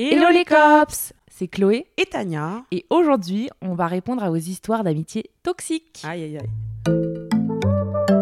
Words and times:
Hello 0.00 0.28
les 0.32 0.44
cops 0.44 1.12
C'est 1.26 1.48
Chloé 1.48 1.88
Et 1.96 2.06
Tania. 2.06 2.62
et 2.70 2.86
aujourd'hui 2.88 3.50
on 3.60 3.74
va 3.74 3.88
répondre 3.88 4.22
à 4.22 4.30
vos 4.30 4.36
histoires 4.36 4.84
d'amitié 4.84 5.28
toxiques. 5.42 6.02
Aïe, 6.04 6.22
aïe, 6.22 6.38
aïe. 6.38 8.17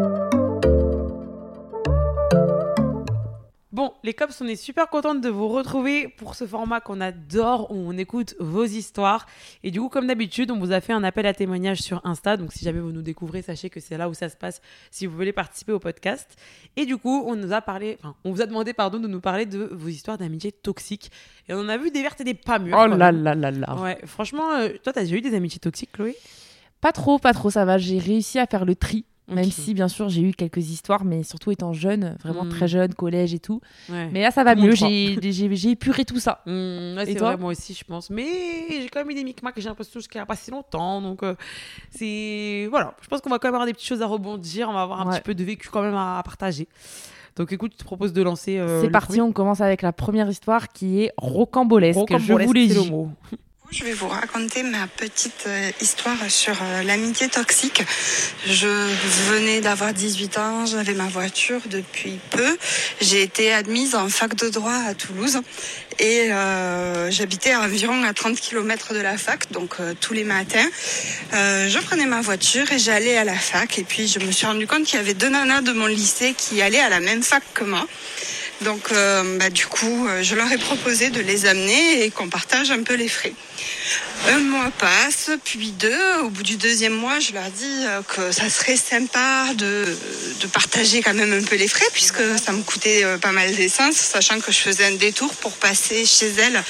Bon, 3.77 3.93
les 4.05 4.15
cops, 4.15 4.41
on 4.41 4.47
est 4.47 4.57
super 4.57 4.89
contente 4.89 5.21
de 5.21 5.29
vous 5.29 5.49
retrouver 5.49 6.09
pour 6.09 6.35
ce 6.35 6.47
format 6.47 6.81
qu'on 6.81 6.99
adore, 7.03 7.71
où 7.71 7.75
on 7.75 7.93
écoute 7.99 8.35
vos 8.41 8.65
histoires. 8.65 9.27
Et 9.63 9.71
du 9.71 9.79
coup, 9.83 9.91
comme 9.91 10.07
d'habitude, 10.07 10.51
on 10.51 10.59
vous 10.59 10.73
a 10.73 10.81
fait 10.81 10.95
un 10.95 11.05
appel 11.05 11.27
à 11.27 11.35
témoignage 11.35 11.83
sur 11.83 12.01
Insta. 12.07 12.39
Donc, 12.39 12.55
si 12.55 12.65
jamais 12.65 12.81
vous 12.81 12.91
nous 12.91 13.03
découvrez, 13.03 13.43
sachez 13.43 13.69
que 13.69 13.79
c'est 13.79 13.99
là 13.99 14.09
où 14.09 14.15
ça 14.15 14.31
se 14.31 14.37
passe 14.39 14.63
si 14.91 15.05
vous 15.05 15.15
voulez 15.15 15.35
participer 15.35 15.73
au 15.73 15.79
podcast. 15.79 16.39
Et 16.77 16.87
du 16.87 16.97
coup, 16.97 17.25
on 17.27 17.37
nous 17.37 17.53
a 17.53 17.61
parlé, 17.61 17.99
enfin, 18.01 18.15
on 18.25 18.33
vous 18.33 18.41
a 18.41 18.47
demandé, 18.47 18.73
pardon, 18.73 18.99
de 18.99 19.09
nous 19.09 19.21
parler 19.21 19.45
de 19.45 19.69
vos 19.71 19.89
histoires 19.89 20.17
d'amitié 20.17 20.53
toxiques. 20.53 21.11
Et 21.47 21.53
on 21.53 21.59
en 21.59 21.69
a 21.69 21.77
vu 21.77 21.91
des 21.91 22.01
vertes 22.01 22.23
et 22.23 22.25
des 22.25 22.33
pas 22.33 22.59
mûres. 22.59 22.79
Oh 22.81 22.87
là 22.87 23.13
là 23.13 23.35
là 23.35 23.51
là 23.51 23.77
Ouais, 23.77 23.99
franchement, 24.07 24.53
euh, 24.53 24.71
toi, 24.83 24.95
t'as 24.95 25.03
déjà 25.03 25.17
eu 25.17 25.21
des 25.21 25.35
amitiés 25.35 25.61
toxiques, 25.61 25.93
Chloé? 25.93 26.17
Pas 26.81 26.93
trop, 26.93 27.19
pas 27.19 27.35
trop, 27.35 27.51
ça 27.51 27.67
va. 27.67 27.77
J'ai 27.77 27.99
réussi 27.99 28.39
à 28.39 28.47
faire 28.47 28.65
le 28.65 28.75
tri. 28.75 29.05
Même 29.29 29.51
si, 29.51 29.75
bien 29.75 29.89
sûr, 29.89 30.09
j'ai 30.09 30.23
eu 30.23 30.33
quelques 30.33 30.71
histoires, 30.71 31.05
mais 31.05 31.25
surtout 31.25 31.51
étant 31.51 31.73
jeune, 31.73 32.17
vraiment 32.23 32.45
Mm. 32.45 32.49
très 32.51 32.69
jeune, 32.69 32.95
collège 32.95 33.35
et 33.35 33.41
tout. 33.41 33.61
Ouais. 33.89 34.09
Mais 34.13 34.21
là, 34.23 34.31
ça 34.31 34.45
va 34.45 34.55
Tout 34.55 34.63
mieux. 34.63 34.75
J'ai 34.75 35.71
épuré 35.71 36.05
tout 36.05 36.21
ça. 36.21 36.43
Mmh, 36.47 36.51
Et 36.51 37.07
c'est 37.07 37.19
vrai, 37.19 37.37
moi 37.37 37.51
aussi, 37.51 37.75
je 37.75 37.83
pense. 37.85 38.09
Mais 38.11 38.25
j'ai 38.71 38.89
quand 38.89 39.01
même 39.01 39.11
eu 39.11 39.15
des 39.15 39.25
micmacs 39.25 39.55
j'ai 39.57 39.69
l'impression 39.69 39.99
jusqu'à 39.99 40.25
pas 40.27 40.37
si 40.37 40.51
longtemps. 40.53 41.01
Donc, 41.03 41.23
euh, 41.25 41.35
c'est. 41.91 42.69
Voilà. 42.71 42.95
Je 43.03 43.09
pense 43.09 43.21
qu'on 43.21 43.31
va 43.31 43.39
quand 43.39 43.49
même 43.49 43.55
avoir 43.55 43.67
des 43.67 43.73
petites 43.73 43.89
choses 43.89 44.03
à 44.03 44.07
rebondir. 44.07 44.69
On 44.69 44.73
va 44.75 44.83
avoir 44.83 45.01
un 45.01 45.07
Ouais. 45.11 45.17
petit 45.17 45.23
peu 45.23 45.35
de 45.35 45.43
vécu 45.45 45.69
quand 45.71 45.83
même 45.83 45.95
à, 45.97 46.19
à 46.19 46.23
partager. 46.23 46.69
Donc, 47.37 47.53
écoute, 47.53 47.73
je 47.75 47.79
te 47.79 47.85
propose 47.85 48.13
de 48.13 48.23
lancer. 48.23 48.59
euh, 48.59 48.81
C'est 48.83 48.91
parti, 48.91 49.09
premier. 49.09 49.21
on 49.23 49.33
commence 49.33 49.61
avec 49.61 49.83
la 49.83 49.93
première 49.93 50.29
histoire 50.31 50.69
qui 50.69 51.03
est 51.03 51.13
rocambolesque. 51.17 51.99
je 52.19 52.33
vous 52.33 52.39
le 52.39 52.91
mot. 52.91 53.11
Je 53.73 53.83
vais 53.83 53.95
vous 53.95 54.07
raconter 54.07 54.63
ma 54.63 54.87
petite 54.87 55.45
euh, 55.49 55.71
histoire 55.81 56.17
sur 56.29 56.55
euh, 56.63 56.83
l'amitié 56.85 57.29
toxique. 57.29 57.83
Je 58.47 58.69
venais 59.29 59.61
d'avoir 59.61 59.93
18 59.93 60.39
ans, 60.39 60.67
j'avais 60.67 60.95
ma 60.95 61.09
voiture 61.09 61.61
depuis 61.67 62.21
peu. 62.31 62.57
J'ai 63.01 63.23
été 63.23 63.53
admise 63.53 63.97
en 63.97 64.09
fac 64.09 64.37
de 64.37 64.51
droit 64.51 64.73
à 64.87 64.95
Toulouse 64.95 65.41
et 65.99 66.33
euh, 66.33 67.11
j'habitais 67.11 67.53
à 67.53 67.63
environ 67.63 68.05
à 68.05 68.13
30 68.13 68.39
km 68.39 68.95
de 68.95 69.01
la 69.01 69.19
fac, 69.19 69.51
donc 69.51 69.77
tous 70.01 70.13
les 70.13 70.25
matins. 70.25 70.69
je 71.33 71.79
prenais 71.81 72.07
ma 72.07 72.21
voiture 72.21 72.71
et 72.71 72.79
j'allais 72.79 73.17
à 73.17 73.25
la 73.25 73.35
fac 73.35 73.79
et 73.79 73.85
puis 73.85 74.07
je 74.07 74.21
me 74.21 74.31
suis 74.31 74.47
rendu 74.47 74.67
compte 74.67 74.85
qu'il 74.85 74.99
y 74.99 75.03
avait 75.03 75.15
deux 75.15 75.29
nanas 75.29 75.63
de 75.63 75.73
mon 75.73 75.87
lycée 75.87 76.35
qui 76.37 76.63
allaient 76.63 76.81
à 76.81 76.89
la 76.89 77.01
même 77.01 77.23
fac 77.23 77.43
que 77.53 77.65
moi. 77.65 77.87
Donc, 78.63 78.91
euh, 78.91 79.39
bah, 79.39 79.51
du 79.51 79.67
coup, 79.67 80.07
euh, 80.09 80.23
je 80.23 80.35
leur 80.35 80.51
ai 80.51 80.57
proposé 80.57 81.11
de 81.11 81.21
les 81.21 81.45
amener 81.45 82.05
et 82.05 82.11
qu'on 82.11 82.29
partage 82.29 82.71
un 82.71 82.83
peu 82.83 82.95
les 82.95 83.09
frais. 83.09 83.35
Un 84.29 84.39
mois 84.39 84.71
passe, 84.79 85.31
puis 85.45 85.73
deux. 85.73 86.21
Au 86.23 86.31
bout 86.31 86.43
du 86.43 86.57
deuxième 86.57 86.95
mois, 86.95 87.21
je 87.21 87.33
leur 87.33 87.51
dis 87.51 87.85
euh, 87.85 88.01
que 88.03 88.33
ça 88.33 88.49
serait 88.49 88.77
sympa 88.77 89.53
de, 89.55 89.85
de 90.41 90.47
partager 90.47 91.03
quand 91.03 91.13
même 91.13 91.35
un 91.35 91.45
peu 91.45 91.57
les 91.57 91.69
frais, 91.69 91.87
puisque 91.93 92.23
ça 92.43 92.53
me 92.53 92.63
coûtait 92.63 93.05
pas 93.21 93.33
mal 93.33 93.55
d'essence, 93.55 93.97
sachant 93.97 94.41
que 94.41 94.51
je 94.51 94.59
faisais 94.59 94.87
un 94.87 94.97
détour 94.97 95.35
pour 95.35 95.53
passer 95.53 96.07
chez 96.07 96.33
elles 96.39 96.63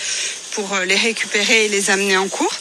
pour 0.53 0.75
les 0.87 0.97
récupérer 0.97 1.67
et 1.67 1.69
les 1.69 1.91
amener 1.91 2.17
en 2.17 2.29
cours. 2.29 2.53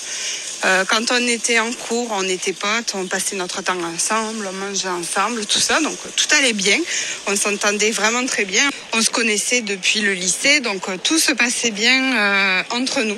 Euh, 0.65 0.83
quand 0.85 1.11
on 1.11 1.27
était 1.27 1.59
en 1.59 1.71
cours, 1.71 2.09
on 2.11 2.27
était 2.27 2.53
potes, 2.53 2.93
on 2.95 3.05
passait 3.05 3.35
notre 3.35 3.61
temps 3.61 3.77
ensemble, 3.93 4.49
on 4.49 4.53
mangeait 4.53 4.89
ensemble, 4.89 5.45
tout 5.45 5.59
ça, 5.59 5.79
donc 5.79 5.97
tout 6.15 6.27
allait 6.37 6.53
bien. 6.53 6.77
On 7.27 7.35
s'entendait 7.35 7.91
vraiment 7.91 8.25
très 8.25 8.45
bien. 8.45 8.63
On 8.93 9.01
se 9.01 9.09
connaissait 9.09 9.61
depuis 9.61 10.01
le 10.01 10.13
lycée, 10.13 10.61
donc 10.61 10.83
tout 11.03 11.19
se 11.19 11.33
passait 11.33 11.71
bien 11.71 12.17
euh, 12.17 12.63
entre 12.71 13.01
nous. 13.01 13.17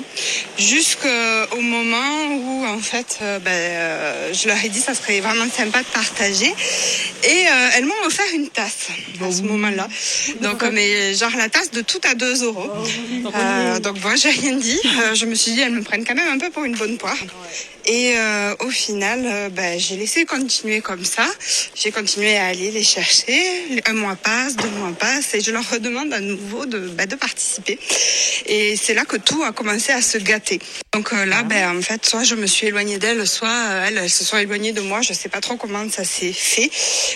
Jusqu'au 0.58 1.60
moment 1.60 2.26
où, 2.32 2.66
en 2.66 2.80
fait, 2.80 3.18
euh, 3.22 3.38
ben, 3.38 3.50
euh, 3.52 4.32
je 4.34 4.48
leur 4.48 4.62
ai 4.64 4.68
dit 4.68 4.80
ça 4.80 4.94
serait 4.94 5.20
vraiment 5.20 5.48
sympa 5.50 5.80
de 5.80 5.88
partager. 5.88 6.52
Et 7.24 7.46
euh, 7.48 7.70
elles 7.74 7.84
m'ont 7.84 8.02
offert 8.06 8.26
une 8.34 8.48
tasse 8.48 8.88
à 9.20 9.32
ce 9.32 9.42
moment-là. 9.42 9.88
Donc, 10.40 10.62
mais 10.72 11.14
genre 11.14 11.36
la 11.36 11.48
tasse 11.48 11.70
de 11.70 11.80
tout 11.80 12.00
à 12.10 12.14
2 12.14 12.44
euros. 12.44 12.70
Euh, 13.34 13.78
donc 13.80 14.00
moi 14.02 14.16
j'ai 14.16 14.30
rien 14.30 14.56
dit. 14.56 14.80
Euh, 14.84 15.14
je 15.14 15.26
me 15.26 15.34
suis 15.34 15.52
dit 15.52 15.60
elles 15.60 15.72
me 15.72 15.82
prennent 15.82 16.04
quand 16.04 16.14
même 16.14 16.32
un 16.32 16.38
peu 16.38 16.50
pour 16.50 16.64
une 16.64 16.76
bonne 16.76 16.96
poire. 16.98 17.16
Et 17.86 18.14
euh, 18.16 18.54
au 18.60 18.68
final, 18.68 19.22
euh, 19.24 19.48
ben, 19.48 19.78
j'ai 19.78 19.96
laissé 19.96 20.26
continuer 20.26 20.80
comme 20.82 21.04
ça. 21.04 21.26
J'ai 21.74 21.90
continué 21.90 22.36
à 22.36 22.46
aller 22.46 22.70
les 22.70 22.82
chercher. 22.82 23.82
Un 23.86 23.94
mois 23.94 24.16
passe, 24.16 24.56
deux 24.56 24.68
mois 24.70 24.92
passent, 24.92 25.34
et 25.34 25.40
je 25.40 25.50
leur 25.50 25.68
redemande 25.70 26.12
à 26.12 26.20
nouveau 26.20 26.66
de, 26.66 26.80
ben, 26.80 27.06
de 27.06 27.16
participer. 27.16 27.78
Et 28.46 28.76
c'est 28.76 28.94
là 28.94 29.04
que 29.04 29.16
tout 29.16 29.42
a 29.42 29.52
commencé 29.52 29.92
à 29.92 30.02
se 30.02 30.18
gâter. 30.18 30.60
Donc 30.98 31.12
euh, 31.12 31.26
là, 31.26 31.44
ben, 31.44 31.78
en 31.78 31.80
fait, 31.80 32.04
soit 32.04 32.24
je 32.24 32.34
me 32.34 32.48
suis 32.48 32.66
éloignée 32.66 32.98
d'elles, 32.98 33.24
soit 33.24 33.48
euh, 33.48 33.86
elles, 33.86 33.98
elles 33.98 34.10
se 34.10 34.24
sont 34.24 34.36
éloignées 34.36 34.72
de 34.72 34.80
moi. 34.80 35.00
Je 35.00 35.12
sais 35.12 35.28
pas 35.28 35.40
trop 35.40 35.56
comment 35.56 35.88
ça 35.88 36.02
s'est 36.02 36.32
fait, 36.32 36.72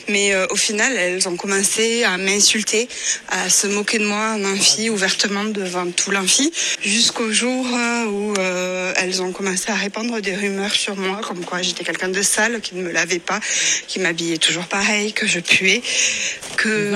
mais 0.08 0.32
euh, 0.32 0.46
au 0.50 0.54
final, 0.54 0.92
elles 0.96 1.28
ont 1.28 1.34
commencé 1.34 2.04
à 2.04 2.16
m'insulter, 2.16 2.88
à 3.26 3.50
se 3.50 3.66
moquer 3.66 3.98
de 3.98 4.06
moi 4.06 4.36
en 4.36 4.44
amphi, 4.44 4.88
ouvertement 4.88 5.42
devant 5.42 5.90
tout 5.90 6.12
l'amphi, 6.12 6.52
jusqu'au 6.80 7.32
jour 7.32 7.66
où 8.06 8.34
elles 8.96 9.20
ont 9.20 9.32
commencé 9.32 9.72
à 9.72 9.74
répandre 9.74 10.20
des 10.20 10.36
rumeurs 10.36 10.74
sur 10.74 10.96
moi, 10.96 11.20
comme 11.26 11.44
quoi 11.44 11.60
j'étais 11.60 11.82
quelqu'un 11.82 12.08
de 12.08 12.22
sale, 12.22 12.60
qui 12.60 12.76
ne 12.76 12.82
me 12.82 12.92
lavait 12.92 13.18
pas, 13.18 13.40
qui 13.88 13.98
m'habillait 13.98 14.38
toujours 14.38 14.66
pareil, 14.66 15.12
que 15.12 15.26
je 15.26 15.40
puais, 15.40 15.82
que, 16.56 16.94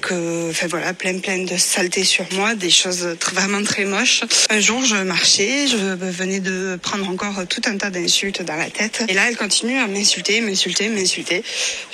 que, 0.00 0.48
enfin 0.48 0.66
voilà, 0.68 0.94
plein 0.94 1.18
plein 1.18 1.44
de 1.44 1.56
saletés 1.58 2.04
sur 2.04 2.24
moi, 2.32 2.54
des 2.54 2.70
choses 2.70 3.06
vraiment 3.32 3.62
très 3.62 3.84
moches. 3.84 4.22
Un 4.48 4.60
jour, 4.60 4.82
je 4.84 4.96
marchais, 4.96 5.66
je 5.66 5.89
venais 5.94 6.40
de 6.40 6.78
prendre 6.80 7.08
encore 7.08 7.46
tout 7.48 7.62
un 7.66 7.76
tas 7.76 7.90
d'insultes 7.90 8.42
dans 8.42 8.56
la 8.56 8.70
tête, 8.70 9.04
et 9.08 9.14
là, 9.14 9.28
elles 9.28 9.36
continuent 9.36 9.78
à 9.78 9.86
m'insulter, 9.86 10.40
m'insulter, 10.40 10.88
m'insulter. 10.88 11.42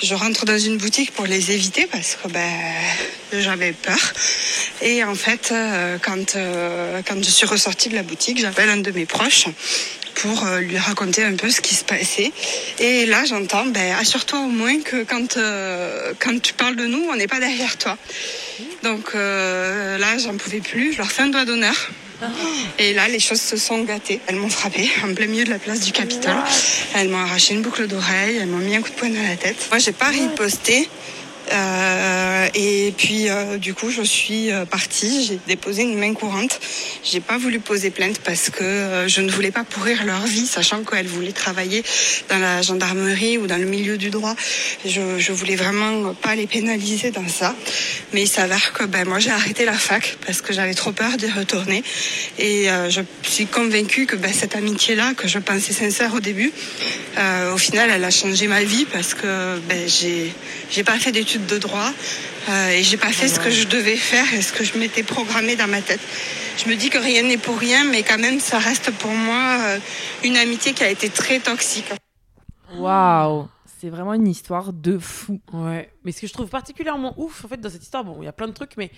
Je 0.01 0.13
rentre 0.13 0.45
dans 0.45 0.57
une 0.57 0.77
boutique 0.77 1.11
pour 1.11 1.25
les 1.25 1.51
éviter 1.51 1.87
parce 1.91 2.15
que 2.15 2.27
ben 2.29 2.49
j'avais 3.33 3.73
peur. 3.73 4.13
Et 4.81 5.03
en 5.03 5.15
fait, 5.15 5.49
euh, 5.51 5.97
quand 6.01 6.35
euh, 6.35 7.01
quand 7.07 7.23
je 7.23 7.29
suis 7.29 7.45
ressortie 7.45 7.89
de 7.89 7.95
la 7.95 8.03
boutique, 8.03 8.39
j'appelle 8.39 8.69
un 8.69 8.77
de 8.77 8.91
mes 8.91 9.05
proches 9.05 9.47
pour 10.21 10.45
euh, 10.45 10.59
lui 10.59 10.77
raconter 10.77 11.23
un 11.23 11.35
peu 11.35 11.49
ce 11.49 11.61
qui 11.61 11.75
se 11.75 11.83
passait. 11.83 12.31
Et 12.79 13.05
là, 13.05 13.25
j'entends, 13.25 13.65
ben, 13.65 13.95
assure-toi 13.99 14.39
au 14.39 14.49
moins 14.49 14.79
que 14.81 15.03
quand, 15.03 15.37
euh, 15.37 16.13
quand 16.19 16.41
tu 16.41 16.53
parles 16.53 16.75
de 16.75 16.85
nous, 16.85 17.05
on 17.09 17.15
n'est 17.15 17.27
pas 17.27 17.39
derrière 17.39 17.77
toi. 17.77 17.97
Donc 18.83 19.11
euh, 19.13 19.97
là, 19.97 20.17
j'en 20.17 20.35
pouvais 20.35 20.59
plus, 20.59 20.93
je 20.93 20.97
leur 20.97 21.11
fais 21.11 21.23
un 21.23 21.27
doigt 21.27 21.45
d'honneur. 21.45 21.75
Et 22.79 22.93
là, 22.93 23.07
les 23.07 23.19
choses 23.19 23.41
se 23.41 23.57
sont 23.57 23.83
gâtées. 23.83 24.19
Elles 24.27 24.35
m'ont 24.35 24.49
frappé 24.49 24.89
en 25.03 25.13
plein 25.13 25.27
milieu 25.27 25.45
de 25.45 25.49
la 25.49 25.59
place 25.59 25.81
du 25.81 25.91
Capitole. 25.91 26.35
Elles 26.95 27.09
m'ont 27.09 27.19
arraché 27.19 27.53
une 27.53 27.61
boucle 27.61 27.87
d'oreille, 27.87 28.37
elles 28.37 28.47
m'ont 28.47 28.57
mis 28.57 28.75
un 28.75 28.81
coup 28.81 28.89
de 28.89 28.95
poing 28.95 29.09
dans 29.09 29.27
la 29.27 29.35
tête. 29.35 29.67
Moi, 29.69 29.79
j'ai 29.79 29.91
pas 29.91 30.07
riposté. 30.07 30.89
Euh, 31.51 32.47
et 32.55 32.93
puis 32.97 33.29
euh, 33.29 33.57
du 33.57 33.73
coup 33.73 33.89
je 33.89 34.01
suis 34.01 34.51
euh, 34.51 34.65
partie, 34.65 35.25
j'ai 35.25 35.39
déposé 35.47 35.83
une 35.83 35.97
main 35.97 36.13
courante. 36.13 36.59
J'ai 37.03 37.19
pas 37.19 37.37
voulu 37.37 37.59
poser 37.59 37.89
plainte 37.89 38.19
parce 38.19 38.49
que 38.49 39.05
je 39.07 39.21
ne 39.21 39.31
voulais 39.31 39.51
pas 39.51 39.63
pourrir 39.63 40.03
leur 40.05 40.25
vie, 40.25 40.45
sachant 40.45 40.83
qu'elles 40.83 41.07
voulaient 41.07 41.31
travailler 41.31 41.83
dans 42.29 42.39
la 42.39 42.61
gendarmerie 42.61 43.37
ou 43.37 43.47
dans 43.47 43.57
le 43.57 43.65
milieu 43.65 43.97
du 43.97 44.09
droit. 44.09 44.35
Je, 44.85 45.19
je 45.19 45.31
voulais 45.31 45.55
vraiment 45.55 46.13
pas 46.13 46.35
les 46.35 46.47
pénaliser 46.47 47.11
dans 47.11 47.27
ça. 47.27 47.55
Mais 48.13 48.23
il 48.23 48.27
s'avère 48.27 48.73
que 48.73 48.83
ben 48.83 49.07
moi 49.07 49.19
j'ai 49.19 49.31
arrêté 49.31 49.65
la 49.65 49.73
fac 49.73 50.17
parce 50.25 50.41
que 50.41 50.53
j'avais 50.53 50.73
trop 50.73 50.91
peur 50.91 51.17
d'y 51.17 51.29
retourner. 51.29 51.83
Et 52.39 52.69
euh, 52.69 52.89
je 52.89 53.01
suis 53.23 53.47
convaincue 53.47 54.05
que 54.05 54.15
ben, 54.15 54.33
cette 54.33 54.55
amitié-là, 54.55 55.13
que 55.13 55.27
je 55.27 55.39
pensais 55.39 55.73
sincère 55.73 56.13
au 56.13 56.19
début, 56.19 56.51
au 57.53 57.57
final 57.57 57.89
elle 57.91 58.03
a 58.03 58.11
changé 58.11 58.47
ma 58.47 58.63
vie 58.63 58.85
parce 58.85 59.13
que 59.13 59.59
ben, 59.67 59.87
j'ai 59.87 60.83
pas 60.83 60.97
fait 60.99 61.11
d'études 61.11 61.36
de 61.45 61.57
droit 61.57 61.91
euh, 62.49 62.69
et 62.69 62.83
j'ai 62.83 62.97
pas 62.97 63.11
fait 63.11 63.27
ce 63.27 63.39
que 63.39 63.49
je 63.49 63.67
devais 63.67 63.95
faire 63.95 64.33
et 64.33 64.41
ce 64.41 64.53
que 64.53 64.63
je 64.63 64.77
m'étais 64.77 65.03
programmé 65.03 65.55
dans 65.55 65.67
ma 65.67 65.81
tête. 65.81 65.99
Je 66.57 66.69
me 66.69 66.75
dis 66.75 66.89
que 66.89 66.97
rien 66.97 67.23
n'est 67.23 67.37
pour 67.37 67.57
rien, 67.57 67.83
mais 67.83 68.03
quand 68.03 68.17
même 68.17 68.39
ça 68.39 68.57
reste 68.59 68.91
pour 68.91 69.11
moi 69.11 69.57
euh, 69.59 69.79
une 70.23 70.37
amitié 70.37 70.73
qui 70.73 70.83
a 70.83 70.89
été 70.89 71.09
très 71.09 71.39
toxique. 71.39 71.91
Waouh 72.75 73.47
C'est 73.79 73.89
vraiment 73.89 74.13
une 74.13 74.27
histoire 74.27 74.73
de 74.73 74.97
fou. 74.97 75.39
Ouais, 75.53 75.91
mais 76.03 76.11
ce 76.11 76.21
que 76.21 76.27
je 76.27 76.33
trouve 76.33 76.49
particulièrement 76.49 77.13
ouf 77.17 77.45
en 77.45 77.47
fait 77.47 77.61
dans 77.61 77.69
cette 77.69 77.83
histoire, 77.83 78.03
bon, 78.03 78.17
il 78.21 78.25
y 78.25 78.29
a 78.29 78.33
plein 78.33 78.47
de 78.47 78.53
trucs, 78.53 78.77
mais 78.77 78.91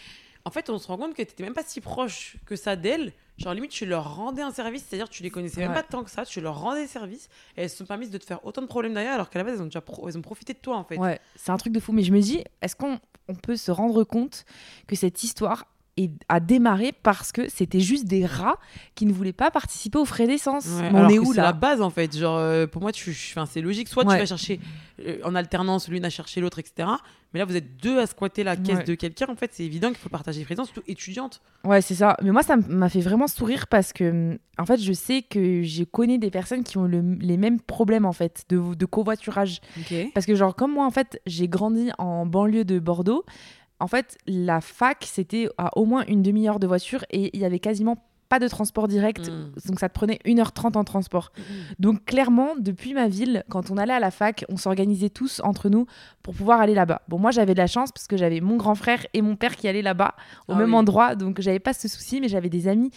en 0.45 0.51
fait, 0.51 0.69
on 0.69 0.77
se 0.80 0.88
rend 0.88 0.97
compte 0.97 1.12
que 1.13 1.21
t'étais 1.21 1.44
même 1.44 1.53
pas 1.53 1.63
si 1.65 1.81
proche 1.81 2.38
que 2.45 2.56
ça 2.56 2.75
d'elles. 2.75 3.13
Genre, 3.38 3.53
limite, 3.53 3.71
tu 3.71 3.86
leur 3.86 4.15
rendais 4.15 4.41
un 4.41 4.51
service, 4.51 4.83
c'est-à-dire 4.88 5.07
tu 5.09 5.24
les 5.24 5.30
connaissais 5.30 5.62
même 5.62 5.69
Ouais. 5.69 5.75
pas 5.75 5.83
tant 5.83 6.03
que 6.03 6.09
ça, 6.12 6.25
tu 6.25 6.41
leur 6.41 6.59
rendais 6.59 6.88
service 6.88 7.30
et 7.56 7.62
elles 7.63 7.69
se 7.69 7.77
sont 7.77 7.86
permises 7.86 8.09
de 8.12 8.18
te 8.18 8.25
faire 8.25 8.45
autant 8.45 8.62
de 8.62 8.68
problèmes 8.68 8.94
derrière 8.94 9.13
alors 9.13 9.30
qu'à 9.30 9.39
la 9.39 9.45
base, 9.45 9.56
elles 9.56 9.62
ont 9.62 9.65
déjà 9.65 9.81
pro- 9.81 10.07
elles 10.09 10.18
ont 10.18 10.21
profité 10.21 10.53
de 10.53 10.59
toi 10.59 10.75
en 10.77 10.83
fait. 10.83 10.97
Ouais, 10.97 11.19
c'est 11.36 11.51
un 11.51 11.57
truc 11.57 11.71
de 11.74 11.80
fou. 11.80 11.91
Mais 11.94 12.03
je 12.03 12.12
me 12.12 12.19
dis, 12.19 12.44
est-ce 12.62 12.75
qu'on 12.75 13.00
on 13.27 13.36
peut 13.36 13.56
se 13.56 13.71
rendre 13.71 14.03
compte 14.03 14.44
que 14.88 14.95
cette 14.95 15.24
histoire 15.24 15.68
est- 16.06 16.12
a 16.30 16.40
démarré 16.40 16.92
parce 17.04 17.31
que 17.31 17.50
c'était 17.50 17.80
juste 17.80 18.06
des 18.06 18.25
rats 18.25 18.57
qui 18.96 19.06
ne 19.06 19.13
voulaient 19.13 19.34
pas 19.34 19.51
participer 19.51 19.98
aux 19.98 20.06
frais 20.06 20.28
d'essence 20.28 20.66
Ouais, 20.80 20.90
On 20.94 21.10
est 21.10 21.19
où 21.19 21.31
C'est 21.34 21.38
là 21.38 21.44
la 21.44 21.54
base 21.54 21.81
en 21.81 21.90
fait. 21.90 22.16
Genre, 22.18 22.38
euh, 22.38 22.68
pour 22.68 22.81
moi, 22.81 22.92
tu, 22.92 23.13
c'est 23.13 23.62
logique. 23.62 23.88
Soit 23.88 24.06
Ouais. 24.06 24.16
tu 24.16 24.19
vas 24.19 24.25
chercher 24.25 24.60
euh, 25.06 25.18
en 25.24 25.34
alternance, 25.36 25.88
l'une 25.88 26.04
a 26.06 26.10
cherché 26.10 26.42
l'autre, 26.42 26.60
etc. 26.60 26.90
Mais 27.34 27.40
là, 27.40 27.46
vous 27.46 27.56
êtes 27.56 27.78
deux 27.78 28.00
à 28.00 28.07
squatter 28.07 28.44
la 28.44 28.56
caisse 28.57 28.80
Ouais. 28.80 28.84
de 28.84 28.96
quelqu'un. 28.96 29.28
En 29.30 29.36
fait, 29.36 29.51
c'est 29.54 29.63
évident 29.63 29.90
qu'il 29.90 29.98
faut 29.98 30.10
partager 30.10 30.40
les 30.40 30.46
frais, 30.46 30.56
surtout 30.56 30.81
étudiante. 30.88 31.42
Ouais, 31.63 31.81
c'est 31.81 31.96
ça. 31.96 32.18
Mais 32.24 32.31
moi, 32.31 32.42
ça 32.44 32.57
m'a 32.57 32.90
fait 32.90 33.00
vraiment 33.02 33.28
sourire 33.28 33.68
parce 33.68 33.94
que, 33.94 34.38
en 34.57 34.66
fait, 34.66 34.78
je 34.81 34.92
sais 34.92 35.22
que 35.22 35.62
j'ai 35.62 35.86
connu 35.86 36.18
des 36.18 36.31
personnes 36.31 36.63
qui 36.63 36.78
ont 36.78 36.84
le- 36.86 37.16
les 37.22 37.38
mêmes 37.38 37.62
problèmes, 37.62 38.06
en 38.06 38.12
fait, 38.13 38.44
de, 38.50 38.74
de 38.74 38.86
covoiturage. 38.86 39.62
Parce 40.13 40.25
que, 40.25 40.36
genre, 40.36 40.56
comme 40.56 40.74
moi, 40.74 40.86
en 40.86 40.92
fait, 40.92 41.22
j'ai 41.28 41.48
grandi 41.48 41.92
en 41.98 42.25
banlieue 42.25 42.66
de 42.66 42.80
Bordeaux, 42.80 43.24
en 43.80 43.88
fait, 43.88 44.18
la 44.28 44.62
fac, 44.62 45.08
c'était 45.10 45.50
à 45.58 45.78
au 45.78 45.86
moins 45.86 46.06
une 46.08 46.22
demi-heure 46.22 46.60
de 46.60 46.68
voiture 46.68 47.06
et 47.12 47.30
il 47.34 47.40
y 47.40 47.46
avait 47.46 47.60
quasiment 47.60 47.98
pas 48.30 48.40
de 48.40 48.48
transport 48.48 48.88
direct. 48.88 49.30
Mm. 49.30 49.52
Donc, 49.68 49.80
ça 49.80 49.90
te 49.90 49.94
prenait 49.94 50.20
1h30 50.24 50.78
en 50.78 50.84
transport. 50.84 51.31
Donc, 51.80 52.06
clairement, 52.06 52.54
depuis 52.58 52.94
ma 52.94 53.08
ville, 53.08 53.44
quand 53.50 53.72
on 53.72 53.78
allait 53.78 53.94
à 53.94 54.00
la 54.00 54.12
fac, 54.12 54.46
on 54.50 54.58
s'organisait 54.58 55.10
tous 55.10 55.42
entre 55.44 55.68
nous 55.68 55.88
pour 56.22 56.36
pouvoir 56.36 56.62
aller 56.62 56.76
là-bas. 56.76 57.02
Bon, 57.08 57.18
moi, 57.18 57.31
j'avais 57.31 57.54
de 57.56 57.60
la 57.60 57.68
chance 57.68 57.92
parce 57.92 58.06
que 58.06 58.18
j'avais 58.18 58.40
mon 58.40 58.58
grand 58.58 58.76
frère 58.76 59.06
et 59.14 59.24
mon 59.24 59.36
père 59.36 59.56
qui 59.56 59.68
allaient 59.68 59.81
là-bas 59.81 60.14
au 60.48 60.54
Ah 60.54 60.58
même 60.58 60.70
oui. 60.70 60.76
endroit. 60.76 61.16
Donc, 61.16 61.42
j'avais 61.42 61.60
pas 61.60 61.74
ce 61.74 61.88
souci, 61.88 62.22
mais 62.22 62.28
j'avais 62.28 62.50
des 62.50 62.68
amis 62.68 62.92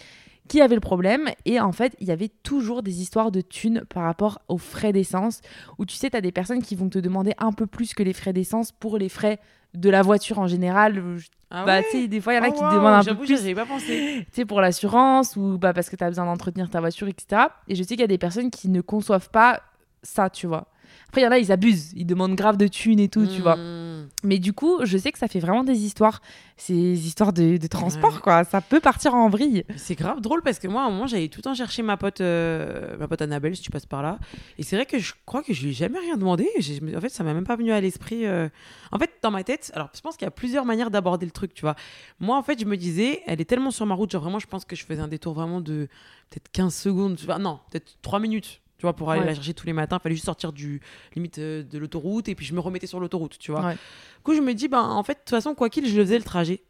qui 0.47 0.61
avaient 0.61 0.75
le 0.75 0.81
problème. 0.81 1.29
Et 1.45 1.59
en 1.59 1.71
fait, 1.71 1.95
il 1.99 2.07
y 2.07 2.11
avait 2.11 2.29
toujours 2.43 2.83
des 2.83 3.01
histoires 3.01 3.31
de 3.31 3.41
thunes 3.41 3.85
par 3.89 4.03
rapport 4.03 4.39
aux 4.49 4.59
frais 4.59 4.91
d'essence, 4.93 5.41
où 5.79 5.85
tu 5.85 5.95
sais, 5.95 6.11
tu 6.11 6.17
as 6.17 6.21
des 6.21 6.31
personnes 6.31 6.61
qui 6.61 6.75
vont 6.75 6.89
te 6.89 6.99
demander 6.99 7.33
un 7.39 7.53
peu 7.53 7.65
plus 7.65 7.95
que 7.95 8.03
les 8.03 8.13
frais 8.13 8.33
d'essence 8.33 8.71
pour 8.71 8.99
les 8.99 9.09
frais 9.09 9.39
de 9.73 9.89
la 9.89 10.01
voiture 10.01 10.39
en 10.39 10.47
général. 10.47 11.01
Ah 11.49 11.65
bah, 11.65 11.77
ouais 11.77 11.85
tu 11.91 12.01
sais, 12.01 12.07
des 12.07 12.21
fois, 12.21 12.33
il 12.33 12.37
y 12.37 12.39
en 12.39 12.43
a 12.43 12.47
Ah 12.47 12.51
qui 12.51 12.59
te 12.59 12.73
demandent 12.75 12.95
un 12.95 13.03
peu 13.03 13.15
plus 13.15 13.55
pas 13.55 13.65
pensé. 13.65 14.25
tu 14.25 14.35
sais, 14.35 14.45
pour 14.45 14.61
l'assurance 14.61 15.35
ou 15.35 15.57
bah, 15.57 15.73
parce 15.73 15.89
que 15.89 15.95
tu 15.95 16.03
as 16.03 16.07
besoin 16.09 16.25
d'entretenir 16.25 16.69
ta 16.69 16.79
voiture, 16.79 17.07
etc. 17.07 17.43
Et 17.67 17.75
je 17.75 17.83
sais 17.83 17.89
qu'il 17.89 18.01
y 18.01 18.03
a 18.03 18.07
des 18.07 18.17
personnes 18.17 18.49
qui 18.49 18.69
ne 18.69 18.81
conçoivent 18.81 19.29
pas 19.29 19.61
ça, 20.03 20.29
tu 20.29 20.47
vois. 20.47 20.67
Après, 21.07 21.21
il 21.21 21.25
y 21.25 21.27
en 21.27 21.31
a, 21.31 21.37
ils 21.37 21.51
abusent, 21.51 21.91
ils 21.95 22.05
demandent 22.05 22.35
grave 22.35 22.57
de 22.57 22.67
thunes 22.67 22.99
et 22.99 23.07
tout, 23.07 23.25
tu 23.27 23.41
vois. 23.41 23.55
Mm. 23.55 24.09
Mais 24.23 24.39
du 24.39 24.51
coup, 24.53 24.79
je 24.83 24.97
sais 24.97 25.11
que 25.11 25.19
ça 25.19 25.27
fait 25.27 25.39
vraiment 25.39 25.63
des 25.63 25.85
histoires, 25.85 26.21
ces 26.57 26.73
histoires 27.07 27.33
de, 27.33 27.57
de 27.57 27.67
transport, 27.67 28.13
Ouais. 28.15 28.19
quoi. 28.21 28.43
Ça 28.43 28.61
peut 28.61 28.79
partir 28.79 29.13
en 29.13 29.29
vrille. 29.29 29.63
C'est 29.75 29.93
grave 29.95 30.21
drôle 30.21 30.41
parce 30.41 30.59
que 30.59 30.67
moi, 30.67 30.83
à 30.83 30.85
un 30.85 30.89
moment, 30.89 31.05
j'allais 31.07 31.27
tout 31.29 31.37
le 31.39 31.43
temps 31.43 31.53
chercher 31.53 31.83
ma 31.83 31.97
pote, 31.97 32.19
euh, 32.21 32.97
ma 32.97 33.07
pote 33.07 33.21
Annabelle, 33.21 33.55
si 33.55 33.61
tu 33.61 33.69
passes 33.71 33.85
par 33.85 34.01
là. 34.01 34.17
Et 34.57 34.63
c'est 34.63 34.75
vrai 34.75 34.85
que 34.87 34.97
je 34.99 35.13
crois 35.25 35.43
que 35.43 35.53
je 35.53 35.63
lui 35.63 35.69
ai 35.69 35.73
jamais 35.73 35.99
rien 35.99 36.17
demandé. 36.17 36.47
En 36.95 37.01
fait, 37.01 37.09
ça 37.09 37.23
m'a 37.23 37.33
même 37.33 37.45
pas 37.45 37.55
venu 37.55 37.71
à 37.71 37.79
l'esprit. 37.81 38.25
euh. 38.25 38.49
En 38.91 38.97
fait, 38.99 39.11
dans 39.21 39.31
ma 39.31 39.43
tête, 39.43 39.71
alors 39.75 39.89
je 39.95 40.01
pense 40.01 40.17
qu'il 40.17 40.25
y 40.25 40.27
a 40.27 40.31
plusieurs 40.31 40.65
manières 40.65 40.89
d'aborder 40.91 41.25
le 41.25 41.31
truc, 41.31 41.53
tu 41.53 41.61
vois. 41.61 41.75
Moi, 42.19 42.37
en 42.37 42.43
fait, 42.43 42.59
je 42.59 42.65
me 42.65 42.75
disais, 42.75 43.21
elle 43.27 43.39
est 43.39 43.45
tellement 43.45 43.71
sur 43.71 43.85
ma 43.85 43.93
route, 43.95 44.11
genre 44.11 44.21
vraiment, 44.23 44.39
je 44.39 44.47
pense 44.47 44.65
que 44.65 44.75
je 44.75 44.83
faisais 44.83 45.01
un 45.01 45.07
détour 45.07 45.33
vraiment 45.33 45.61
de 45.61 45.87
peut-être 46.29 46.49
15 46.51 46.73
secondes, 46.73 47.15
tu 47.17 47.25
vois, 47.25 47.37
non, 47.39 47.59
peut-être 47.71 47.97
3 48.01 48.19
minutes. 48.19 48.61
Tu 48.83 48.85
vois, 48.85 48.93
pour 48.97 49.09
aller 49.11 49.21
Ouais. 49.21 49.27
la 49.27 49.33
chercher 49.33 49.53
tous 49.53 49.65
les 49.65 49.71
matins, 49.71 49.95
il 49.97 50.03
fallait 50.03 50.15
juste 50.15 50.25
sortir 50.25 50.51
du 50.51 50.81
limite 51.15 51.37
euh, 51.39 51.63
de 51.63 51.77
l'autoroute 51.77 52.27
et 52.27 52.35
puis 52.35 52.45
je 52.45 52.53
me 52.53 52.59
remettais 52.59 52.85
sur 52.85 52.99
l'autoroute, 52.99 53.37
tu 53.39 53.49
vois. 53.51 53.65
Ouais. 53.65 53.73
Du 53.75 54.23
coup, 54.25 54.33
je 54.35 54.41
me 54.41 54.53
dis, 54.53 54.67
ben, 54.67 54.81
en 54.81 55.01
fait, 55.03 55.13
de 55.13 55.19
toute 55.19 55.29
façon, 55.29 55.55
quoi 55.55 55.69
qu'il, 55.69 55.87
je 55.87 55.95
le 55.95 56.03
faisais 56.03 56.17
le 56.17 56.23
trajet. 56.25 56.63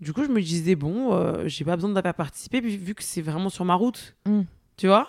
Du 0.00 0.12
coup, 0.12 0.22
je 0.22 0.28
me 0.28 0.40
disais, 0.40 0.76
bon, 0.76 1.12
euh, 1.14 1.48
j'ai 1.48 1.64
pas 1.64 1.74
besoin 1.74 1.92
participer, 2.12 2.62
puis 2.62 2.76
vu 2.76 2.94
que 2.94 3.02
c'est 3.02 3.22
vraiment 3.22 3.48
sur 3.48 3.64
ma 3.64 3.74
route, 3.74 4.14
Mm. 4.24 4.42
tu 4.76 4.86
vois. 4.86 5.08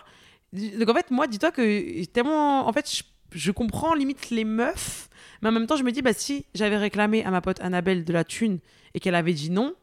Donc, 0.54 0.90
en 0.90 0.94
fait, 0.96 1.12
moi, 1.12 1.28
dis-toi 1.28 1.51
que 1.51 2.04
tellement. 2.06 2.68
En 2.68 2.74
fait, 2.74 2.92
je, 2.92 3.04
je 3.38 3.51
comprends 3.51 3.94
limite 3.94 4.31
les 4.31 4.44
meufs, 4.44 5.07
mais 5.44 5.50
en 5.50 5.51
même 5.51 5.68
temps, 5.68 5.75
je 5.78 5.84
me 5.84 5.92
dis, 5.92 6.01
bah, 6.01 6.13
si 6.13 6.48
j'avais 6.56 6.78
réclamé 6.78 7.24
à 7.24 7.30
ma 7.30 7.42
pote 7.42 7.62
Annabelle 7.62 8.04
de 8.06 8.12
la 8.12 8.24
thune 8.24 8.57
et 8.96 9.00
qu'elle 9.00 9.13
avait 9.13 9.34
dit 9.34 9.51
non, 9.51 9.75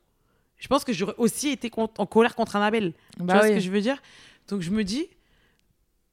je 0.57 0.67
pense 0.67 0.83
que 0.83 0.93
j'aurais 0.93 1.15
aussi 1.19 1.51
été 1.51 1.71
en 1.77 2.07
colère 2.07 2.35
contre 2.35 2.57
Annabelle. 2.57 2.93
tu 3.17 3.23
Bah 3.23 3.35
vois 3.35 3.43
oui. 3.45 3.51
ce 3.51 3.55
que 3.55 3.61
je 3.61 3.71
veux 3.71 3.81
dire? 3.81 4.03
Donc, 4.49 4.63
je 4.63 4.73
me 4.73 4.83
dis. 4.83 5.07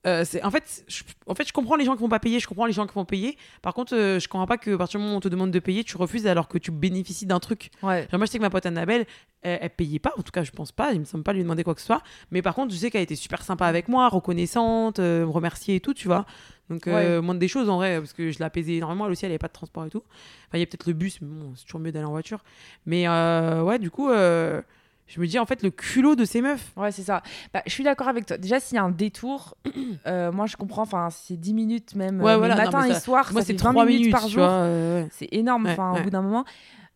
Euh, 0.05 0.25
en 0.43 0.51
fait 0.51 0.83
je, 0.87 1.03
en 1.27 1.35
fait 1.35 1.47
je 1.47 1.53
comprends 1.53 1.75
les 1.75 1.85
gens 1.85 1.95
qui 1.95 2.01
vont 2.01 2.09
pas 2.09 2.19
payer 2.19 2.39
je 2.39 2.47
comprends 2.47 2.65
les 2.65 2.73
gens 2.73 2.85
qui 2.85 2.93
vont 2.93 3.05
payer 3.05 3.37
par 3.61 3.73
contre 3.73 3.95
euh, 3.95 4.19
je 4.19 4.27
comprends 4.27 4.47
pas 4.47 4.57
que 4.57 4.71
à 4.71 4.77
partir 4.77 4.99
du 4.99 5.03
moment 5.03 5.15
où 5.15 5.17
on 5.17 5.21
te 5.21 5.29
demande 5.29 5.51
de 5.51 5.59
payer 5.59 5.83
tu 5.83 5.95
refuses 5.97 6.27
alors 6.27 6.47
que 6.47 6.57
tu 6.57 6.71
bénéficies 6.71 7.25
d'un 7.25 7.39
truc 7.39 7.71
Ouais. 7.81 8.07
Genre, 8.09 8.19
moi, 8.19 8.25
je 8.25 8.31
sais 8.31 8.37
que 8.37 8.43
ma 8.43 8.49
pote 8.49 8.65
Annabelle, 8.65 9.05
elle, 9.41 9.59
elle 9.61 9.69
payait 9.69 9.99
pas, 9.99 10.13
en 10.17 10.21
tout 10.21 10.31
cas, 10.31 10.43
je 10.43 10.51
pense 10.51 10.71
pas, 10.71 10.93
il 10.93 10.99
me 11.01 11.05
semble 11.05 11.23
pas 11.23 11.33
lui 11.33 11.41
demander 11.43 11.63
quoi 11.63 11.75
que 11.75 11.81
ce 11.81 11.87
soit. 11.87 12.01
Mais 12.31 12.41
par 12.41 12.55
contre, 12.55 12.73
je 12.73 12.79
sais 12.79 12.89
qu'elle 12.91 13.01
était 13.01 13.15
super 13.15 13.41
sympa 13.41 13.65
avec 13.65 13.87
moi, 13.87 14.07
reconnaissante, 14.09 14.99
euh, 14.99 15.25
me 15.25 15.31
remercier 15.31 15.75
et 15.75 15.79
tout, 15.79 15.93
tu 15.93 16.07
vois. 16.07 16.25
Donc, 16.69 16.87
euh, 16.87 17.21
moindre 17.21 17.39
des 17.39 17.47
choses 17.49 17.69
en 17.69 17.75
vrai, 17.75 17.99
parce 17.99 18.13
que 18.13 18.31
je 18.31 18.39
l'apaisais 18.39 18.75
énormément. 18.75 19.05
Elle 19.05 19.11
aussi, 19.11 19.25
elle 19.25 19.31
avait 19.31 19.37
pas 19.39 19.49
de 19.49 19.53
transport 19.53 19.85
et 19.85 19.89
tout. 19.89 20.03
Enfin, 20.47 20.57
il 20.57 20.59
y 20.61 20.63
a 20.63 20.65
peut-être 20.65 20.87
le 20.87 20.93
bus, 20.93 21.19
mais 21.21 21.27
bon, 21.27 21.53
c'est 21.55 21.65
toujours 21.65 21.81
mieux 21.81 21.91
d'aller 21.91 22.05
en 22.05 22.11
voiture. 22.11 22.43
Mais 22.85 23.07
euh, 23.07 23.61
ouais, 23.63 23.79
du 23.79 23.91
coup, 23.91 24.09
euh, 24.09 24.61
je 25.07 25.19
me 25.19 25.27
dis, 25.27 25.37
en 25.37 25.45
fait, 25.45 25.61
le 25.63 25.69
culot 25.69 26.15
de 26.15 26.25
ces 26.25 26.41
meufs. 26.41 26.71
Ouais, 26.77 26.91
c'est 26.91 27.03
ça. 27.03 27.21
Bah, 27.53 27.61
je 27.65 27.71
suis 27.71 27.83
d'accord 27.83 28.07
avec 28.07 28.25
toi. 28.25 28.37
Déjà, 28.37 28.59
s'il 28.59 28.75
y 28.75 28.79
a 28.79 28.83
un 28.83 28.91
détour, 28.91 29.55
euh, 30.07 30.31
moi, 30.31 30.45
je 30.45 30.55
comprends. 30.55 30.83
Enfin, 30.83 31.09
c'est 31.11 31.37
10 31.37 31.53
minutes 31.53 31.95
même. 31.95 32.21
Ouais, 32.21 32.31
euh, 32.31 32.47
non, 32.47 32.55
matin 32.55 32.85
et 32.85 32.95
soir, 32.95 33.29
Moi, 33.31 33.41
c'est 33.41 33.53
fait 33.53 33.63
20 33.63 33.71
3 33.71 33.85
minutes, 33.85 33.99
minutes, 33.99 34.11
par 34.13 34.27
jour. 34.27 34.45
euh. 34.45 35.05
C'est 35.11 35.29
énorme. 35.31 35.67
Enfin, 35.67 35.93
ouais. 35.93 35.99
au 35.99 36.03
bout 36.03 36.09
d'un 36.09 36.21
moment. 36.21 36.45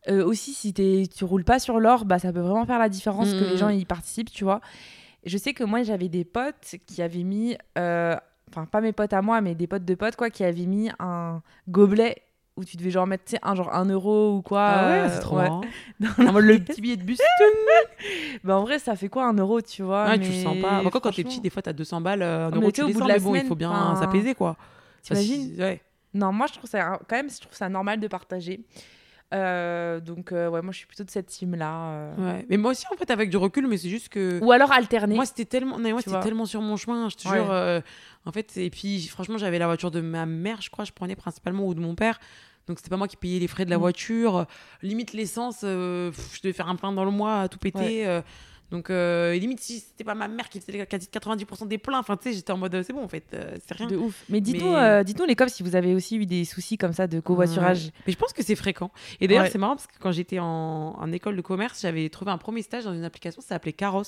Euh, 0.09 0.25
aussi, 0.25 0.53
si 0.53 0.73
t'es- 0.73 1.03
tu 1.13 1.25
roules 1.25 1.43
pas 1.43 1.59
sur 1.59 1.79
l'or, 1.79 2.05
bah, 2.05 2.17
ça 2.17 2.31
peut 2.31 2.39
vraiment 2.39 2.65
faire 2.65 2.79
la 2.79 2.89
différence 2.89 3.33
que 3.33 3.43
les 3.43 3.55
mm. 3.55 3.57
gens 3.57 3.69
y 3.69 3.83
participent, 3.83 4.31
tu 4.31 4.45
vois. 4.45 4.61
Je 5.25 5.37
sais 5.37 5.53
que 5.53 5.65
moi, 5.65 5.83
j'avais 5.83 6.07
des 6.07 6.23
potes 6.23 6.75
qui 6.85 7.01
avaient 7.01 7.23
mis, 7.23 7.57
enfin, 7.75 8.65
pas 8.71 8.79
mes 8.79 8.93
potes 8.93 9.11
à 9.11 9.21
moi, 9.21 9.41
mais 9.41 9.53
des 9.53 9.67
potes 9.67 9.83
de 9.83 9.95
potes, 9.95 10.15
quoi, 10.15 10.29
qui 10.29 10.45
avaient 10.45 10.65
mis 10.65 10.89
un 10.99 11.41
gobelet 11.67 12.21
où 12.57 12.65
tu 12.65 12.75
devais 12.77 12.91
genre 12.91 13.07
mettre, 13.07 13.23
un 13.41 13.55
genre 13.55 13.73
un 13.73 13.85
euro 13.85 14.35
ou 14.35 14.41
quoi. 14.41 14.65
Ah 14.65 14.87
ouais, 14.87 14.99
euh, 14.99 15.09
c'est 15.09 15.19
trop 15.19 15.37
ouais. 15.37 15.49
Dans 15.99 16.27
En 16.27 16.33
mode 16.33 16.45
le 16.45 16.59
petit 16.59 16.81
billet 16.81 16.97
de 16.97 17.03
bus. 17.03 17.19
Bah, 18.43 18.57
en 18.57 18.61
vrai, 18.61 18.79
ça 18.79 18.95
fait 18.95 19.09
quoi 19.09 19.25
un 19.25 19.33
euro, 19.33 19.61
tu 19.61 19.81
vois 19.83 20.05
Ouais, 20.05 20.19
tu 20.19 20.25
le 20.25 20.29
mais 20.29 20.43
sens 20.43 20.57
pas. 20.61 20.79
Encore 20.83 21.01
quand 21.01 21.09
t'es 21.09 21.21
franchement, 21.21 21.29
petit, 21.31 21.41
des 21.41 21.49
fois, 21.49 21.61
t'as 21.61 21.73
200 21.73 22.01
balles, 22.01 22.21
euh, 22.21 22.47
un 22.47 22.51
mais 22.51 22.57
euro, 22.57 22.71
tu 22.71 22.83
au 22.83 22.87
bout 22.87 23.01
de 23.01 23.07
la 23.07 23.15
mais 23.15 23.19
bon, 23.19 23.29
il 23.33 23.37
semaine, 23.37 23.47
faut 23.47 23.55
bien 23.55 23.95
s'apaiser, 23.95 24.35
quoi. 24.35 24.55
T'imagines 25.01 25.55
Ouais. 25.59 25.81
Non, 26.13 26.31
moi, 26.31 26.47
je 26.47 26.53
trouve 26.53 26.69
ça 26.69 26.99
quand 27.07 27.15
même, 27.15 27.29
je 27.29 27.39
trouve 27.41 27.55
ça 27.55 27.69
normal 27.69 27.99
de 27.99 28.07
partager. 28.07 28.61
Euh, 29.33 29.99
donc, 29.99 30.31
euh, 30.31 30.47
ouais, 30.49 30.61
moi, 30.61 30.71
je 30.71 30.77
suis 30.77 30.87
plutôt 30.87 31.03
de 31.03 31.09
cette 31.09 31.27
team-là. 31.27 31.89
euh. 31.91 32.15
Ouais. 32.17 32.45
Mais 32.49 32.57
moi 32.57 32.71
aussi, 32.71 32.85
en 32.93 32.95
fait, 32.95 33.11
avec 33.11 33.29
du 33.29 33.37
recul, 33.37 33.67
mais 33.67 33.77
c'est 33.77 33.89
juste 33.89 34.09
que. 34.09 34.39
Ou 34.41 34.51
alors 34.51 34.71
alterner. 34.71 35.15
Moi, 35.15 35.25
c'était 35.25 35.45
tellement, 35.45 35.77
non, 35.77 35.83
mais 35.83 35.91
moi, 35.91 35.99
Tu 36.01 36.05
c'était 36.05 36.15
vois. 36.17 36.23
tellement 36.23 36.45
sur 36.45 36.61
mon 36.61 36.77
chemin, 36.77 37.09
je 37.09 37.15
te 37.17 37.27
Ouais. 37.27 37.35
jure. 37.37 37.51
euh, 37.51 37.81
en 38.25 38.31
fait, 38.31 38.55
et 38.57 38.69
puis, 38.69 39.05
franchement, 39.07 39.37
j'avais 39.37 39.59
la 39.59 39.65
voiture 39.67 39.91
de 39.91 39.99
ma 40.01 40.25
mère, 40.25 40.61
je 40.61 40.69
crois, 40.69 40.85
je 40.85 40.91
prenais 40.93 41.15
principalement, 41.15 41.65
ou 41.65 41.73
de 41.73 41.79
mon 41.81 41.95
père. 41.95 42.19
Donc, 42.67 42.77
c'était 42.79 42.89
pas 42.89 42.97
moi 42.97 43.07
qui 43.07 43.15
payais 43.17 43.39
les 43.39 43.47
frais 43.47 43.65
de 43.65 43.69
la 43.69 43.77
Mm. 43.77 43.81
voiture. 43.81 44.45
Limite, 44.81 45.13
l'essence, 45.13 45.61
euh, 45.63 46.09
pff, 46.11 46.35
je 46.37 46.41
devais 46.41 46.53
faire 46.53 46.67
un 46.69 46.75
plein 46.75 46.91
dans 46.93 47.05
le 47.05 47.11
mois 47.11 47.41
à 47.41 47.47
tout 47.49 47.59
péter. 47.59 48.07
Euh, 48.07 48.21
donc, 48.71 48.89
euh, 48.89 49.33
limite, 49.33 49.59
si 49.61 49.79
c'était 49.79 50.03
pas 50.03 50.13
ma 50.15 50.27
mère 50.27 50.49
qui 50.49 50.59
faisait 50.59 50.85
quasi 50.85 51.07
90% 51.07 51.67
des 51.67 51.77
pleins, 51.77 51.99
enfin, 51.99 52.17
tu 52.17 52.29
sais, 52.29 52.35
j'étais 52.35 52.51
en 52.51 52.57
mode, 52.57 52.75
euh, 52.75 52.83
c'est 52.85 52.91
bon, 52.93 53.03
en 53.03 53.07
fait, 53.07 53.23
euh, 53.33 53.55
c'est 53.65 53.75
rien. 53.77 53.87
de 53.87 53.95
ouf. 53.95 54.25
Mais 54.29 54.41
dites-nous, 54.41 54.71
Mais- 54.71 54.77
euh, 54.77 55.03
dites-nous 55.03 55.25
les 55.25 55.35
cops 55.35 55.53
si 55.53 55.63
vous 55.63 55.75
avez 55.75 55.95
aussi 55.95 56.17
eu 56.17 56.25
des 56.25 56.43
soucis 56.43 56.77
comme 56.77 56.91
ça 56.93 57.07
de 57.07 57.19
covoiturage. 57.21 57.85
Ouais. 57.85 57.91
Mais 58.07 58.13
je 58.13 58.17
pense 58.17 58.33
que 58.33 58.43
c'est 58.43 58.55
fréquent. 58.55 58.91
Et 59.21 59.27
d'ailleurs, 59.27 59.43
Ouais. 59.45 59.49
c'est 59.49 59.57
marrant 59.57 59.75
parce 59.75 59.87
que 59.87 59.93
quand 59.99 60.11
j'étais 60.11 60.39
en, 60.39 60.45
en 60.99 61.11
école 61.13 61.35
de 61.37 61.41
commerce, 61.41 61.81
j'avais 61.81 62.09
trouvé 62.09 62.31
un 62.31 62.37
premier 62.37 62.61
stage 62.61 62.83
dans 62.83 62.93
une 62.93 63.05
application, 63.05 63.41
ça 63.41 63.49
s'appelait 63.49 63.73
Caros. 63.73 64.03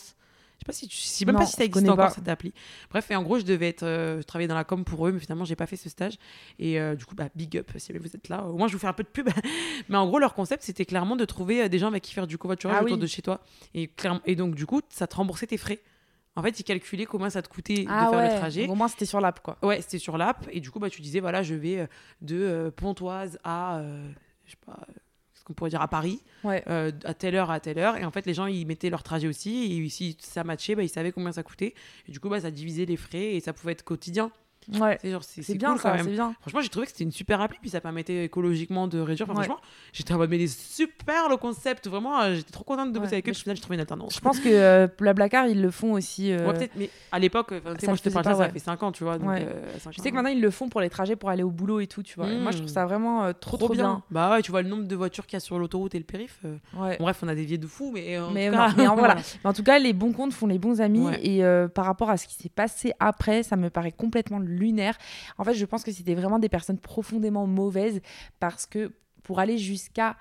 Je 0.59 0.63
sais 0.63 0.65
pas 0.65 0.73
si 0.73 0.87
tu, 0.89 0.97
je 0.97 1.01
sais 1.01 1.23
même 1.25 1.35
Non, 1.35 1.39
pas 1.39 1.45
si 1.45 1.53
ça 1.53 1.63
existe 1.63 1.87
encore 1.87 2.07
pas. 2.07 2.09
cette 2.11 2.27
appli. 2.27 2.53
Bref, 2.91 3.09
et 3.11 3.15
en 3.15 3.23
gros, 3.23 3.39
je 3.39 3.45
devais 3.45 3.69
être, 3.69 3.83
euh, 3.83 4.17
je 4.19 4.23
travaillais 4.23 4.49
dans 4.49 4.55
la 4.55 4.65
com 4.65 4.83
pour 4.83 5.07
eux, 5.07 5.11
mais 5.13 5.19
finalement, 5.19 5.45
j'ai 5.45 5.55
pas 5.55 5.65
fait 5.67 5.77
ce 5.77 5.87
stage. 5.87 6.17
Et 6.59 6.79
euh, 6.79 6.95
du 6.95 7.05
coup, 7.05 7.15
bah, 7.15 7.29
big 7.33 7.57
up 7.57 7.71
si 7.77 7.93
vous 7.93 8.07
êtes 8.13 8.27
là. 8.27 8.43
Au 8.43 8.57
moins, 8.57 8.67
je 8.67 8.73
vous 8.73 8.79
fais 8.79 8.87
un 8.87 8.93
peu 8.93 9.03
de 9.03 9.07
pub. 9.07 9.29
mais 9.89 9.95
en 9.97 10.05
gros, 10.05 10.19
leur 10.19 10.33
concept, 10.33 10.63
c'était 10.63 10.83
clairement 10.85 11.15
de 11.15 11.23
trouver 11.23 11.63
euh, 11.63 11.69
des 11.69 11.79
gens 11.79 11.87
avec 11.87 12.03
qui 12.03 12.13
faire 12.13 12.27
du 12.27 12.37
covoiturage 12.37 12.75
Ah 12.77 12.83
autour 12.83 12.97
oui. 12.97 13.01
de 13.01 13.07
chez 13.07 13.21
toi. 13.21 13.39
Et, 13.73 13.87
clairement, 13.87 14.19
et 14.25 14.35
donc, 14.35 14.53
du 14.55 14.65
coup, 14.65 14.81
ça 14.89 15.07
te 15.07 15.15
remboursait 15.15 15.47
tes 15.47 15.57
frais. 15.57 15.79
En 16.35 16.43
fait, 16.43 16.59
ils 16.59 16.63
calculaient 16.63 17.05
combien 17.05 17.29
ça 17.29 17.41
te 17.41 17.49
coûtait 17.49 17.85
Ah 17.89 18.05
de 18.05 18.09
faire 18.11 18.19
ouais, 18.19 18.33
le 18.33 18.37
trajet. 18.39 18.67
au 18.67 18.75
moins 18.75 18.87
c'était 18.87 19.05
sur 19.05 19.19
l'app 19.19 19.41
quoi. 19.41 19.57
Ouais, 19.63 19.81
c'était 19.81 19.97
sur 19.97 20.17
l'app. 20.17 20.47
Et 20.51 20.59
du 20.61 20.71
coup, 20.71 20.79
bah, 20.79 20.89
tu 20.89 21.01
disais, 21.01 21.19
voilà, 21.19 21.41
je 21.41 21.55
vais 21.55 21.87
de 22.21 22.35
euh, 22.39 22.71
Pontoise 22.71 23.39
à, 23.43 23.77
euh, 23.79 24.07
je 24.45 24.51
sais 24.51 24.57
pas, 24.65 24.79
qu'on 25.49 25.53
pourrait 25.55 25.71
dire 25.71 25.81
à 25.81 25.87
Paris, 25.87 26.21
Ouais. 26.43 26.63
euh, 26.67 26.91
à 27.03 27.15
telle 27.15 27.33
heure 27.35 27.49
à 27.49 27.59
telle 27.59 27.79
heure. 27.79 27.97
Et 27.97 28.05
en 28.05 28.11
fait, 28.11 28.27
les 28.27 28.35
gens, 28.35 28.45
ils 28.45 28.67
mettaient 28.67 28.91
leur 28.91 29.01
trajet 29.01 29.27
aussi. 29.27 29.81
Et 29.83 29.89
si 29.89 30.15
ça 30.21 30.43
matchait, 30.43 30.75
bah, 30.75 30.83
ils 30.83 30.89
savaient 30.89 31.11
combien 31.11 31.31
ça 31.31 31.41
coûtait. 31.41 31.73
Et 32.07 32.11
du 32.11 32.19
coup, 32.19 32.29
bah, 32.29 32.39
ça 32.39 32.51
divisait 32.51 32.85
les 32.85 32.97
frais 32.97 33.33
et 33.35 33.39
ça 33.39 33.51
pouvait 33.51 33.71
être 33.71 33.83
quotidien. 33.83 34.31
Ouais. 34.77 34.97
C'est 35.01 35.11
genre, 35.11 35.23
c'est 35.23 35.41
C'est 35.41 35.53
c'est 35.53 35.57
bien 35.57 35.71
cool 35.73 35.81
quand 35.81 35.93
même. 35.95 36.03
c'est 36.05 36.11
bien. 36.11 36.35
Franchement, 36.41 36.61
j'ai 36.61 36.69
trouvé 36.69 36.85
que 36.85 36.91
c'était 36.91 37.03
une 37.03 37.11
super 37.11 37.41
appli, 37.41 37.57
puis 37.61 37.69
ça 37.69 37.81
permettait 37.81 38.25
écologiquement 38.25 38.87
de 38.87 38.99
réduire. 38.99 39.27
Enfin, 39.29 39.39
Ouais. 39.39 39.45
Franchement, 39.45 39.61
j'étais 39.93 40.13
en 40.13 40.17
mode, 40.17 40.29
mais 40.29 40.45
super 40.47 41.29
le 41.29 41.37
concept. 41.37 41.87
Vraiment, 41.87 42.19
euh, 42.21 42.35
j'étais 42.35 42.51
trop 42.51 42.63
contente 42.63 42.91
de 42.91 42.99
bosser 42.99 43.09
Ouais, 43.11 43.13
avec 43.15 43.29
eux. 43.29 43.31
Puis 43.31 43.39
au 43.39 43.43
final, 43.43 43.55
j'ai 43.55 43.61
trouvé 43.61 43.75
une 43.75 43.81
alternance. 43.81 44.13
Je 44.15 44.19
pense 44.19 44.39
que 44.39 44.49
euh, 44.49 44.87
Blablacar, 44.97 45.47
ils 45.47 45.61
le 45.61 45.71
font 45.71 45.93
aussi. 45.93 46.31
euh, 46.31 46.47
Ouais, 46.47 46.53
peut-être, 46.53 46.73
mais 46.75 46.89
à 47.11 47.19
l'époque, 47.19 47.51
moi 47.51 47.59
je 47.95 48.01
te 48.01 48.09
parle 48.09 48.25
ça, 48.25 48.35
ça 48.35 48.49
fait 48.49 48.59
5 48.59 48.83
ans, 48.83 48.91
tu 48.91 49.03
vois. 49.03 49.17
Donc, 49.17 49.29
Ouais. 49.29 49.45
euh, 49.47 49.61
Je 49.91 50.01
sais 50.01 50.09
que 50.09 50.15
maintenant, 50.15 50.29
ils 50.29 50.41
le 50.41 50.51
font 50.51 50.69
pour 50.69 50.81
les 50.81 50.89
trajets 50.89 51.15
pour 51.15 51.29
aller 51.29 51.43
au 51.43 51.51
boulot 51.51 51.79
et 51.79 51.87
tout, 51.87 52.03
tu 52.03 52.15
vois. 52.15 52.27
Moi, 52.27 52.51
je 52.51 52.57
trouve 52.57 52.69
ça 52.69 52.85
vraiment 52.85 53.31
trop, 53.33 53.57
trop, 53.57 53.69
bien. 53.69 54.03
Bah 54.11 54.31
ouais, 54.31 54.41
tu 54.41 54.51
vois 54.51 54.61
le 54.61 54.69
nombre 54.69 54.83
de 54.87 54.95
voitures 54.95 55.25
qu'il 55.25 55.35
y 55.35 55.37
a 55.37 55.41
sur 55.41 55.57
l'autoroute 55.59 55.95
et 55.95 55.99
le 55.99 56.05
périph. 56.05 56.39
bon, 56.43 56.95
bref, 56.99 57.19
on 57.23 57.27
a 57.27 57.35
des 57.35 57.57
de 57.57 57.67
fou, 57.67 57.91
mais 57.93 58.17
en 58.19 58.29
Mais, 58.31 58.49
tout 58.49 58.55
cas, 58.55 58.73
mais 58.77 58.87
en, 58.87 58.95
voilà. 58.97 59.15
Mais 59.15 59.49
en 59.49 59.53
tout 59.53 59.63
cas, 59.63 59.79
les 59.79 59.93
bons 59.93 60.11
comptes 60.13 60.33
font 60.33 60.47
les 60.47 60.59
bons 60.59 60.81
amis. 60.81 61.07
Et 61.23 61.41
par 61.73 61.85
rapport 61.85 62.09
à 62.09 62.17
ce 62.17 62.27
qui 62.27 62.35
s'est 62.35 62.49
passé 62.49 62.93
après, 62.99 63.43
ça 63.43 63.55
me 63.55 63.69
paraît 63.69 63.91
complètement 63.91 64.39
lunaire. 64.59 64.97
En 65.37 65.43
fait, 65.43 65.53
je 65.55 65.65
pense 65.65 65.83
que 65.83 65.91
c'était 65.91 66.15
vraiment 66.15 66.39
des 66.39 66.49
personnes 66.49 66.79
profondément 66.79 67.47
mauvaises 67.47 68.01
parce 68.39 68.65
que 68.65 68.91
pour 69.23 69.39
aller 69.39 69.57
jusqu'à 69.57 70.15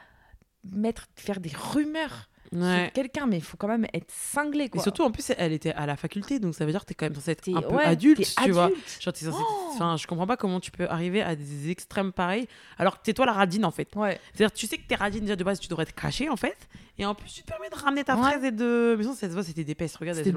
mettre, 0.64 1.06
faire 1.16 1.40
des 1.40 1.52
rumeurs 1.54 2.28
Ouais. 2.50 2.84
sur 2.84 2.92
quelqu'un, 2.94 3.26
mais 3.26 3.36
il 3.36 3.42
faut 3.42 3.58
quand 3.58 3.68
même 3.68 3.86
être 3.92 4.10
cinglé. 4.10 4.70
Et 4.74 4.78
surtout, 4.78 5.02
en 5.02 5.10
plus, 5.10 5.32
elle 5.36 5.52
était 5.52 5.74
à 5.74 5.84
la 5.84 5.96
faculté, 5.98 6.38
donc 6.40 6.54
ça 6.54 6.64
veut 6.64 6.70
dire 6.72 6.80
que 6.80 6.86
t'es 6.86 6.94
quand 6.94 7.04
même 7.04 7.14
censé 7.14 7.32
être 7.32 7.46
un 7.54 7.60
peu 7.60 7.74
ouais, 7.74 7.84
adulte, 7.84 8.26
tu 8.42 8.50
vois. 8.52 8.64
adulte. 8.66 8.98
Genre, 9.02 9.14
censé- 9.14 9.28
Oh. 9.38 9.70
Enfin, 9.74 9.98
je 9.98 10.06
comprends 10.06 10.26
pas 10.26 10.38
comment 10.38 10.58
tu 10.58 10.70
peux 10.70 10.88
arriver 10.88 11.20
à 11.20 11.36
des 11.36 11.68
extrêmes 11.68 12.10
pareils, 12.10 12.48
alors 12.78 12.96
que 12.98 13.02
t'es 13.04 13.12
toi 13.12 13.26
la 13.26 13.34
radine, 13.34 13.66
en 13.66 13.70
fait. 13.70 13.94
Ouais. 13.96 14.18
C'est-à-dire, 14.32 14.54
tu 14.56 14.66
sais 14.66 14.78
que 14.78 14.86
t'es 14.88 14.94
radine 14.94 15.20
déjà 15.24 15.36
de 15.36 15.44
base, 15.44 15.60
tu 15.60 15.68
devrais 15.68 15.82
être 15.82 15.94
caché, 15.94 16.30
en 16.30 16.36
fait. 16.36 16.56
Et 17.00 17.06
en 17.06 17.14
plus, 17.14 17.30
tu 17.32 17.42
te 17.42 17.46
permets 17.46 17.70
de 17.70 17.76
ramener 17.76 18.02
ta 18.02 18.16
Ouais. 18.16 18.22
fraise 18.22 18.44
et 18.44 18.50
de. 18.50 18.94
Mais 18.96 19.04
sinon, 19.04 19.14
ça 19.14 19.28
se 19.28 19.32
voit, 19.32 19.44
c'était 19.44 19.62
des 19.64 19.74
pestes. 19.76 19.96
Regarde, 19.96 20.18
elles 20.18 20.32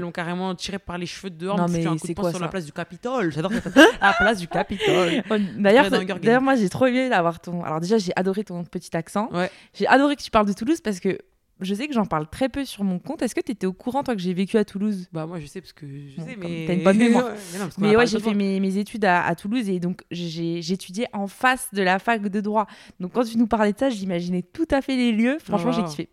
l'ont 0.00 0.12
carrément, 0.12 0.50
ouais. 0.50 0.54
tiré 0.56 0.78
par 0.78 0.98
les 0.98 1.06
cheveux 1.06 1.30
dehors. 1.30 1.56
Non, 1.56 1.68
mais 1.68 1.86
un 1.86 1.96
coup 1.96 2.06
de 2.06 2.12
quoi, 2.12 2.30
sur 2.30 2.38
la 2.40 2.48
place 2.48 2.66
du 2.66 2.72
Capitole. 2.72 3.32
J'adore 3.32 3.52
cette- 3.52 3.74
la 4.00 4.12
place 4.12 4.38
du 4.38 4.46
Capitole. 4.48 5.22
D'ailleurs, 5.56 5.90
d'ailleurs, 5.90 6.42
moi, 6.42 6.54
j'ai 6.56 6.68
trop 6.68 6.86
aimé 6.86 7.08
d'avoir 7.08 7.40
ton. 7.40 7.64
Alors, 7.64 7.80
déjà, 7.80 7.96
j'ai 7.98 8.12
adoré 8.16 8.44
ton 8.44 8.62
petit 8.64 8.94
accent. 8.96 9.28
Ouais. 9.32 9.50
J'ai 9.74 9.86
adoré 9.86 10.16
que 10.16 10.22
tu 10.22 10.30
parles 10.30 10.46
de 10.46 10.52
Toulouse 10.52 10.80
parce 10.82 11.00
que 11.00 11.18
je 11.60 11.74
sais 11.74 11.86
que 11.88 11.94
j'en 11.94 12.06
parle 12.06 12.26
très 12.28 12.48
peu 12.48 12.64
sur 12.64 12.84
mon 12.84 12.98
compte. 12.98 13.22
Est-ce 13.22 13.34
que 13.34 13.40
tu 13.40 13.52
étais 13.52 13.66
au 13.66 13.72
courant, 13.72 14.02
toi, 14.02 14.14
que 14.14 14.20
j'ai 14.20 14.32
vécu 14.34 14.56
à 14.58 14.64
Toulouse? 14.64 15.08
Bah, 15.12 15.26
moi, 15.26 15.38
je 15.40 15.46
sais, 15.46 15.60
parce 15.60 15.72
que 15.72 15.86
je 15.86 16.16
Bon, 16.20 16.26
sais, 16.26 16.36
mais. 16.36 16.64
t'as 16.66 16.74
une 16.74 16.82
bonne 16.82 16.98
mémoire. 16.98 17.26
Ouais, 17.26 17.32
mais 17.78 17.92
non, 17.92 17.98
ouais, 17.98 18.06
j'ai 18.06 18.20
fait 18.20 18.34
mes, 18.34 18.60
mes 18.60 18.76
études 18.78 19.04
à, 19.04 19.24
à 19.24 19.34
Toulouse 19.34 19.68
et 19.68 19.80
donc 19.80 20.02
j'ai- 20.10 20.62
j'étudiais 20.62 21.06
en 21.12 21.26
face 21.26 21.68
de 21.72 21.82
la 21.82 21.98
fac 21.98 22.22
de 22.22 22.40
droit. 22.40 22.66
Donc 23.00 23.12
quand 23.12 23.24
tu 23.24 23.36
nous 23.38 23.46
parlais 23.46 23.72
de 23.72 23.78
ça, 23.78 23.90
j'imaginais 23.90 24.42
tout 24.42 24.66
à 24.70 24.80
fait 24.82 24.96
les 24.96 25.12
lieux. 25.12 25.38
Franchement, 25.42 25.72
j'ai 25.72 25.82
wow. 25.82 25.88
kiffé. 25.88 26.08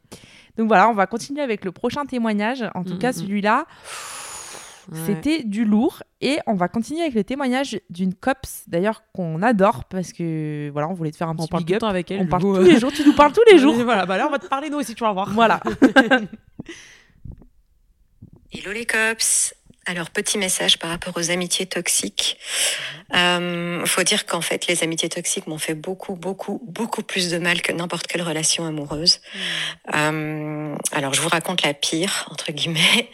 Donc 0.57 0.67
voilà, 0.67 0.89
on 0.89 0.93
va 0.93 1.05
continuer 1.05 1.41
avec 1.41 1.63
le 1.65 1.71
prochain 1.71 2.05
témoignage. 2.05 2.63
En 2.73 2.83
tout 2.83 2.95
Mm, 2.95 2.99
cas, 2.99 3.09
mm, 3.11 3.15
mm. 3.15 3.19
celui-là, 3.19 3.65
Ouais. 4.91 4.99
c'était 5.05 5.43
du 5.43 5.65
lourd. 5.65 6.03
Et 6.21 6.39
on 6.47 6.53
va 6.55 6.67
continuer 6.67 7.01
avec 7.01 7.13
le 7.13 7.23
témoignage 7.23 7.79
d'une 7.89 8.13
copse, 8.13 8.63
d'ailleurs, 8.67 9.03
qu'on 9.13 9.41
adore 9.41 9.83
parce 9.85 10.13
que 10.13 10.69
voilà, 10.71 10.87
on 10.89 10.93
voulait 10.93 11.11
te 11.11 11.17
faire 11.17 11.27
un 11.27 11.35
On 11.37 11.45
petit 11.45 11.49
tout 11.49 11.65
le 11.67 11.73
up. 11.75 11.79
temps 11.81 11.87
avec 11.87 12.09
elle. 12.11 12.21
On 12.21 12.27
parle 12.27 12.41
tous 12.41 12.61
les 12.61 12.79
jours, 12.79 12.91
tu 12.91 13.03
nous 13.05 13.13
parles 13.13 13.33
tous 13.33 13.43
les 13.51 13.57
jours. 13.63 13.75
Voilà, 13.75 14.05
bah 14.05 14.17
là, 14.17 14.27
on 14.27 14.31
va 14.31 14.39
te 14.39 14.47
parler 14.47 14.69
nous 14.69 14.77
aussi, 14.79 14.95
tu 14.95 15.03
vas 15.03 15.13
voir. 15.13 15.29
Voilà. 15.31 15.59
Hello 18.51 18.71
les 18.71 18.85
cops 18.85 19.53
alors, 19.89 20.09
petit 20.09 20.37
message 20.37 20.79
par 20.79 20.89
rapport 20.89 21.13
aux 21.15 21.31
amitiés 21.31 21.65
toxiques. 21.65 22.37
Euh, 23.15 23.85
faut 23.85 24.03
dire 24.03 24.25
qu'en 24.25 24.41
fait, 24.41 24.67
les 24.67 24.83
amitiés 24.83 25.07
toxiques 25.07 25.47
m'ont 25.47 25.57
fait 25.57 25.75
beaucoup, 25.75 26.17
beaucoup, 26.17 26.61
beaucoup 26.67 27.03
plus 27.03 27.29
de 27.29 27.37
mal 27.37 27.61
que 27.61 27.71
n'importe 27.71 28.05
quelle 28.05 28.21
relation 28.21 28.65
amoureuse. 28.65 29.21
Euh, 29.95 30.75
alors, 30.91 31.13
je 31.13 31.21
vous 31.21 31.29
raconte 31.29 31.61
la 31.63 31.73
pire, 31.73 32.27
entre 32.29 32.51
guillemets. 32.51 33.09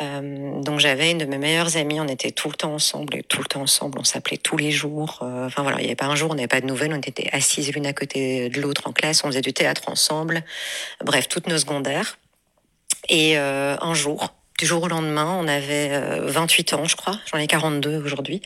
Euh, 0.00 0.60
donc, 0.62 0.80
j'avais 0.80 1.10
une 1.10 1.18
de 1.18 1.26
mes 1.26 1.38
meilleures 1.38 1.76
amies, 1.76 2.00
on 2.00 2.08
était 2.08 2.30
tout 2.30 2.48
le 2.48 2.54
temps 2.54 2.74
ensemble, 2.74 3.16
et 3.16 3.22
tout 3.22 3.40
le 3.40 3.46
temps 3.46 3.62
ensemble, 3.62 3.98
on 3.98 4.04
s'appelait 4.04 4.38
tous 4.38 4.56
les 4.56 4.70
jours. 4.70 5.20
Euh, 5.22 5.46
Enfin, 5.46 5.62
voilà, 5.62 5.78
il 5.78 5.82
n'y 5.82 5.88
avait 5.88 5.96
pas 5.96 6.06
un 6.06 6.16
jour, 6.16 6.30
on 6.30 6.34
n'avait 6.34 6.48
pas 6.48 6.60
de 6.60 6.66
nouvelles, 6.66 6.92
on 6.92 7.00
était 7.00 7.28
assises 7.32 7.70
l'une 7.72 7.86
à 7.86 7.92
côté 7.92 8.48
de 8.48 8.60
l'autre 8.60 8.86
en 8.86 8.92
classe, 8.92 9.22
on 9.24 9.28
faisait 9.28 9.42
du 9.42 9.52
théâtre 9.52 9.88
ensemble. 9.88 10.42
Bref, 11.04 11.28
toutes 11.28 11.46
nos 11.46 11.58
secondaires. 11.58 12.18
Et 13.08 13.36
euh, 13.36 13.76
un 13.80 13.94
jour, 13.94 14.34
du 14.58 14.66
jour 14.66 14.82
au 14.84 14.88
lendemain, 14.88 15.36
on 15.40 15.48
avait 15.48 15.90
euh, 15.92 16.26
28 16.30 16.74
ans, 16.74 16.84
je 16.84 16.96
crois. 16.96 17.18
J'en 17.30 17.38
ai 17.38 17.46
42 17.46 18.02
aujourd'hui. 18.02 18.42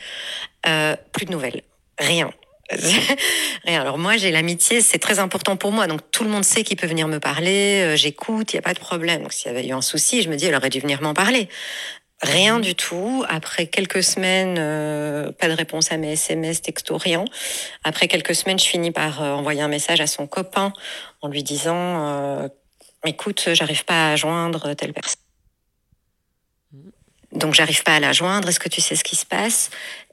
Euh, 0.65 0.95
plus 1.11 1.25
de 1.25 1.31
nouvelles. 1.31 1.61
Rien. 1.99 2.31
Rien. 2.69 3.81
Alors 3.81 3.97
moi, 3.97 4.17
j'ai 4.17 4.31
l'amitié, 4.31 4.81
c'est 4.81 4.99
très 4.99 5.19
important 5.19 5.55
pour 5.55 5.71
moi. 5.71 5.87
Donc 5.87 6.01
tout 6.11 6.23
le 6.23 6.29
monde 6.29 6.43
sait 6.43 6.63
qu'il 6.63 6.77
peut 6.77 6.87
venir 6.87 7.07
me 7.07 7.19
parler. 7.19 7.81
euh, 7.83 7.95
J'écoute, 7.95 8.53
il 8.53 8.57
n'y 8.57 8.59
a 8.59 8.61
pas 8.63 8.73
de 8.73 8.79
problème. 8.79 9.23
Donc 9.23 9.33
s'il 9.33 9.51
y 9.51 9.55
avait 9.55 9.67
eu 9.67 9.71
un 9.71 9.81
souci, 9.81 10.21
je 10.21 10.29
me 10.29 10.35
dis, 10.35 10.45
elle 10.45 10.55
aurait 10.55 10.69
dû 10.69 10.79
venir 10.79 11.01
m'en 11.01 11.13
parler. 11.13 11.47
Rien 12.21 12.59
du 12.59 12.73
tout. 12.75 13.23
Après 13.29 13.67
quelques 13.67 14.03
semaines, 14.03 14.57
euh, 14.57 15.31
pas 15.31 15.47
de 15.47 15.53
réponse 15.53 15.91
à 15.91 15.97
mes 15.97 16.13
SMS, 16.13 16.61
texto, 16.61 16.97
rien. 16.97 17.23
Après 17.83 18.07
quelques 18.07 18.33
semaines, 18.35 18.59
je 18.59 18.65
finis 18.65 18.91
par 18.91 19.21
euh, 19.21 19.31
envoyer 19.33 19.61
un 19.61 19.67
message 19.67 20.01
à 20.01 20.07
son 20.07 20.25
copain 20.27 20.73
en 21.21 21.27
lui 21.27 21.43
disant, 21.43 21.75
euh, 21.75 22.47
écoute, 23.05 23.49
j'arrive 23.53 23.85
pas 23.85 24.11
à 24.11 24.15
joindre 24.15 24.73
telle 24.73 24.93
personne. 24.93 25.21
Donc 27.33 27.53
j'arrive 27.53 27.83
pas 27.83 27.95
à 27.95 27.99
la 27.99 28.13
joindre. 28.13 28.49
Est-ce 28.49 28.59
que 28.59 28.69
tu 28.69 28.81
sais 28.81 28.95
ce 28.95 29.03
qui 29.03 29.15
se 29.15 29.25
passe? 29.25 29.69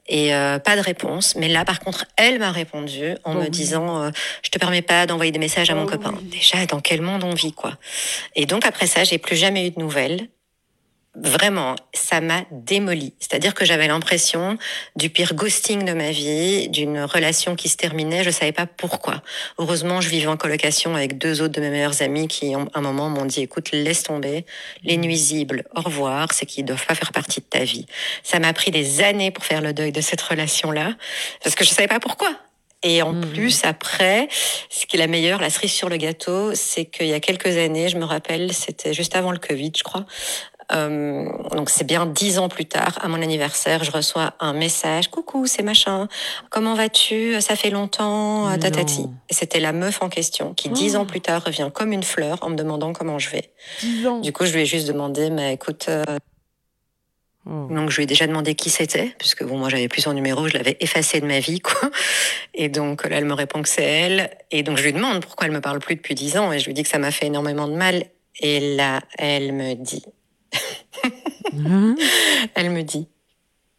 Et 0.07 0.35
euh, 0.35 0.59
pas 0.59 0.75
de 0.75 0.81
réponse. 0.81 1.35
Mais 1.35 1.47
là, 1.47 1.65
par 1.65 1.79
contre, 1.79 2.05
elle 2.15 2.37
m'a 2.39 2.51
répondu 2.51 3.15
en 3.23 3.35
Oh 3.35 3.39
me 3.41 3.47
disant 3.49 4.03
euh, 4.03 4.09
Je 4.43 4.49
te 4.51 4.59
permets 4.59 4.81
pas 4.83 5.05
d'envoyer 5.07 5.31
des 5.31 5.39
messages 5.39 5.69
à 5.71 5.75
mon 5.75 5.83
Oh 5.85 5.87
copain. 5.87 6.13
oui. 6.15 6.23
Déjà, 6.29 6.65
dans 6.67 6.79
quel 6.79 7.01
monde 7.01 7.23
on 7.23 7.33
vit, 7.33 7.53
quoi? 7.53 7.77
Et 8.35 8.45
donc 8.45 8.65
après 8.65 8.85
ça, 8.87 9.03
j'ai 9.03 9.17
plus 9.17 9.35
jamais 9.35 9.67
eu 9.67 9.71
de 9.71 9.79
nouvelles. 9.79 10.27
Vraiment, 11.17 11.75
ça 11.93 12.19
m'a 12.19 12.43
démoli. 12.51 13.13
C'est-à-dire 13.19 13.53
que 13.53 13.63
j'avais 13.63 13.87
l'impression 13.87 14.57
du 14.97 15.09
pire 15.09 15.33
ghosting 15.33 15.85
de 15.85 15.93
ma 15.93 16.11
vie, 16.11 16.67
d'une 16.67 16.99
relation 17.03 17.55
qui 17.55 17.69
se 17.69 17.77
terminait. 17.77 18.23
Je 18.23 18.29
savais 18.31 18.51
pas 18.51 18.65
pourquoi. 18.65 19.21
Heureusement, 19.57 20.01
je 20.01 20.09
vivais 20.09 20.27
en 20.27 20.35
colocation 20.35 20.93
avec 20.93 21.17
deux 21.17 21.41
autres 21.41 21.53
de 21.53 21.61
mes 21.61 21.69
meilleurs 21.69 22.01
amis 22.01 22.27
qui, 22.27 22.53
à 22.53 22.59
un 22.73 22.81
moment, 22.81 23.09
m'ont 23.09 23.25
dit 23.25 23.41
"Écoute, 23.41 23.71
laisse 23.71 24.03
tomber 24.03 24.45
les 24.83 24.97
nuisibles. 24.97 25.63
Au 25.75 25.81
revoir. 25.81 26.33
C'est 26.33 26.45
qu'ils 26.45 26.65
doivent 26.65 26.85
pas 26.85 26.95
faire 26.95 27.13
partie 27.13 27.39
de 27.39 27.45
ta 27.45 27.63
vie." 27.63 27.85
Ça 28.23 28.39
m'a 28.39 28.51
pris 28.51 28.71
des 28.71 29.01
années 29.01 29.31
pour 29.31 29.45
faire 29.45 29.61
le 29.61 29.71
deuil 29.71 29.93
de 29.93 30.01
cette 30.01 30.21
relation-là, 30.21 30.95
parce 31.41 31.55
que 31.55 31.63
je 31.63 31.69
savais 31.69 31.87
pas 31.87 31.99
pourquoi. 32.01 32.29
Et 32.83 33.01
en 33.01 33.13
Mhm. 33.13 33.31
plus, 33.31 33.61
après, 33.63 34.27
ce 34.69 34.85
qui 34.85 34.97
est 34.97 34.99
la 34.99 35.07
meilleure, 35.07 35.41
la 35.41 35.49
cerise 35.49 35.71
sur 35.71 35.89
le 35.89 35.97
gâteau, 35.97 36.53
c'est 36.53 36.85
qu'il 36.85 37.07
y 37.07 37.13
a 37.13 37.19
quelques 37.19 37.57
années, 37.57 37.89
je 37.89 37.97
me 37.97 38.05
rappelle, 38.05 38.53
c'était 38.53 38.93
juste 38.93 39.15
avant 39.15 39.31
le 39.31 39.39
Covid, 39.39 39.71
je 39.75 39.81
crois. 39.83 40.05
Euh, 40.71 41.25
donc 41.51 41.69
c'est 41.69 41.83
bien 41.85 42.05
dix 42.05 42.39
ans 42.39 42.49
plus 42.49 42.65
tard, 42.65 42.97
à 43.01 43.07
mon 43.07 43.21
anniversaire, 43.21 43.83
je 43.83 43.91
reçois 43.91 44.33
un 44.39 44.53
message. 44.53 45.09
Coucou, 45.09 45.45
c'est 45.45 45.61
machin. 45.63 46.07
Comment 46.49 46.73
vas-tu? 46.73 47.39
Ça 47.41 47.55
fait 47.55 47.69
longtemps. 47.69 48.47
Mais 48.49 48.57
Tatati. 48.59 49.01
non. 49.03 49.13
Et 49.29 49.33
c'était 49.33 49.59
la 49.59 49.73
meuf 49.73 50.01
en 50.01 50.09
question 50.09 50.53
qui 50.53 50.69
dix 50.69 50.95
Oh. 50.95 50.99
ans 51.01 51.05
plus 51.05 51.21
tard 51.21 51.43
revient 51.43 51.69
comme 51.73 51.91
une 51.91 52.03
fleur 52.03 52.39
en 52.41 52.49
me 52.49 52.55
demandant 52.55 52.93
comment 52.93 53.19
je 53.19 53.29
vais. 53.29 53.51
10 53.81 54.07
ans. 54.07 54.19
Du 54.21 54.31
coup, 54.33 54.45
je 54.45 54.53
lui 54.53 54.61
ai 54.61 54.65
juste 54.65 54.87
demandé, 54.87 55.29
mais 55.29 55.53
écoute, 55.53 55.85
euh, 55.89 56.03
Oh. 57.47 57.67
donc 57.69 57.91
je 57.91 57.97
lui 57.97 58.03
ai 58.05 58.07
déjà 58.07 58.25
demandé 58.25 58.55
qui 58.55 58.71
c'était, 58.71 59.13
puisque 59.19 59.43
bon, 59.43 59.59
moi 59.59 59.69
j'avais 59.69 59.87
plus 59.87 60.01
son 60.01 60.13
numéro, 60.13 60.47
je 60.47 60.57
l'avais 60.57 60.77
effacé 60.79 61.19
de 61.21 61.27
ma 61.27 61.39
vie, 61.39 61.59
quoi. 61.59 61.91
Et 62.55 62.69
donc 62.69 63.07
là, 63.07 63.17
elle 63.17 63.25
me 63.25 63.35
répond 63.35 63.61
que 63.61 63.69
c'est 63.69 63.83
elle. 63.83 64.31
Et 64.49 64.63
donc 64.63 64.77
je 64.77 64.83
lui 64.83 64.93
demande 64.93 65.21
pourquoi 65.23 65.45
elle 65.45 65.53
me 65.53 65.61
parle 65.61 65.77
plus 65.77 65.93
depuis 65.95 66.15
dix 66.15 66.37
ans, 66.37 66.51
et 66.51 66.57
je 66.57 66.65
lui 66.65 66.73
dis 66.73 66.81
que 66.81 66.89
ça 66.89 66.97
m'a 66.97 67.11
fait 67.11 67.27
énormément 67.27 67.67
de 67.67 67.75
mal. 67.75 68.05
Et 68.39 68.75
là, 68.75 68.99
elle 69.19 69.53
me 69.53 69.75
dit, 69.75 70.03
Elle 72.55 72.69
me 72.71 72.81
dit 72.81 73.07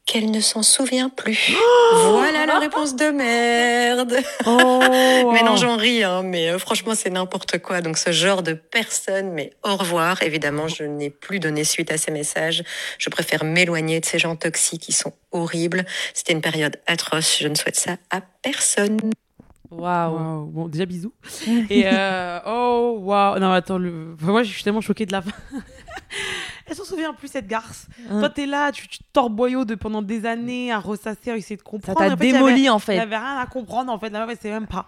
qu'elle 0.07 0.31
ne 0.31 0.41
s'en 0.41 0.63
souvient 0.63 1.09
plus. 1.09 1.53
Oh 1.53 1.97
voilà 2.13 2.47
la 2.47 2.61
réponse 2.61 2.95
de 2.95 3.11
merde. 3.11 4.17
Oh, 4.47 4.81
Mais 5.33 5.43
non, 5.43 5.57
j'en 5.57 5.77
ris, 5.77 6.05
hein, 6.05 6.23
mais 6.23 6.49
euh, 6.49 6.59
franchement, 6.59 6.95
c'est 6.95 7.11
n'importe 7.11 7.59
quoi. 7.59 7.81
Donc, 7.81 7.99
ce 7.99 8.13
genre 8.13 8.45
de 8.45 8.53
personne, 8.53 9.33
mais 9.33 9.53
au 9.65 9.75
revoir. 9.75 10.23
Évidemment, 10.23 10.69
je 10.69 10.85
n'ai 10.85 11.11
plus 11.11 11.41
donné 11.41 11.65
suite 11.65 11.91
à 11.91 11.99
ces 11.99 12.13
messages. 12.13 12.63
Je 12.99 13.11
préfère 13.11 13.43
m'éloigner 13.43 13.99
de 13.99 14.07
ces 14.07 14.21
gens 14.21 14.37
toxiques 14.37 14.83
qui 14.83 14.93
sont 14.93 15.13
horribles. 15.33 15.85
C'était 16.15 16.33
une 16.33 16.41
période 16.41 16.79
atroce. 16.87 17.39
Je 17.41 17.49
ne 17.49 17.57
souhaite 17.57 17.77
ça 17.77 17.97
à 18.11 18.21
personne. 18.43 18.99
Waouh. 19.73 20.15
Waouh. 20.15 20.47
Bon, 20.47 20.69
déjà 20.69 20.87
bisous. 20.87 21.13
Et 21.69 21.83
euh, 21.87 22.39
oh, 22.47 22.99
waouh. 23.01 23.41
Non, 23.41 23.51
attends, 23.51 23.79
le... 23.79 24.15
enfin, 24.15 24.31
moi, 24.31 24.45
je 24.45 24.53
suis 24.53 24.63
tellement 24.63 24.81
choquée 24.81 25.07
de 25.07 25.13
la 25.13 25.23
fin. 25.23 25.33
Elle 26.67 26.75
s'en 26.77 26.85
souvient 26.85 27.15
plus, 27.15 27.29
cette 27.29 27.47
garce. 27.47 27.87
Hein. 28.11 28.19
Toi, 28.21 28.29
t'es 28.31 28.47
là, 28.47 28.73
tu, 28.73 28.89
tu 28.89 28.99
torboyaux 29.13 29.65
de, 29.65 29.75
pendant 29.77 30.03
des 30.03 30.27
années 30.27 30.73
à 30.73 30.79
ressasser, 30.79 31.31
à 31.31 31.37
essayer 31.37 31.57
de 31.57 31.61
Ça 31.63 31.71
comprendre. 31.71 31.99
t'a 31.99 32.07
En 32.07 32.17
fait, 32.17 32.25
il 32.25 32.27
y 32.27 32.31
avait- 32.31 32.39
démoli 32.45 32.69
en 32.69 32.79
Il 32.79 32.81
fait. 32.81 32.95
n'y 32.95 33.01
avait 33.01 33.17
rien 33.17 33.39
à 33.39 33.47
comprendre, 33.47 33.93
en 33.93 33.99
fait. 33.99 34.11
La 34.11 34.21
meuf, 34.21 34.31
elle 34.31 34.39
sait 34.39 34.51
même 34.51 34.67
pas. 34.67 34.85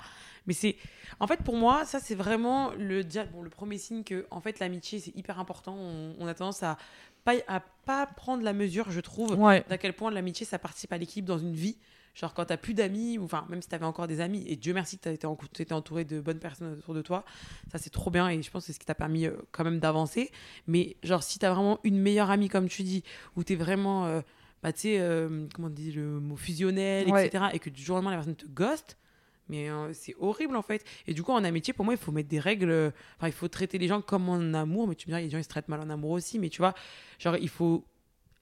Mais 0.46 0.54
c'est. 0.54 0.76
En 1.20 1.26
fait, 1.26 1.38
pour 1.42 1.56
moi, 1.56 1.84
ça, 1.84 1.98
c'est 2.00 2.14
vraiment 2.14 2.70
le, 2.78 3.02
bon, 3.32 3.42
le 3.42 3.50
premier 3.50 3.78
signe 3.78 4.04
que, 4.04 4.26
en 4.30 4.40
fait, 4.40 4.58
l'amitié, 4.60 5.00
c'est 5.00 5.14
hyper 5.16 5.38
important. 5.40 5.74
On, 5.76 6.14
on 6.18 6.26
a 6.26 6.34
tendance 6.34 6.62
à 6.62 6.76
pas, 7.24 7.32
à 7.48 7.60
pas 7.84 8.06
prendre 8.06 8.42
la 8.42 8.52
mesure, 8.52 8.90
je 8.90 9.00
trouve, 9.00 9.32
Ouais. 9.38 9.64
d'à 9.68 9.78
quel 9.78 9.92
point 9.94 10.10
l'amitié, 10.10 10.46
ça 10.46 10.58
participe 10.58 10.92
à 10.92 10.98
l'équipe 10.98 11.24
dans 11.24 11.38
une 11.38 11.54
vie. 11.54 11.76
Genre, 12.18 12.34
quand 12.34 12.46
t'as 12.46 12.56
plus 12.56 12.74
d'amis, 12.74 13.16
ou 13.16 13.24
enfin, 13.24 13.46
même 13.48 13.62
si 13.62 13.68
t'avais 13.68 13.84
encore 13.84 14.08
des 14.08 14.20
amis, 14.20 14.44
et 14.48 14.56
Dieu 14.56 14.74
merci 14.74 14.98
que 14.98 15.02
t'as 15.04 15.12
été, 15.12 15.26
en- 15.26 15.38
entouré 15.70 16.04
de 16.04 16.20
bonnes 16.20 16.40
personnes 16.40 16.72
autour 16.78 16.94
de 16.94 17.00
toi, 17.02 17.24
ça 17.70 17.78
c'est 17.78 17.90
trop 17.90 18.10
bien, 18.10 18.28
et 18.28 18.42
je 18.42 18.50
pense 18.50 18.62
que 18.62 18.66
c'est 18.66 18.72
ce 18.72 18.80
qui 18.80 18.86
t'a 18.86 18.96
permis 18.96 19.26
euh, 19.26 19.36
quand 19.52 19.62
même 19.62 19.78
d'avancer. 19.78 20.32
Mais, 20.66 20.96
genre, 21.04 21.22
si 21.22 21.38
t'as 21.38 21.52
vraiment 21.54 21.78
une 21.84 22.00
meilleure 22.00 22.30
amie, 22.30 22.48
comme 22.48 22.68
tu 22.68 22.82
dis, 22.82 23.04
où 23.36 23.44
t'es 23.44 23.54
vraiment. 23.54 24.06
euh, 24.06 24.20
bah, 24.64 24.72
tu 24.72 24.80
sais, 24.80 24.98
euh, 24.98 25.46
comment 25.54 25.68
on 25.68 25.70
dit, 25.70 25.92
le 25.92 26.18
mot 26.18 26.34
fusionnel, 26.36 27.08
Ouais. 27.08 27.26
etc. 27.28 27.44
Et 27.52 27.60
que 27.60 27.70
du 27.70 27.80
jour 27.80 27.94
au 27.94 27.98
lendemain, 27.98 28.10
la 28.10 28.16
personne 28.16 28.34
te 28.34 28.46
ghost. 28.46 28.96
Mais 29.48 29.70
euh, 29.70 29.92
c'est 29.94 30.14
horrible 30.18 30.56
en 30.56 30.62
fait. 30.62 30.84
Et 31.06 31.14
du 31.14 31.22
coup, 31.22 31.30
en 31.32 31.42
amitié, 31.44 31.72
pour 31.72 31.84
moi, 31.84 31.94
il 31.94 31.98
faut 31.98 32.10
mettre 32.12 32.28
des 32.28 32.40
règles. 32.40 32.68
euh, 32.70 32.90
Enfin, 33.16 33.28
il 33.28 33.32
faut 33.32 33.46
traiter 33.48 33.78
les 33.78 33.86
gens 33.86 34.02
comme 34.02 34.28
en 34.28 34.52
amour. 34.54 34.88
Mais 34.88 34.94
tu 34.96 35.08
me 35.08 35.14
a 35.14 35.20
des 35.22 35.30
gens, 35.30 35.38
ils 35.38 35.44
se 35.44 35.48
traitent 35.48 35.68
mal 35.68 35.80
en 35.80 35.88
amour 35.88 36.10
aussi. 36.10 36.38
Mais 36.40 36.48
tu 36.50 36.58
vois, 36.58 36.74
genre, 37.20 37.36
il 37.36 37.48
faut 37.48 37.84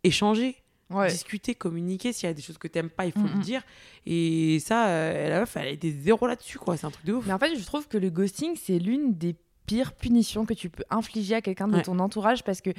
échanger, 0.02 0.56
Ouais. 0.88 1.08
discuter, 1.10 1.54
communiquer. 1.54 2.12
S'il 2.12 2.28
y 2.28 2.30
a 2.30 2.34
des 2.34 2.42
choses 2.42 2.58
que 2.58 2.68
tu 2.68 2.78
n'aimes 2.78 2.90
pas, 2.90 3.06
il 3.06 3.12
faut 3.12 3.20
le 3.22 3.40
dire. 3.42 3.62
Et 4.06 4.58
ça, 4.60 4.88
euh, 4.88 5.28
la 5.28 5.40
meuf, 5.40 5.56
elle 5.56 5.68
a 5.68 5.70
été 5.70 5.90
zéro 5.90 6.26
là-dessus, 6.26 6.58
quoi. 6.58 6.76
C'est 6.76 6.86
un 6.86 6.90
truc 6.90 7.04
de 7.04 7.14
ouf. 7.14 7.26
Mais 7.26 7.32
en 7.32 7.38
fait, 7.38 7.56
je 7.56 7.64
trouve 7.64 7.88
que 7.88 7.98
le 7.98 8.10
ghosting, 8.10 8.54
c'est 8.56 8.78
l'une 8.78 9.14
des 9.16 9.34
pires 9.66 9.92
punitions 9.94 10.46
que 10.46 10.54
tu 10.54 10.70
peux 10.70 10.84
infliger 10.90 11.34
à 11.34 11.40
quelqu'un 11.42 11.68
de 11.68 11.76
Ouais. 11.76 11.82
ton 11.82 11.98
entourage 11.98 12.44
parce 12.44 12.60
que, 12.60 12.70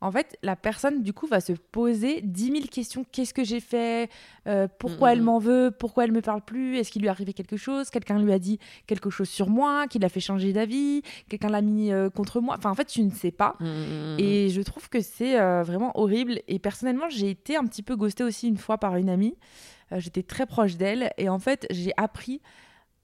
en 0.00 0.12
fait, 0.12 0.38
la 0.42 0.54
personne, 0.54 1.02
du 1.02 1.12
coup, 1.12 1.26
va 1.26 1.40
se 1.40 1.52
poser 1.52 2.20
10 2.22 2.44
000 2.52 2.58
questions. 2.70 3.04
Qu'est-ce 3.10 3.34
que 3.34 3.42
j'ai 3.42 3.58
fait? 3.60 4.08
Euh, 4.46 4.68
Pourquoi 4.78 5.08
Mm, 5.08 5.12
elle 5.12 5.20
mm. 5.20 5.24
m'en 5.24 5.38
veut? 5.40 5.70
Pourquoi 5.76 6.04
elle 6.04 6.12
me 6.12 6.20
parle 6.22 6.40
plus? 6.42 6.76
Est-ce 6.78 6.92
qu'il 6.92 7.02
lui 7.02 7.08
est 7.08 7.10
arrivé 7.10 7.32
quelque 7.32 7.56
chose? 7.56 7.90
Quelqu'un 7.90 8.20
lui 8.20 8.32
a 8.32 8.38
dit 8.38 8.58
quelque 8.86 9.10
chose 9.10 9.28
sur 9.28 9.48
moi 9.50 9.88
qui 9.88 9.98
l'a 9.98 10.08
fait 10.08 10.20
changer 10.20 10.52
d'avis? 10.52 11.02
Quelqu'un 11.28 11.48
l'a 11.48 11.60
mis 11.62 11.90
euh, 11.92 12.10
contre 12.10 12.40
moi? 12.40 12.54
Enfin, 12.56 12.70
en 12.70 12.74
fait, 12.76 12.84
tu 12.86 13.02
ne 13.02 13.10
sais 13.10 13.32
pas. 13.32 13.56
Mm, 13.58 13.64
mm, 13.64 13.68
mm, 13.68 14.14
mm. 14.14 14.20
Et 14.20 14.48
je 14.50 14.62
trouve 14.62 14.88
que 14.88 15.00
c'est 15.00 15.40
euh, 15.40 15.64
vraiment 15.64 15.90
horrible. 15.98 16.40
Et 16.46 16.60
personnellement, 16.60 17.08
j'ai 17.10 17.30
été 17.30 17.56
un 17.56 17.64
petit 17.64 17.82
peu 17.82 17.96
ghostée 17.96 18.22
aussi 18.22 18.46
une 18.48 18.58
fois 18.58 18.78
par 18.78 18.94
une 18.96 19.08
amie. 19.10 19.36
J'étais 19.96 20.22
très 20.22 20.46
proche 20.46 20.76
d'elle. 20.76 21.10
Et 21.18 21.28
en 21.28 21.38
fait, 21.38 21.66
j'ai 21.70 21.92
appris 21.96 22.40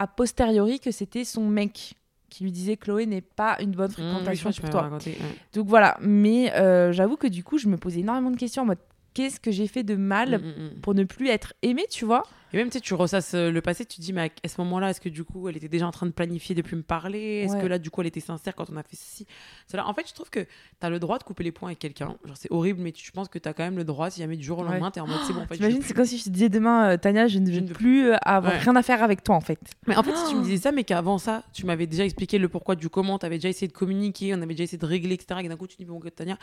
a 0.01 0.07
posteriori 0.09 0.81
que 0.81 0.91
c'était 0.91 1.25
son 1.25 1.49
mec 1.49 1.95
qui 2.35 2.43
lui 2.45 2.51
disait 2.53 2.77
Chloé 2.77 3.07
n'est 3.07 3.21
pas 3.21 3.57
une 3.61 3.71
bonne 3.73 3.91
Mm, 3.91 3.95
oui, 3.99 4.05
je 4.05 4.11
fréquentation 4.25 4.51
que 4.51 4.55
tu 4.57 4.61
pour 4.63 4.71
toi. 4.71 4.91
ouais. 4.93 5.15
Donc 5.55 5.69
voilà. 5.69 5.97
Mais 6.01 6.53
euh, 6.55 6.91
j'avoue 6.93 7.17
que 7.17 7.27
du 7.29 7.45
coup, 7.45 7.59
je 7.59 7.69
me 7.69 7.77
posais 7.77 8.01
énormément 8.01 8.31
de 8.33 8.37
questions 8.37 8.63
en 8.63 8.67
mode 8.67 8.79
qu'est-ce 9.15 9.41
que 9.41 9.51
j'ai 9.51 9.67
fait 9.67 9.83
de 9.85 9.95
mal 9.97 10.39
Mm, 10.41 10.45
mm, 10.45 10.65
mm. 10.77 10.81
pour 10.81 10.95
ne 10.95 11.05
plus 11.05 11.29
être 11.29 11.55
aimée, 11.63 11.87
tu 11.91 12.05
vois 12.05 12.23
Et 12.53 12.57
même, 12.57 12.69
tu 12.69 12.75
sais, 12.75 12.81
tu 12.81 12.95
ressasses 12.95 13.35
euh, 13.35 13.51
le 13.51 13.61
passé, 13.61 13.85
tu 13.85 13.97
te 13.97 14.01
dis, 14.03 14.13
mais 14.13 14.31
à 14.45 14.49
ce 14.49 14.61
moment-là, 14.61 14.91
est-ce 14.91 15.01
que 15.01 15.09
du 15.09 15.25
coup, 15.25 15.49
elle 15.49 15.57
était 15.57 15.69
déjà 15.69 15.87
en 15.87 15.91
train 15.91 16.07
de 16.07 16.13
planifier 16.13 16.55
depuis 16.55 16.77
me 16.77 16.83
parler 16.83 17.43
Est-ce 17.45 17.55
Ouais. 17.55 17.63
que 17.63 17.67
là, 17.67 17.79
du 17.79 17.91
coup, 17.91 18.01
elle 18.01 18.07
était 18.09 18.21
sincère 18.21 18.55
quand 18.55 18.71
on 18.71 18.77
a 18.77 18.83
fait 18.83 18.97
ceci 18.97 19.27
Cela. 19.71 19.87
En 19.89 19.95
fait, 19.95 20.07
je 20.09 20.15
trouve 20.15 20.31
que 20.31 20.41
tu 20.41 20.47
as 20.83 20.91
le 20.91 20.99
droit 21.01 21.19
de 21.19 21.25
couper 21.25 21.43
les 21.45 21.51
points 21.53 21.71
avec 21.71 21.79
quelqu'un. 21.81 22.17
Genre, 22.25 22.37
c'est 22.37 22.51
horrible, 22.53 22.81
mais 22.83 22.93
tu, 22.93 23.05
je 23.05 23.11
pense 23.11 23.29
que 23.29 23.39
tu 23.39 23.49
as 23.49 23.53
quand 23.55 23.65
même 23.65 23.77
le 23.77 23.85
droit, 23.85 24.11
si 24.11 24.21
jamais 24.21 24.37
du 24.37 24.45
jour 24.45 24.59
au 24.59 24.63
Ouais. 24.63 24.71
lendemain, 24.71 24.91
tu 24.91 24.99
es 24.99 25.03
en 25.03 25.07
mode, 25.09 25.21
c'est 25.23 25.33
bon, 25.33 25.43
en 25.43 25.47
fait. 25.47 25.57
T'imagines, 25.57 25.83
c'est 25.83 25.95
comme 25.95 26.05
si 26.05 26.19
je 26.19 26.25
te 26.25 26.31
disais 26.31 26.49
demain, 26.49 26.91
euh, 26.91 26.97
Tania, 26.97 27.27
je 27.29 27.39
ne 27.41 27.47
Je 27.47 27.53
veux 27.53 27.61
ne 27.63 27.67
veux 27.69 27.75
plus 27.75 28.11
euh, 28.13 28.17
avoir 28.23 28.53
Ouais. 28.53 28.59
rien 28.59 28.77
à 28.77 28.83
faire 28.83 29.03
avec 29.03 29.25
toi, 29.25 29.35
en 29.37 29.41
fait. 29.41 29.59
Mais 29.89 29.97
en 29.97 30.03
fait, 30.03 30.17
si 30.17 30.29
tu 30.31 30.37
me 30.37 30.43
disais 30.43 30.59
ça, 30.59 30.71
mais 30.73 30.85
qu'avant 30.85 31.19
ça, 31.19 31.43
tu 31.53 31.67
m'avais 31.67 31.87
déjà 31.87 32.05
expliqué 32.05 32.39
le 32.39 32.49
pourquoi 32.49 32.77
du 32.77 32.89
comment, 32.89 33.19
tu 33.19 33.27
avais 33.27 33.37
déjà 33.39 33.49
essayé 33.49 33.67
de 33.69 33.73
communiquer, 33.73 34.33
on 34.35 34.43
avait 34.43 34.55
déjà 34.55 34.65
essayé 34.65 34.79
de 34.79 34.87
régler, 34.87 35.15
etc. 35.15 35.41
Et 35.43 35.49
d'un 35.49 35.57
coup, 35.57 35.67
tu 35.67 35.77
dis, 35.77 35.85
bon, 35.85 36.01
Tania. 36.15 36.39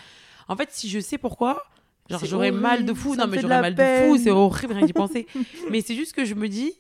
En 0.50 0.56
fait, 0.58 0.70
si 0.72 0.90
je 0.90 1.00
sais 1.00 1.18
pourquoi, 1.18 1.63
genre, 2.12 2.25
j'aurais 2.25 2.51
mal 2.51 2.86
de 2.86 2.94
fou. 2.94 3.15
ça 3.15 3.25
Non, 3.25 3.32
mais 3.32 3.41
j'aurais 3.41 3.62
mal 3.62 3.75
de 3.75 3.84
fou, 3.84 4.18
c'est 4.18 4.32
horrible, 4.32 4.74
rien 4.74 4.86
d'y 4.86 4.94
penser. 4.94 5.27
mais 5.72 5.82
c'est 5.82 5.96
juste 5.96 6.13
que 6.13 6.25
je 6.25 6.36
me 6.36 6.48
dis, 6.48 6.74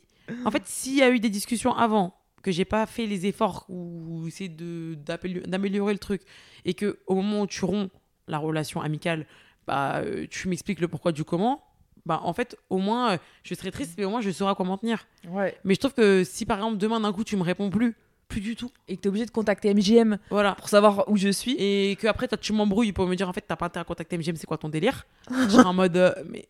en 0.45 0.51
fait, 0.51 0.63
s'il 0.65 0.97
y 0.97 1.01
a 1.01 1.09
eu 1.09 1.19
des 1.19 1.29
discussions 1.29 1.73
avant, 1.75 2.15
que 2.41 2.51
j'ai 2.51 2.65
pas 2.65 2.85
fait 2.85 3.05
les 3.05 3.25
efforts 3.27 3.65
ou 3.69 4.27
essayer 4.27 4.49
d'améliorer 4.49 5.93
le 5.93 5.99
truc, 5.99 6.21
et 6.65 6.73
que 6.73 6.99
au 7.07 7.15
moment 7.15 7.41
où 7.41 7.47
tu 7.47 7.63
romps 7.65 7.89
la 8.27 8.37
relation 8.37 8.81
amicale, 8.81 9.25
bah, 9.67 9.97
euh, 9.97 10.25
tu 10.29 10.47
m'expliques 10.47 10.79
le 10.79 10.87
pourquoi 10.87 11.11
du 11.11 11.23
comment. 11.23 11.63
Bah, 12.05 12.19
en 12.23 12.33
fait, 12.33 12.57
au 12.69 12.79
moins, 12.79 13.13
euh, 13.13 13.17
je 13.43 13.53
serais 13.53 13.71
triste, 13.71 13.93
mais 13.97 14.05
au 14.05 14.09
moins, 14.09 14.21
je 14.21 14.31
saurai 14.31 14.51
à 14.51 14.55
quoi 14.55 14.65
m'en 14.65 14.77
tenir. 14.77 15.05
Ouais. 15.27 15.55
Mais 15.63 15.75
je 15.75 15.79
trouve 15.79 15.93
que 15.93 16.23
si 16.23 16.45
par 16.45 16.57
exemple 16.57 16.77
demain 16.77 16.99
d'un 16.99 17.13
coup 17.13 17.23
tu 17.23 17.35
me 17.37 17.43
réponds 17.43 17.69
plus, 17.69 17.95
plus 18.31 18.41
du 18.41 18.55
tout, 18.55 18.71
Et 18.87 18.95
que 18.95 19.01
t'es 19.01 19.09
obligé 19.09 19.25
de 19.25 19.31
contacter 19.31 19.73
MGM 19.73 20.17
voilà. 20.29 20.55
pour 20.55 20.69
savoir 20.69 21.07
où 21.09 21.17
je 21.17 21.29
suis. 21.29 21.55
Et 21.59 21.95
que 21.97 22.07
après 22.07 22.27
tu 22.39 22.53
m'embrouilles 22.53 22.93
pour 22.93 23.05
me 23.07 23.15
dire 23.15 23.27
en 23.29 23.33
fait 23.33 23.41
t'as 23.47 23.55
pas 23.55 23.65
intérêt 23.67 23.81
à 23.81 23.85
contacter 23.85 24.17
MGM, 24.17 24.35
c'est 24.37 24.47
quoi 24.47 24.57
ton 24.57 24.69
délire? 24.69 25.05
Je 25.29 25.49
serai 25.49 25.65
en 25.65 25.73
mode 25.73 25.97
euh, 25.97 26.13
mais 26.29 26.47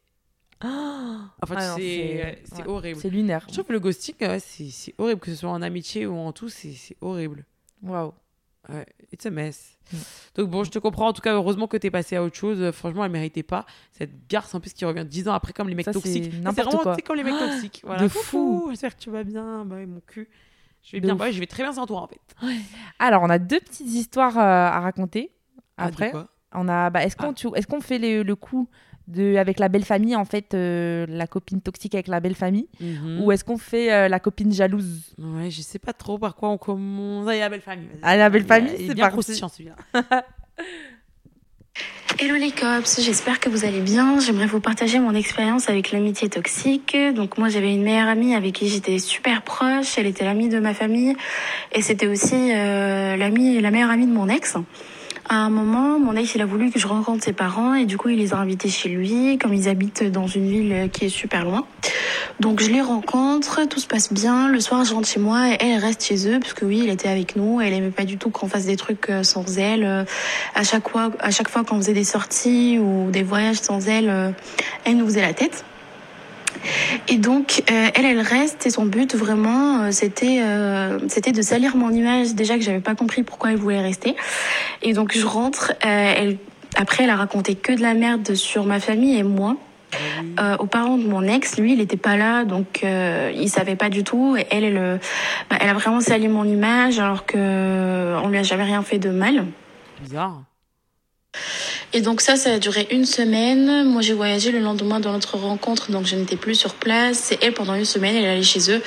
en 0.63 1.45
fait 1.47 1.55
Ah 1.57 1.73
c'est 1.75 1.81
c'est- 1.81 2.43
c'est 2.45 2.61
ouais. 2.63 2.67
horrible. 2.67 2.99
C'est 3.01 3.09
lunaire. 3.09 3.45
Je 3.47 3.53
trouve 3.53 3.65
que 3.65 3.73
le 3.73 3.79
ghosting 3.79 4.15
ouais, 4.21 4.39
c'est 4.39 4.69
c'est 4.69 4.93
horrible 4.97 5.19
que 5.19 5.31
ce 5.31 5.37
soit 5.37 5.49
en 5.49 5.61
amitié 5.61 6.05
ou 6.05 6.15
en 6.17 6.31
tout, 6.31 6.49
c'est 6.49 6.71
c'est 6.73 6.95
horrible. 7.01 7.45
Waouh. 7.83 8.13
Ouais, 8.69 8.85
it's 9.11 9.25
a 9.25 9.31
mess. 9.31 9.75
Mm. 9.91 9.97
Donc 10.35 10.49
bon, 10.51 10.63
je 10.63 10.69
te 10.69 10.77
comprends. 10.77 11.07
En 11.07 11.13
tout 11.13 11.21
cas, 11.21 11.33
heureusement 11.33 11.65
que 11.67 11.77
t'es 11.77 11.89
passé 11.89 12.15
à 12.15 12.23
autre 12.23 12.35
chose. 12.35 12.61
Euh, 12.61 12.71
Franchement, 12.71 13.03
elle 13.03 13.11
méritait 13.11 13.41
pas. 13.41 13.65
Cette 13.91 14.27
garce 14.29 14.53
en 14.53 14.59
plus 14.59 14.71
qui 14.73 14.85
revient 14.85 15.03
dix 15.03 15.27
ans 15.27 15.33
après 15.33 15.51
comme 15.51 15.67
les 15.67 15.73
mecs 15.73 15.85
Ça, 15.85 15.93
c'est 15.93 15.99
toxiques. 15.99 16.31
N'importe 16.43 16.67
vraiment, 16.67 16.83
quoi. 16.83 16.95
comme 17.03 17.15
les 17.17 17.23
mecs 17.23 17.39
toxiques. 17.39 17.81
Voilà. 17.83 18.03
de 18.03 18.07
fou. 18.07 18.67
J'espère 18.69 18.95
que 18.95 19.01
tu 19.01 19.09
vas 19.09 19.23
bien. 19.23 19.65
Bah 19.65 19.77
mon 19.87 19.99
cul. 20.05 20.29
Je 20.83 20.91
vais 20.93 20.99
bien. 21.01 21.15
ouais, 21.17 21.31
je 21.31 21.39
vais 21.39 21.45
très 21.47 21.63
bien 21.63 21.73
sans 21.73 21.85
toi 21.85 22.01
en 22.01 22.07
fait. 22.07 22.19
Alors, 22.99 23.21
on 23.23 23.29
a 23.29 23.39
deux 23.39 23.59
petites 23.59 23.87
histoires 23.93 24.37
euh, 24.37 24.41
à 24.41 24.79
raconter. 24.79 25.31
Ah, 25.77 25.85
Après, 25.85 26.11
on 26.53 26.67
a. 26.67 26.89
Bah, 26.89 27.03
est-ce 27.03 27.15
qu'on 27.15 27.33
Ah. 27.33 27.57
est-ce 27.57 27.67
qu'on 27.67 27.81
fait 27.81 27.99
le, 27.99 28.23
le 28.23 28.35
coup 28.35 28.67
de 29.07 29.35
avec 29.35 29.59
la 29.59 29.67
belle 29.67 29.83
famille 29.83 30.15
en 30.15 30.25
fait, 30.25 30.53
euh, 30.53 31.05
la 31.09 31.27
copine 31.27 31.59
toxique 31.61 31.95
avec 31.95 32.07
la 32.07 32.19
belle 32.19 32.35
famille, 32.35 32.67
Mhm. 32.79 33.21
ou 33.21 33.31
est-ce 33.31 33.43
qu'on 33.43 33.57
fait 33.57 33.91
euh, 33.91 34.07
la 34.07 34.19
copine 34.19 34.51
jalouse? 34.53 35.13
Ouais, 35.17 35.49
je 35.51 35.61
sais 35.61 35.79
pas 35.79 35.93
trop 35.93 36.17
par 36.17 36.35
quoi 36.35 36.49
on 36.49 36.57
commence. 36.57 37.27
Allez, 37.27 37.39
la 37.39 37.49
belle 37.49 37.61
famille. 37.61 37.89
Allez, 38.03 38.19
la 38.19 38.29
belle 38.29 38.45
famille, 38.45 38.73
Il 38.77 38.85
est 38.85 38.87
c'est 38.87 38.93
bien 38.95 39.09
parti. 39.09 39.41
Hello 42.19 42.35
les 42.35 42.51
cops, 42.51 43.01
j'espère 43.01 43.39
que 43.39 43.49
vous 43.49 43.65
allez 43.65 43.79
bien. 43.79 44.19
J'aimerais 44.19 44.45
vous 44.45 44.59
partager 44.59 44.99
mon 44.99 45.15
expérience 45.15 45.69
avec 45.69 45.91
l'amitié 45.91 46.29
toxique. 46.29 46.95
Donc 47.15 47.37
moi 47.37 47.49
j'avais 47.49 47.73
une 47.73 47.83
meilleure 47.83 48.07
amie 48.07 48.35
avec 48.35 48.53
qui 48.53 48.67
j'étais 48.67 48.99
super 48.99 49.41
proche. 49.41 49.97
Elle 49.97 50.05
était 50.05 50.25
l'amie 50.25 50.49
de 50.49 50.59
ma 50.59 50.73
famille 50.73 51.15
et 51.71 51.81
c'était 51.81 52.07
aussi 52.07 52.51
euh, 52.53 53.15
l'amie, 53.15 53.59
la 53.59 53.71
meilleure 53.71 53.89
amie 53.89 54.05
de 54.05 54.11
mon 54.11 54.27
ex. 54.27 54.55
À 55.33 55.45
un 55.45 55.49
moment, 55.49 55.97
mon 55.97 56.13
ex 56.17 56.35
il 56.35 56.41
a 56.41 56.45
voulu 56.45 56.71
que 56.71 56.77
je 56.77 56.87
rencontre 56.87 57.23
ses 57.23 57.31
parents 57.31 57.73
et 57.73 57.85
du 57.85 57.97
coup 57.97 58.09
il 58.09 58.17
les 58.17 58.33
a 58.33 58.37
invités 58.37 58.67
chez 58.67 58.89
lui, 58.89 59.37
comme 59.37 59.53
ils 59.53 59.69
habitent 59.69 60.03
dans 60.03 60.27
une 60.27 60.45
ville 60.49 60.89
qui 60.91 61.05
est 61.05 61.09
super 61.09 61.45
loin. 61.45 61.65
Donc 62.41 62.59
je 62.59 62.69
les 62.69 62.81
rencontre, 62.81 63.65
tout 63.69 63.79
se 63.79 63.87
passe 63.87 64.11
bien. 64.11 64.49
Le 64.49 64.59
soir, 64.59 64.83
je 64.83 64.93
rentre 64.93 65.07
chez 65.07 65.21
moi 65.21 65.53
et 65.53 65.57
elle 65.61 65.79
reste 65.79 66.03
chez 66.03 66.27
eux 66.27 66.37
parce 66.41 66.53
que 66.53 66.65
oui, 66.65 66.81
elle 66.83 66.89
était 66.89 67.07
avec 67.07 67.37
nous. 67.37 67.61
Elle 67.61 67.71
aimait 67.71 67.91
pas 67.91 68.03
du 68.03 68.17
tout 68.17 68.29
qu'on 68.29 68.49
fasse 68.49 68.65
des 68.65 68.75
trucs 68.75 69.09
euh, 69.09 69.23
sans 69.23 69.57
elle. 69.57 69.85
Euh, 69.85 70.03
À 70.53 70.65
chaque 70.65 70.89
fois, 70.89 71.11
à 71.21 71.31
chaque 71.31 71.47
fois 71.47 71.63
qu'on 71.63 71.77
faisait 71.77 71.93
des 71.93 72.03
sorties 72.03 72.77
ou 72.77 73.09
des 73.09 73.23
voyages 73.23 73.61
sans 73.61 73.87
elle, 73.87 74.09
euh, 74.09 74.31
elle 74.83 74.97
nous 74.97 75.05
faisait 75.05 75.21
la 75.21 75.33
tête. 75.33 75.63
Et 77.07 77.17
donc, 77.17 77.63
euh, 77.71 77.89
elle, 77.93 78.05
elle 78.05 78.19
reste 78.19 78.65
et 78.65 78.69
son 78.69 78.85
but 78.85 79.15
vraiment, 79.15 79.81
euh, 79.81 79.91
c'était, 79.91 80.41
euh, 80.41 80.99
c'était 81.07 81.31
de 81.31 81.41
salir 81.41 81.75
mon 81.75 81.89
image. 81.91 82.33
Déjà 82.33 82.57
que 82.57 82.63
j'avais 82.63 82.79
pas 82.79 82.95
compris 82.95 83.23
pourquoi 83.23 83.51
elle 83.51 83.57
voulait 83.57 83.81
rester. 83.81 84.15
Et 84.81 84.93
donc, 84.93 85.13
je 85.13 85.25
rentre. 85.25 85.73
elle, 85.81 86.37
après, 86.75 87.03
elle 87.03 87.09
a 87.09 87.15
raconté 87.15 87.55
que 87.55 87.73
de 87.73 87.81
la 87.81 87.93
merde 87.93 88.35
sur 88.35 88.65
ma 88.65 88.79
famille 88.79 89.17
et 89.17 89.23
moi. 89.23 89.57
Euh, 90.39 90.55
aux 90.57 90.67
parents 90.67 90.97
de 90.97 91.05
mon 91.05 91.23
ex, 91.23 91.57
lui, 91.57 91.73
il 91.73 91.81
était 91.81 91.97
pas 91.97 92.15
là, 92.15 92.45
donc 92.45 92.81
euh, 92.83 93.31
il 93.35 93.49
savait 93.49 93.75
pas 93.75 93.89
du 93.89 94.03
tout. 94.03 94.37
Et 94.37 94.47
elle, 94.49 94.63
elle, 94.63 94.99
bah, 95.49 95.57
elle 95.59 95.69
a 95.69 95.73
vraiment 95.73 95.99
sali 95.99 96.27
mon 96.27 96.45
image, 96.45 96.99
alors 96.99 97.25
que 97.25 97.35
euh, 97.37 98.19
on 98.23 98.29
lui 98.29 98.37
a 98.37 98.43
jamais 98.43 98.63
rien 98.63 98.81
fait 98.83 98.99
de 98.99 99.09
mal. 99.09 99.45
Bizarre. 100.01 100.43
Et 101.93 101.99
donc 101.99 102.21
ça, 102.21 102.37
ça 102.37 102.53
a 102.53 102.59
duré 102.59 102.87
une 102.91 103.05
semaine. 103.05 103.83
Moi, 103.83 104.01
j'ai 104.01 104.13
voyagé 104.13 104.51
le 104.51 104.59
lendemain 104.59 105.01
de 105.01 105.09
notre 105.09 105.37
rencontre, 105.37 105.91
donc 105.91 106.05
je 106.05 106.15
n'étais 106.15 106.37
plus 106.37 106.55
sur 106.55 106.73
place. 106.75 107.33
Et 107.33 107.39
elle, 107.41 107.53
pendant 107.53 107.75
une 107.75 107.85
semaine, 107.85 108.15
elle 108.15 108.25
allait 108.25 108.43
chez 108.43 108.71
eux 108.71 108.81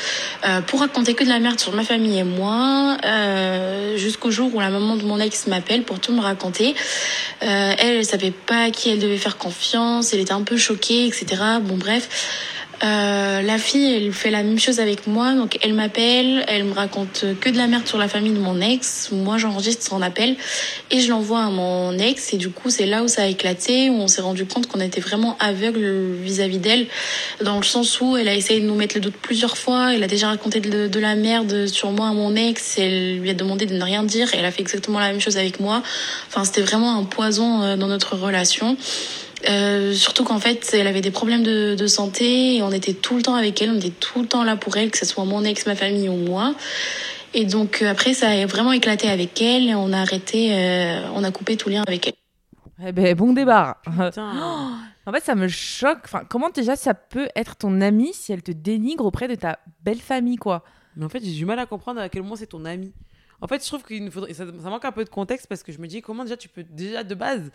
euh, 0.47 0.62
pour 0.62 0.81
raconter 0.81 1.12
que 1.12 1.23
de 1.23 1.29
la 1.29 1.38
merde 1.38 1.61
sur 1.61 1.75
ma 1.75 1.85
famille 1.85 2.19
et 2.19 2.25
moi, 2.25 2.97
euh, 3.05 3.99
jusqu'au 3.99 4.31
jour 4.31 4.55
où 4.55 4.61
la 4.61 4.71
maman 4.71 4.97
de 4.97 5.05
mon 5.05 5.21
ex 5.21 5.47
m'appelle 5.49 5.83
pour 5.83 6.01
tout 6.01 6.12
me 6.12 6.21
raconter. 6.21 6.75
Euh, 7.43 7.75
elle, 7.79 7.97
elle 7.97 8.05
savait 8.07 8.31
pas 8.31 8.64
à 8.64 8.71
qui 8.71 8.88
elle 8.88 9.01
devait 9.01 9.19
faire 9.19 9.37
confiance. 9.37 10.14
Elle 10.14 10.21
était 10.21 10.33
un 10.33 10.43
peu 10.43 10.57
choquée, 10.57 11.07
etc. 11.07 11.43
Bon, 11.61 11.77
bref. 11.77 12.09
Euh, 12.85 13.40
la 13.40 13.57
fille, 13.57 13.94
elle 13.94 14.12
fait 14.12 14.31
la 14.31 14.42
même 14.42 14.59
chose 14.59 14.79
avec 14.79 15.07
moi. 15.07 15.33
Donc, 15.35 15.59
elle 15.62 15.73
m'appelle, 15.73 16.44
elle 16.49 16.64
me 16.64 16.75
raconte 16.75 17.25
que 17.40 17.49
de 17.49 17.57
la 17.57 17.66
merde 17.66 17.87
sur 17.87 17.99
la 17.99 18.09
famille 18.09 18.33
de 18.33 18.38
mon 18.38 18.61
ex. 18.61 19.11
Moi, 19.12 19.38
j'enregistre 19.38 19.87
son 19.87 20.03
appel 20.03 20.37
et 20.90 21.01
je 21.01 21.09
l'envoie 21.09 21.40
à 21.40 21.51
mon 21.51 21.97
ex. 21.99 22.35
Et 22.35 22.37
du 22.37 22.51
coup, 22.51 22.68
c'est 22.68 22.87
là 22.87 23.03
où 23.03 23.09
ça 23.09 23.23
a 23.23 23.27
éclaté, 23.27 23.88
où 23.88 23.94
on 23.94 24.09
s'est 24.09 24.20
rendu 24.20 24.44
compte 24.44 24.66
qu'on 24.66 24.81
était 24.81 25.01
vraiment 25.01 25.37
aveugle 25.40 26.12
vis-à-vis 26.23 26.59
d'elle, 26.59 26.87
dans 27.42 27.57
le 27.57 27.62
sens 27.62 28.01
où 28.01 28.16
elle 28.16 28.29
a 28.29 28.35
essayé 28.35 28.61
de 28.61 28.66
nous 28.66 28.75
mettre 28.75 28.97
le 28.97 29.01
doute 29.01 29.16
plusieurs 29.20 29.57
fois. 29.57 29.94
Elle 29.94 30.03
a 30.03 30.09
déjà 30.09 30.29
raconté 30.29 30.61
de, 30.61 30.87
de 30.87 31.01
la 31.01 31.14
merde 31.14 31.66
sur 31.66 31.90
moi 31.90 32.09
à 32.09 32.12
mon 32.12 32.37
ex. 32.37 32.79
Elle 32.79 33.18
lui 33.18 33.31
a 33.31 33.35
demandé 33.35 33.64
de 33.64 33.75
ne 33.75 33.83
rien 33.83 34.03
dire. 34.03 34.35
Et 34.35 34.38
elle 34.38 34.44
a 34.44 34.51
fait 34.51 34.62
exactement 34.62 34.99
la 35.01 35.11
même 35.11 35.20
chose 35.20 35.38
avec 35.38 35.59
moi. 35.59 35.83
Enfin, 36.29 36.44
c'était 36.44 36.62
vraiment 36.62 36.99
un 36.99 37.05
poison 37.05 37.62
euh, 37.62 37.77
dans 37.77 37.88
notre 37.88 38.16
relation. 38.16 38.77
Euh, 39.49 39.93
surtout 39.93 40.25
qu'en 40.25 40.39
fait, 40.39 40.71
elle 40.73 40.87
avait 40.87 41.01
des 41.01 41.11
problèmes 41.11 41.43
de, 41.43 41.75
de 41.75 41.87
santé 41.87 42.57
et 42.57 42.63
on 42.63 42.71
était 42.71 42.95
tout 42.95 43.17
le 43.17 43.23
temps 43.23 43.35
avec 43.35 43.61
elle, 43.61 43.71
on 43.71 43.77
était 43.77 43.91
tout 43.91 44.23
le 44.23 44.27
temps 44.27 44.45
là 44.45 44.57
pour 44.57 44.77
elle, 44.77 44.91
que 44.91 44.99
ce 44.99 45.07
soit 45.07 45.25
mon 45.25 45.45
ex, 45.45 45.67
ma 45.67 45.75
famille 45.75 46.09
ou 46.09 46.17
moi. 46.17 46.55
Et 47.35 47.45
donc 47.45 47.83
euh, 47.83 47.91
après, 47.91 48.15
ça 48.15 48.29
a 48.29 48.47
vraiment 48.47 48.73
éclaté 48.73 49.09
avec 49.09 49.41
elle 49.43 49.69
et 49.69 49.75
on 49.75 49.93
a 49.93 49.99
arrêté, 49.99 50.55
euh, 50.55 51.09
on 51.15 51.25
a 51.25 51.31
coupé 51.31 51.57
tout 51.57 51.69
lien 51.69 51.83
avec 51.87 52.07
elle. 52.09 52.87
Eh 52.87 52.93
ben, 52.93 53.15
bon 53.15 53.33
débarras. 53.33 53.77
Putain. 53.85 54.79
En 55.07 55.13
fait, 55.13 55.23
ça 55.23 55.35
me 55.35 55.49
choque. 55.49 55.99
Enfin, 56.07 56.23
comment 56.27 56.49
déjà 56.49 56.77
ça 56.77 56.95
peut 56.95 57.29
être 57.37 57.57
ton 57.57 57.83
amie 57.83 58.15
si 58.15 58.33
elle 58.33 58.43
te 58.43 58.53
dénigre 58.53 59.05
auprès 59.05 59.29
de 59.29 59.35
ta 59.35 59.59
belle 59.83 60.01
famille, 60.01 60.37
quoi? 60.37 60.65
Mais 60.97 61.05
en 61.05 61.11
fait, 61.11 61.23
j'ai 61.23 61.33
du 61.33 61.45
mal 61.45 61.59
à 61.59 61.67
comprendre 61.67 62.01
à 62.01 62.09
quel 62.09 62.23
moment 62.23 62.37
c'est 62.37 62.47
ton 62.47 62.65
ami. 62.65 62.95
En 63.43 63.47
fait, 63.47 63.63
je 63.63 63.69
trouve 63.69 63.85
qu'il 63.85 64.03
nous 64.03 64.11
faudrait. 64.11 64.33
Ça, 64.33 64.47
ça 64.47 64.71
manque 64.71 64.87
un 64.87 64.93
peu 64.93 65.05
de 65.05 65.11
contexte 65.11 65.47
parce 65.47 65.63
que 65.63 65.73
je 65.73 65.79
me 65.79 65.87
dis 65.87 66.01
comment 66.01 66.23
déjà 66.23 66.39
tu 66.39 66.49
peux 66.49 66.63
déjà 66.63 67.05
de 67.05 67.15
base 67.15 67.51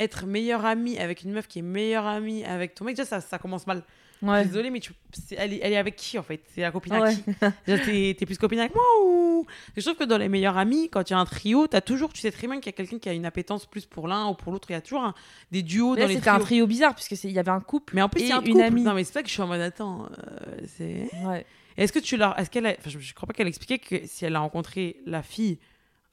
être 0.00 0.26
meilleure 0.26 0.64
amie 0.64 0.98
avec 0.98 1.22
une 1.22 1.32
meuf 1.32 1.46
qui 1.46 1.60
est 1.60 1.62
meilleure 1.62 2.06
amie 2.06 2.44
avec 2.44 2.74
ton 2.74 2.84
mec, 2.84 2.96
déjà, 2.96 3.06
ça, 3.08 3.20
ça 3.20 3.38
commence 3.38 3.66
mal. 3.66 3.82
Ouais. 4.22 4.44
Désolée, 4.46 4.70
mais 4.70 4.80
tu, 4.80 4.92
elle, 5.36 5.52
est, 5.52 5.60
elle 5.62 5.72
est 5.74 5.76
avec 5.76 5.96
qui 5.96 6.18
en 6.18 6.22
fait? 6.22 6.40
C'est 6.54 6.62
la 6.62 6.70
copine 6.70 6.94
à 6.94 7.00
Ouais. 7.02 7.14
qui? 7.14 7.22
Déjà, 7.66 7.84
T'es 8.14 8.24
plus 8.26 8.38
copine 8.38 8.58
avec 8.60 8.74
moi 8.74 8.84
ou? 9.04 9.44
Je 9.76 9.82
trouve 9.82 9.96
que 9.96 10.04
dans 10.04 10.16
les 10.16 10.30
meilleurs 10.30 10.56
amis, 10.56 10.88
quand 10.88 11.10
il 11.10 11.12
y 11.12 11.16
a 11.16 11.18
un 11.18 11.26
trio, 11.26 11.66
t'as 11.66 11.82
toujours, 11.82 12.10
tu 12.12 12.20
sais 12.22 12.30
très 12.30 12.46
bien 12.46 12.56
qu'il 12.56 12.66
y 12.66 12.68
a 12.70 12.72
quelqu'un 12.76 12.98
qui 12.98 13.08
a 13.08 13.12
une 13.12 13.26
appétence 13.26 13.66
plus 13.66 13.84
pour 13.84 14.08
l'un 14.08 14.28
ou 14.28 14.34
pour 14.34 14.50
l'autre. 14.52 14.70
Il 14.70 14.74
y 14.74 14.76
a 14.76 14.80
toujours 14.80 15.02
un- 15.04 15.14
des 15.52 15.62
duos 15.62 15.94
dans 15.96 16.06
les 16.06 16.14
c'était 16.14 16.30
un 16.30 16.38
trio 16.38 16.66
bizarre, 16.66 16.94
puisque 16.94 17.22
il 17.24 17.32
y 17.32 17.38
avait 17.38 17.50
un 17.50 17.60
couple 17.60 17.94
Mais 17.96 18.02
en 18.02 18.08
plus, 18.08 18.22
il 18.22 18.28
y 18.28 18.32
a 18.32 18.38
un 18.38 18.40
une 18.40 18.52
couple. 18.54 18.64
amie. 18.64 18.82
Non, 18.82 18.94
mais 18.94 19.04
c'est 19.04 19.12
pas 19.12 19.22
que 19.22 19.28
je 19.28 19.34
suis 19.34 19.42
en 19.42 19.46
mode 19.46 19.60
attends. 19.60 20.06
euh, 20.06 20.56
c'est. 20.68 21.10
Ouais. 21.26 21.44
Est-ce 21.76 21.92
que 21.92 21.98
tu 21.98 22.16
leur, 22.16 22.38
est-ce 22.38 22.48
qu'elle, 22.50 22.66
a... 22.66 22.70
enfin, 22.78 22.88
je, 22.88 22.98
je 23.00 23.14
crois 23.14 23.26
pas 23.26 23.34
qu'elle 23.34 23.48
expliquait 23.48 23.78
que 23.78 24.06
si 24.06 24.24
elle 24.24 24.36
a 24.36 24.40
rencontré 24.40 24.96
la 25.06 25.22
fille 25.22 25.58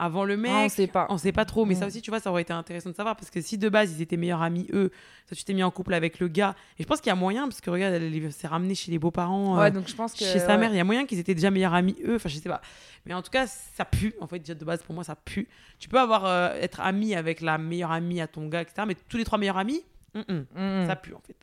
avant 0.01 0.25
le 0.25 0.35
mec, 0.35 0.51
Ah, 0.53 0.63
on 0.65 0.69
sait 0.69 0.87
pas. 0.87 1.05
on 1.09 1.17
sait 1.17 1.31
pas 1.31 1.45
trop. 1.45 1.63
Mais 1.65 1.75
Mm. 1.75 1.79
ça 1.79 1.85
aussi, 1.87 2.01
tu 2.01 2.09
vois, 2.11 2.19
ça 2.19 2.31
aurait 2.31 2.41
été 2.41 2.51
intéressant 2.53 2.89
de 2.89 2.95
savoir 2.95 3.15
parce 3.15 3.29
que 3.29 3.39
si 3.39 3.57
de 3.57 3.69
base 3.69 3.93
ils 3.95 4.01
étaient 4.01 4.17
meilleurs 4.17 4.41
amis 4.41 4.67
eux, 4.73 4.89
toi 5.27 5.37
tu 5.37 5.43
t'es 5.43 5.53
mis 5.53 5.63
en 5.63 5.71
couple 5.71 5.93
avec 5.93 6.19
le 6.19 6.27
gars, 6.27 6.55
et 6.79 6.83
je 6.83 6.87
pense 6.87 6.99
qu'il 7.01 7.09
y 7.09 7.13
a 7.13 7.15
moyen 7.15 7.47
parce 7.47 7.61
que 7.61 7.69
regarde, 7.69 7.93
elle, 7.93 8.31
s'est 8.33 8.47
ramenée 8.47 8.75
chez 8.75 8.91
les 8.91 8.99
beaux-parents. 8.99 9.57
euh, 9.57 9.61
Ouais, 9.61 9.71
donc 9.71 9.87
je 9.87 9.95
pense 9.95 10.13
que. 10.13 10.19
chez 10.25 10.39
sa 10.39 10.47
ouais. 10.47 10.57
mère, 10.57 10.71
il 10.73 10.77
y 10.77 10.79
a 10.79 10.83
moyen 10.83 11.05
qu'ils 11.05 11.19
étaient 11.19 11.35
déjà 11.35 11.51
meilleurs 11.51 11.73
amis 11.73 11.95
eux, 12.05 12.15
enfin 12.15 12.29
je 12.29 12.35
sais 12.37 12.49
pas. 12.49 12.61
Mais 13.05 13.13
en 13.13 13.21
tout 13.21 13.31
cas, 13.31 13.47
ça 13.47 13.85
pue. 13.85 14.13
En 14.21 14.27
fait, 14.27 14.39
déjà 14.39 14.53
de 14.55 14.65
base 14.65 14.83
pour 14.83 14.93
moi, 14.95 15.03
ça 15.03 15.15
pue. 15.15 15.47
Tu 15.79 15.87
peux 15.89 15.99
avoir 15.99 16.25
euh, 16.25 16.53
être 16.59 16.81
ami 16.81 17.15
avec 17.15 17.41
la 17.41 17.57
meilleure 17.57 17.91
amie 17.91 18.21
à 18.21 18.27
ton 18.27 18.47
gars, 18.47 18.61
etc. 18.61 18.83
Mais 18.87 18.95
tous 19.07 19.17
les 19.17 19.23
trois 19.25 19.37
meilleurs 19.37 19.57
amis, 19.57 19.81
Mm. 20.13 20.87
ça 20.87 20.97
pue 20.97 21.13
en 21.13 21.21
fait. 21.25 21.37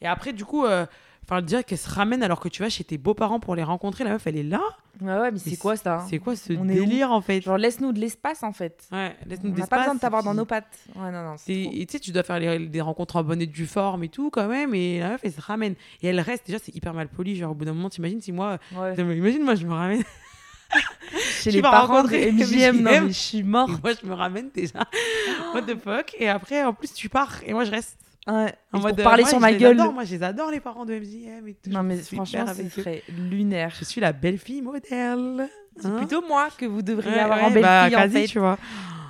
Et 0.00 0.06
après, 0.06 0.32
du 0.32 0.44
coup, 0.46 0.64
euh, 0.64 0.86
enfin 1.28 1.42
dire 1.42 1.64
qu'elle 1.64 1.78
se 1.78 1.90
ramène 1.90 2.22
alors 2.22 2.40
que 2.40 2.48
tu 2.48 2.62
vas 2.62 2.68
chez 2.68 2.84
tes 2.84 2.98
beaux-parents 2.98 3.40
pour 3.40 3.54
les 3.56 3.62
rencontrer, 3.64 4.04
la 4.04 4.10
meuf 4.10 4.26
elle 4.26 4.36
est 4.36 4.42
là. 4.42 4.60
Ouais, 5.02 5.18
ouais, 5.18 5.30
mais 5.30 5.38
c'est 5.38 5.56
quoi 5.58 5.76
ça 5.76 6.06
C'est 6.08 6.18
quoi 6.18 6.34
ce 6.36 6.54
On 6.54 6.64
délire 6.64 7.12
en 7.12 7.20
fait 7.20 7.42
Genre, 7.42 7.58
laisse-nous 7.58 7.92
de 7.92 7.98
l'espace 8.00 8.42
en 8.42 8.52
fait. 8.52 8.88
Ouais, 8.92 9.14
laisse-nous 9.26 9.50
On 9.50 9.52
des 9.54 9.60
n'a 9.60 9.66
pas 9.66 9.78
besoin 9.80 9.94
de 9.94 10.00
t'avoir 10.00 10.22
dans 10.22 10.32
nos 10.32 10.46
pattes. 10.46 10.78
Ouais, 10.94 11.10
non, 11.10 11.22
non. 11.22 11.36
Et 11.48 11.84
tu 11.86 11.92
sais, 11.92 12.00
tu 12.00 12.12
dois 12.12 12.22
faire 12.22 12.38
les- 12.38 12.66
des 12.66 12.80
rencontres 12.80 13.16
en 13.16 13.22
bonne 13.24 13.42
et 13.42 13.46
due 13.46 13.66
forme 13.66 14.04
et 14.04 14.08
tout 14.08 14.30
quand 14.30 14.48
même. 14.48 14.74
Et 14.74 15.00
la 15.00 15.10
meuf, 15.10 15.20
elle 15.24 15.32
se 15.32 15.40
ramène. 15.40 15.74
Et 16.00 16.06
elle 16.08 16.20
reste. 16.20 16.46
Déjà, 16.46 16.58
c'est 16.62 16.74
hyper 16.74 16.94
mal 16.94 17.08
poli. 17.08 17.36
Genre, 17.36 17.50
au 17.50 17.54
bout 17.54 17.66
d'un 17.66 17.74
moment, 17.74 17.90
t'imagines 17.90 18.22
si 18.22 18.32
moi. 18.32 18.58
Ouais. 18.74 18.94
Imagine, 18.96 19.42
moi, 19.42 19.54
je 19.54 19.66
me 19.66 19.72
ramène. 19.74 20.02
Chez 21.40 21.50
tu 21.50 21.56
les 21.56 21.62
parents 21.62 22.02
de 22.02 22.08
MJM, 22.08 22.76
non, 22.82 22.90
mais 23.02 23.08
je 23.08 23.12
suis 23.12 23.42
morte. 23.42 23.70
Et 23.70 23.80
moi, 23.82 23.92
je 24.02 24.06
me 24.08 24.14
ramène 24.14 24.48
déjà. 24.54 24.80
What 25.54 25.62
the 25.62 25.78
fuck? 25.78 26.16
Et 26.18 26.28
après, 26.28 26.64
en 26.64 26.72
plus, 26.72 26.92
tu 26.94 27.08
pars. 27.08 27.34
Et 27.44 27.52
moi, 27.52 27.64
je 27.64 27.70
reste. 27.70 27.98
Ouais. 28.26 28.52
En 28.72 28.80
mode, 28.80 28.90
pour 28.96 29.00
euh, 29.00 29.04
parler 29.04 29.22
moi, 29.22 29.30
sur 29.30 29.40
ma 29.40 29.50
les 29.52 29.58
gueule. 29.58 29.80
adore. 29.80 29.92
Moi, 29.92 30.04
je 30.04 30.14
les 30.16 30.22
adore, 30.22 30.50
les 30.50 30.60
parents 30.60 30.84
de 30.84 30.94
MJM 30.98 31.46
et 31.48 31.54
tout. 31.54 31.70
Non, 31.70 31.82
mais 31.82 31.96
franchement, 31.96 32.46
ce 32.46 32.50
avec 32.50 32.66
eux. 32.66 32.70
serait 32.82 33.02
lunaire. 33.30 33.72
Je 33.78 33.84
suis 33.84 34.00
la 34.00 34.12
belle 34.12 34.38
fille 34.38 34.62
modèle. 34.62 35.48
C'est 35.78 35.86
Hein 35.86 35.96
plutôt 35.98 36.26
moi 36.26 36.48
que 36.56 36.64
vous 36.66 36.82
devriez 36.82 37.14
Ouais, 37.16 37.20
avoir 37.20 37.38
ouais, 37.38 37.44
en 37.44 37.50
belle 37.50 37.62
bah, 37.62 37.86
fille, 37.86 37.96
en 37.96 38.08
fait. 38.10 38.24
tu 38.26 38.38
vois. 38.38 38.58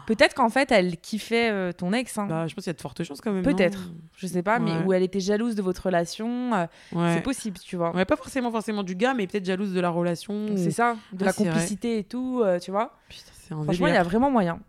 Peut-être 0.06 0.34
qu'en 0.34 0.48
fait, 0.50 0.70
elle 0.70 0.98
kiffait 0.98 1.50
euh, 1.50 1.72
ton 1.72 1.92
ex. 1.92 2.16
hein. 2.18 2.26
Bah, 2.28 2.46
je 2.46 2.54
pense 2.54 2.62
qu'il 2.64 2.70
y 2.70 2.74
a 2.74 2.76
de 2.76 2.80
fortes 2.80 3.02
chances 3.02 3.20
quand 3.20 3.32
même. 3.32 3.42
Peut-être. 3.42 3.90
Je 4.16 4.26
sais 4.28 4.42
pas, 4.42 4.58
mais 4.60 4.72
où 4.84 4.92
elle 4.92 5.02
était 5.02 5.18
jalouse 5.20 5.54
de 5.56 5.62
votre 5.62 5.86
relation. 5.86 6.52
euh. 6.54 7.14
C'est 7.14 7.22
possible, 7.22 7.58
tu 7.58 7.76
vois. 7.76 7.94
Ouais, 7.96 8.04
pas 8.04 8.16
forcément 8.16 8.50
forcément 8.52 8.82
du 8.84 8.94
gars, 8.94 9.14
mais 9.14 9.26
peut-être 9.26 9.44
jalouse 9.46 9.72
de 9.72 9.80
la 9.80 9.90
relation. 9.90 10.46
C'est 10.56 10.70
ça, 10.70 10.96
de 11.12 11.22
Ah, 11.22 11.24
la 11.26 11.32
c'est 11.32 11.42
vrai. 11.42 11.52
complicité 11.52 11.98
et 11.98 12.04
tout, 12.04 12.40
euh, 12.44 12.58
tu 12.60 12.70
vois. 12.70 12.92
Putain, 13.08 13.22
c'est 13.34 13.54
Franchement, 13.54 13.86
il 13.88 13.94
y 13.94 13.96
a 13.96 14.02
vraiment 14.04 14.30
moyen. 14.30 14.60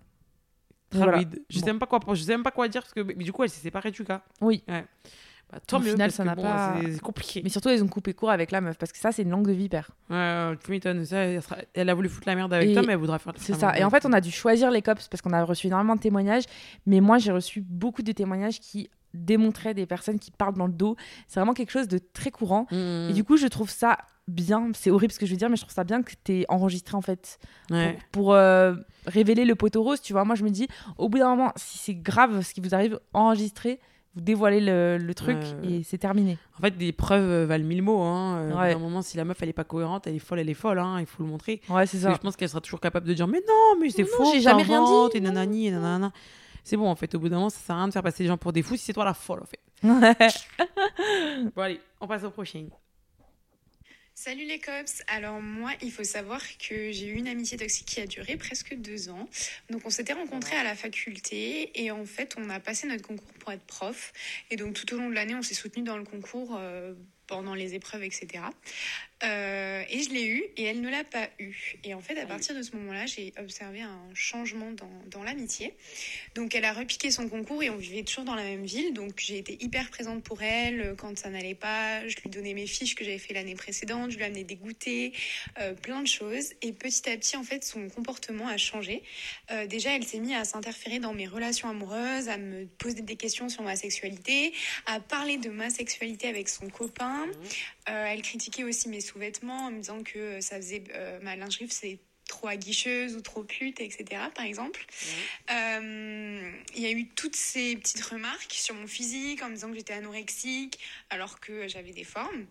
Voilà. 0.92 1.18
Je 1.20 1.24
sais 1.24 1.28
Bon. 1.62 1.66
sais 1.66 1.72
même 2.32 2.44
pas 2.44 2.52
quoi 2.52 2.68
dire 2.68 2.82
parce 2.82 2.94
que 2.94 3.02
mais 3.02 3.24
du 3.24 3.32
coup 3.34 3.44
elle 3.44 3.50
s'est 3.50 3.62
séparée 3.62 3.92
du 3.92 4.04
gars. 4.04 4.22
Oui. 4.42 4.64
Bah, 5.50 5.60
tant 5.66 5.78
Au 5.78 5.80
mieux 5.80 5.92
final, 5.92 6.08
parce 6.10 6.16
ça 6.16 6.26
n'a 6.26 6.36
bon, 6.36 6.42
pas- 6.42 6.76
c'est- 6.84 7.00
compliqué. 7.00 7.40
Mais 7.42 7.48
surtout, 7.50 7.70
ils 7.70 7.82
ont 7.82 7.88
coupé 7.88 8.14
court 8.14 8.32
avec 8.32 8.52
la 8.52 8.60
meuf 8.60 8.78
parce 8.78 8.92
que 8.92 8.98
ça, 8.98 9.14
c'est 9.14 9.22
une 9.22 9.30
langue 9.30 9.48
de 9.48 9.54
vipère. 9.54 9.92
Ouais, 10.10 10.16
ouais, 10.18 10.58
tu 10.62 10.70
m'étonnes. 10.72 11.06
Elle, 11.10 11.42
sera- 11.42 11.56
elle 11.74 11.90
a 11.90 11.94
voulu 11.94 12.10
foutre 12.10 12.28
la 12.28 12.36
merde 12.36 12.54
avec 12.54 12.70
Et 12.72 12.74
toi, 12.74 12.82
mais 12.86 12.92
elle 12.92 13.00
voudra 13.00 13.18
faire. 13.18 13.32
C'est 13.38 13.54
ça. 13.54 13.78
Et 13.80 13.84
en 13.86 13.90
fait, 13.90 14.06
on 14.06 14.12
a 14.12 14.20
dû 14.20 14.30
choisir 14.30 14.72
les 14.72 14.82
cops 14.82 15.08
parce 15.08 15.22
qu'on 15.22 15.32
a 15.32 15.42
reçu 15.46 15.68
énormément 15.68 15.96
de 15.96 16.02
témoignages. 16.02 16.44
Mais 16.86 17.00
moi, 17.00 17.18
j'ai 17.18 17.32
reçu 17.32 17.62
beaucoup 17.62 18.02
de 18.02 18.12
témoignages 18.12 18.60
qui 18.60 18.90
démontraient 19.14 19.74
des 19.74 19.86
personnes 19.86 20.20
qui 20.20 20.32
parlent 20.32 20.56
dans 20.58 20.68
le 20.68 20.74
dos. 20.74 20.98
C'est 21.30 21.40
vraiment 21.40 21.54
quelque 21.54 21.72
chose 21.72 21.88
de 21.88 21.98
très 21.98 22.30
courant. 22.30 22.68
Mmh, 22.72 23.08
Et 23.12 23.14
du 23.14 23.24
coup, 23.24 23.38
je 23.38 23.48
trouve 23.48 23.70
ça 23.70 23.98
bien. 24.28 24.72
C'est 24.74 24.92
horrible 24.92 25.14
ce 25.14 25.20
que 25.20 25.26
je 25.26 25.32
veux 25.32 25.38
dire, 25.38 25.50
mais 25.50 25.56
je 25.56 25.62
trouve 25.62 25.74
ça 25.74 25.84
bien 25.84 26.04
que 26.04 26.12
tu 26.24 26.34
aies 26.40 26.46
enregistré 26.50 26.96
en 26.96 27.02
fait 27.02 27.40
ouais. 27.72 27.98
pour, 28.12 28.24
pour, 28.24 28.34
euh, 28.34 28.76
révéler 29.06 29.46
le 29.46 29.56
poteau 29.56 29.84
rose. 29.84 30.02
Tu 30.02 30.14
vois, 30.14 30.24
moi, 30.26 30.36
je 30.36 30.44
me 30.44 30.50
dis, 30.50 30.68
au 30.98 31.10
bout 31.10 31.20
d'un 31.20 31.30
moment, 31.30 31.52
si 31.56 31.78
c'est 31.78 31.94
grave 31.96 32.42
ce 32.42 32.54
qui 32.54 32.62
vous 32.62 32.76
arrive, 32.76 33.00
enregistrez, 33.14 33.80
vous 34.16 34.22
dévoilez 34.22 34.62
le, 34.62 34.98
le 34.98 35.14
truc 35.14 35.38
Ouais, 35.38 35.70
et 35.70 35.84
c'est 35.84 36.00
terminé. 36.00 36.38
En 36.58 36.62
fait, 36.62 36.76
des 36.76 36.92
preuves 36.92 37.30
euh, 37.30 37.46
valent 37.46 37.66
mille 37.66 37.84
mots. 37.84 38.02
Hein. 38.02 38.38
Euh, 38.38 38.56
Ouais. 38.56 38.74
d'un 38.74 38.80
moment, 38.80 39.02
si 39.04 39.16
la 39.16 39.26
meuf 39.26 39.38
elle 39.42 39.50
est 39.50 39.54
pas 39.54 39.64
cohérente, 39.64 40.08
elle 40.08 40.16
est 40.16 40.20
folle, 40.20 40.40
elle 40.40 40.50
est 40.50 40.56
folle. 40.56 40.80
Hein. 40.80 40.98
Il 41.00 41.06
faut 41.06 41.22
le 41.22 41.30
montrer. 41.30 41.62
Ouais, 41.70 41.86
c'est 41.86 42.00
ça. 42.00 42.12
je 42.12 42.18
pense 42.18 42.36
qu'elle 42.36 42.50
sera 42.50 42.62
toujours 42.62 42.80
capable 42.80 43.06
de 43.08 43.14
dire 43.14 43.28
mais 43.28 43.42
non, 43.48 43.80
mais 43.80 43.92
c'est 43.92 44.06
faux. 44.06 44.32
j'ai 44.34 44.42
jamais 44.42 44.64
rien 44.64 44.84
dit, 44.84 45.18
Et 45.18 45.22
nanani, 45.22 45.68
et 45.68 45.72
nanana. 45.72 46.12
C'est 46.64 46.76
bon 46.78 46.90
en 46.90 46.96
fait. 46.96 47.14
Au 47.16 47.20
bout 47.20 47.30
d'un 47.30 47.36
moment, 47.38 47.50
ça 47.50 47.60
sert 47.60 47.76
à 47.76 47.78
rien 47.80 47.88
de 47.88 47.94
faire 47.94 48.04
passer 48.04 48.24
les 48.24 48.28
gens 48.30 48.38
pour 48.38 48.52
des 48.54 48.62
fous 48.64 48.76
si 48.76 48.84
c'est 48.86 48.94
toi 48.94 49.06
la 49.06 49.14
folle 49.14 49.42
en 49.42 49.46
fait. 49.46 49.60
Bon 51.56 51.62
allez, 51.62 51.80
on 52.02 52.08
passe 52.08 52.24
au 52.24 52.32
prochain. 52.32 52.66
Salut 54.20 54.46
les 54.46 54.58
cops. 54.58 55.04
Alors 55.06 55.40
moi, 55.42 55.74
il 55.84 55.92
faut 55.92 56.04
savoir 56.04 56.42
que 56.58 56.92
j'ai 56.92 57.06
eu 57.06 57.18
une 57.18 57.28
amitié 57.28 57.56
toxique 57.56 57.86
qui 57.86 58.02
a 58.02 58.08
duré 58.08 58.36
presque 58.36 58.74
deux 58.74 59.10
ans. 59.10 59.30
Donc 59.70 59.84
on 59.86 59.92
s'était 59.92 60.14
rencontrés 60.14 60.56
à 60.56 60.64
la 60.64 60.76
faculté 60.76 61.70
et 61.80 61.92
en 61.92 62.04
fait 62.04 62.34
on 62.36 62.50
a 62.50 62.60
passé 62.60 62.88
notre 62.88 63.04
concours 63.04 63.32
pour 63.34 63.52
être 63.52 63.64
prof. 63.66 64.14
Et 64.50 64.56
donc 64.56 64.74
tout 64.74 64.92
au 64.96 64.98
long 64.98 65.12
de 65.12 65.14
l'année, 65.14 65.36
on 65.36 65.44
s'est 65.44 65.54
soutenu 65.54 65.84
dans 65.84 65.98
le 65.98 66.04
concours 66.04 66.58
euh, 66.58 66.96
pendant 67.28 67.54
les 67.54 67.76
épreuves, 67.76 68.02
etc. 68.02 68.44
Euh, 69.24 69.84
et 69.90 70.04
je 70.04 70.10
l'ai 70.12 70.26
eu 70.26 70.44
et 70.58 70.64
elle 70.64 70.82
ne 70.82 70.90
l'a 70.90 71.04
pas 71.04 71.28
eu. 71.40 71.76
Et 71.84 71.94
en 71.94 72.02
fait, 72.02 72.20
à 72.20 72.26
partir 72.26 72.56
de 72.56 72.62
ce 72.62 72.76
moment-là, 72.76 73.06
j'ai 73.08 73.34
observé 73.40 73.82
un 73.82 74.00
changement 74.14 74.72
dans, 74.72 74.90
dans 75.10 75.24
l'amitié. 75.24 75.74
Donc 76.36 76.54
elle 76.54 76.66
a 76.66 76.74
repiqué 76.74 77.10
son 77.10 77.28
concours 77.28 77.64
et 77.64 77.70
on 77.70 77.78
vivait 77.78 78.04
toujours 78.04 78.26
dans 78.26 78.36
la 78.36 78.44
même 78.44 78.66
ville. 78.66 78.94
Donc 78.94 79.14
j'ai 79.18 79.40
été 79.40 79.58
hyper 79.64 79.90
présente 79.90 80.24
pour 80.24 80.42
elle 80.44 80.82
euh, 80.82 80.96
quand 80.96 81.18
ça 81.18 81.30
n'allait 81.30 81.56
pas. 81.56 82.08
Je 82.08 82.16
lui 82.18 82.30
donnais 82.30 82.54
mes 82.54 82.68
fiches 82.68 82.96
que 82.96 83.04
j'avais 83.04 83.18
fait 83.18 83.34
l'année 83.34 83.56
précédente. 83.56 84.12
Je 84.12 84.18
lui 84.18 84.24
amenais 84.24 84.44
des 84.44 84.56
goûters, 84.56 85.12
euh, 85.60 85.74
plein 85.74 86.02
de 86.02 86.08
choses. 86.08 86.54
Et 86.62 86.72
petit 86.72 87.10
à 87.10 87.18
petit, 87.18 87.38
en 87.38 87.44
fait, 87.44 87.64
son 87.64 87.90
comportement 87.90 88.48
a 88.48 88.58
changé. 88.58 89.04
Euh, 89.52 89.66
déjà, 89.66 89.96
elle 89.96 90.06
s'est 90.06 90.20
mise 90.20 90.34
à 90.34 90.44
s'interférer 90.44 91.00
dans 91.00 91.14
mes 91.14 91.28
relations 91.28 91.70
amoureuses, 91.70 92.30
à 92.30 92.38
me 92.38 92.66
poser 92.78 93.02
des 93.02 93.16
questions 93.16 93.50
sur 93.50 93.64
ma 93.64 93.76
sexualité, 93.76 94.54
à 94.86 95.00
parler 95.00 95.38
de 95.38 95.50
ma 95.50 95.70
sexualité 95.70 96.28
avec 96.28 96.50
son 96.50 96.70
copain. 96.70 97.26
Euh, 97.90 98.06
elle 98.06 98.22
critiquait 98.22 98.64
aussi 98.64 98.90
mes 98.90 99.00
sous-vêtements 99.08 99.68
en 99.68 99.72
me 99.72 99.78
disant 99.78 100.04
que 100.04 100.20
euh, 100.20 100.42
ça 100.42 100.58
faisait 100.58 100.84
euh, 100.94 101.20
ma 101.22 101.36
lingerie 101.36 101.68
c'est 101.70 102.00
trop 102.28 102.48
aguicheuse 102.48 103.16
ou 103.16 103.22
trop 103.22 103.44
pute, 103.44 103.80
etc. 103.80 104.06
Par 104.36 104.46
exemple. 104.46 104.86
Euh, 105.50 106.52
il 106.76 106.82
y 106.82 106.86
a 106.86 106.92
eu 106.92 107.08
toutes 107.08 107.38
ces 107.38 107.78
petites 107.78 108.04
remarques 108.04 108.54
sur 108.54 108.76
mon 108.76 108.86
physique 108.86 109.42
en 109.42 109.50
me 109.50 109.54
disant 109.54 109.70
que 109.70 109.76
j'étais 109.76 109.94
anorexique 109.94 110.78
alors 111.10 111.40
que 111.40 111.68
j'avais 111.70 111.94
des 111.94 112.04
formes. 112.04 112.46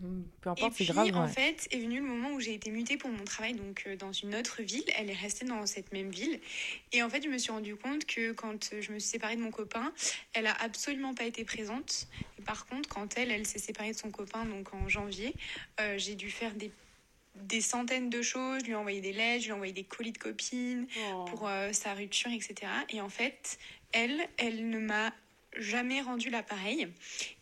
Peu 0.00 0.48
Et 0.48 0.50
importe, 0.50 0.74
c'est 0.76 0.84
grave. 0.84 1.14
en 1.14 1.26
ouais. 1.26 1.32
fait, 1.32 1.68
est 1.70 1.78
venu 1.78 1.96
le 2.00 2.06
moment 2.06 2.32
où 2.32 2.40
j'ai 2.40 2.54
été 2.54 2.70
mutée 2.70 2.96
pour 2.96 3.10
mon 3.10 3.24
travail 3.24 3.54
donc 3.54 3.84
euh, 3.86 3.96
dans 3.96 4.12
une 4.12 4.34
autre 4.34 4.62
ville. 4.62 4.84
Elle 4.96 5.10
est 5.10 5.14
restée 5.14 5.46
dans 5.46 5.64
cette 5.66 5.92
même 5.92 6.10
ville. 6.10 6.40
Et 6.92 7.02
en 7.02 7.08
fait, 7.08 7.22
je 7.22 7.28
me 7.28 7.38
suis 7.38 7.52
rendu 7.52 7.76
compte 7.76 8.04
que 8.04 8.32
quand 8.32 8.72
euh, 8.72 8.82
je 8.82 8.92
me 8.92 8.98
suis 8.98 9.10
séparée 9.10 9.36
de 9.36 9.40
mon 9.40 9.50
copain, 9.50 9.92
elle 10.32 10.46
a 10.46 10.54
absolument 10.62 11.14
pas 11.14 11.24
été 11.24 11.44
présente. 11.44 12.08
Et 12.38 12.42
par 12.42 12.66
contre, 12.66 12.88
quand 12.88 13.16
elle, 13.16 13.30
elle 13.30 13.46
s'est 13.46 13.58
séparée 13.58 13.92
de 13.92 13.96
son 13.96 14.10
copain 14.10 14.44
donc 14.44 14.74
en 14.74 14.88
janvier, 14.88 15.34
euh, 15.80 15.96
j'ai 15.96 16.14
dû 16.14 16.30
faire 16.30 16.54
des 16.54 16.70
des 17.36 17.60
centaines 17.60 18.10
de 18.10 18.22
choses, 18.22 18.60
je 18.60 18.66
lui 18.66 18.72
ai 18.72 18.76
envoyé 18.76 19.00
des 19.00 19.12
lettres, 19.12 19.40
je 19.40 19.46
lui 19.46 19.50
ai 19.50 19.54
envoyé 19.54 19.72
des 19.72 19.82
colis 19.84 20.12
de 20.12 20.18
copines 20.18 20.86
pour 21.26 21.48
euh, 21.48 21.72
sa 21.72 21.92
rupture, 21.94 22.30
etc. 22.30 22.70
Et 22.90 23.00
en 23.00 23.08
fait, 23.08 23.58
elle, 23.92 24.28
elle 24.36 24.68
ne 24.68 24.78
m'a 24.78 25.12
jamais 25.56 26.00
rendu 26.00 26.30
l'appareil. 26.30 26.88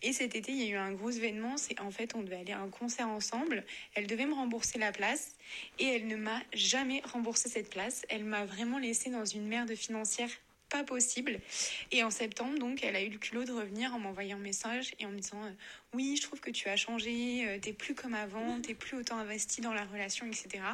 Et 0.02 0.12
cet 0.12 0.34
été, 0.34 0.52
il 0.52 0.58
y 0.58 0.66
a 0.68 0.70
eu 0.70 0.76
un 0.76 0.92
gros 0.92 1.10
événement, 1.10 1.56
c'est 1.56 1.80
en 1.80 1.90
fait, 1.90 2.14
on 2.14 2.22
devait 2.22 2.36
aller 2.36 2.52
à 2.52 2.60
un 2.60 2.68
concert 2.68 3.08
ensemble. 3.08 3.64
Elle 3.94 4.06
devait 4.06 4.26
me 4.26 4.34
rembourser 4.34 4.78
la 4.78 4.92
place 4.92 5.36
et 5.78 5.86
elle 5.86 6.06
ne 6.06 6.16
m'a 6.16 6.40
jamais 6.52 7.02
remboursé 7.12 7.48
cette 7.48 7.70
place. 7.70 8.04
Elle 8.08 8.24
m'a 8.24 8.44
vraiment 8.44 8.78
laissée 8.78 9.10
dans 9.10 9.24
une 9.24 9.46
merde 9.46 9.74
financière 9.74 10.30
pas 10.72 10.84
possible. 10.84 11.38
Et 11.90 12.02
en 12.02 12.10
septembre, 12.10 12.58
donc, 12.58 12.82
elle 12.82 12.96
a 12.96 13.02
eu 13.02 13.10
le 13.10 13.18
culot 13.18 13.44
de 13.44 13.52
revenir 13.52 13.94
en 13.94 13.98
m'envoyant 13.98 14.38
un 14.38 14.40
message 14.40 14.94
et 14.98 15.04
en 15.04 15.10
me 15.10 15.18
disant 15.18 15.44
euh, 15.44 15.50
Oui, 15.92 16.16
je 16.16 16.22
trouve 16.22 16.40
que 16.40 16.50
tu 16.50 16.68
as 16.68 16.76
changé, 16.76 17.46
euh, 17.46 17.58
t'es 17.60 17.74
plus 17.74 17.94
comme 17.94 18.14
avant, 18.14 18.60
t'es 18.60 18.74
plus 18.74 18.96
autant 18.96 19.18
investi 19.18 19.60
dans 19.60 19.74
la 19.74 19.84
relation, 19.84 20.26
etc. 20.26 20.64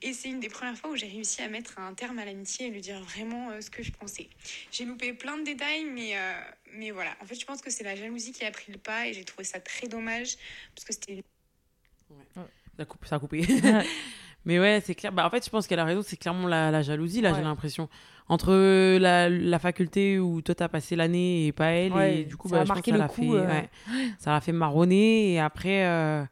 Et 0.00 0.12
c'est 0.12 0.28
une 0.28 0.38
des 0.38 0.48
premières 0.48 0.76
fois 0.76 0.90
où 0.90 0.96
j'ai 0.96 1.08
réussi 1.08 1.42
à 1.42 1.48
mettre 1.48 1.78
un 1.80 1.94
terme 1.94 2.18
à 2.20 2.24
l'amitié 2.24 2.68
et 2.68 2.70
lui 2.70 2.80
dire 2.80 3.00
vraiment 3.02 3.50
euh, 3.50 3.60
ce 3.60 3.70
que 3.70 3.82
je 3.82 3.90
pensais. 3.90 4.28
J'ai 4.70 4.84
loupé 4.84 5.12
plein 5.12 5.36
de 5.36 5.42
détails, 5.42 5.84
mais, 5.84 6.16
euh, 6.16 6.32
mais 6.74 6.92
voilà. 6.92 7.16
En 7.20 7.26
fait, 7.26 7.34
je 7.34 7.44
pense 7.44 7.60
que 7.60 7.70
c'est 7.70 7.84
la 7.84 7.96
jalousie 7.96 8.32
qui 8.32 8.44
a 8.44 8.52
pris 8.52 8.70
le 8.70 8.78
pas 8.78 9.08
et 9.08 9.12
j'ai 9.12 9.24
trouvé 9.24 9.44
ça 9.44 9.58
très 9.58 9.88
dommage 9.88 10.36
parce 10.76 10.84
que 10.86 10.92
c'était 10.92 11.14
une 11.14 11.22
Ça, 12.76 12.84
coupe, 12.84 13.04
ça 13.04 13.16
a 13.16 13.18
coupé. 13.18 13.42
Mais 14.46 14.58
ouais, 14.60 14.82
c'est 14.84 14.94
clair. 14.94 15.12
Bah, 15.12 15.26
en 15.26 15.30
fait, 15.30 15.44
je 15.44 15.50
pense 15.50 15.66
qu'elle 15.66 15.78
a 15.78 15.84
raison. 15.84 16.02
C'est 16.04 16.16
clairement 16.16 16.46
la, 16.48 16.70
la 16.70 16.82
jalousie, 16.82 17.20
là, 17.20 17.30
Ouais. 17.30 17.36
j'ai 17.38 17.42
l'impression. 17.44 17.88
Entre 18.28 18.52
la, 18.98 19.28
la 19.28 19.58
faculté 19.58 20.18
où 20.18 20.40
toi, 20.42 20.54
t'as 20.54 20.68
passé 20.68 20.96
l'année 20.96 21.46
et 21.46 21.52
pas 21.52 21.66
elle. 21.66 21.92
Ouais, 21.92 22.18
et 22.20 22.24
du 22.24 22.36
coup, 22.36 22.48
ça 22.48 22.56
bah, 22.56 22.60
a 22.62 22.64
je 22.64 22.68
pense 22.68 22.76
marqué 22.76 22.90
ça 22.90 22.96
le 22.96 23.02
l'a 23.02 23.08
coup, 23.08 23.32
fait, 23.32 23.38
euh. 23.38 23.60
ça 24.18 24.32
l'a 24.32 24.40
fait 24.40 24.52
marronner. 24.52 25.32
Et 25.34 25.40
après, 25.40 25.86
euh, 25.86 26.22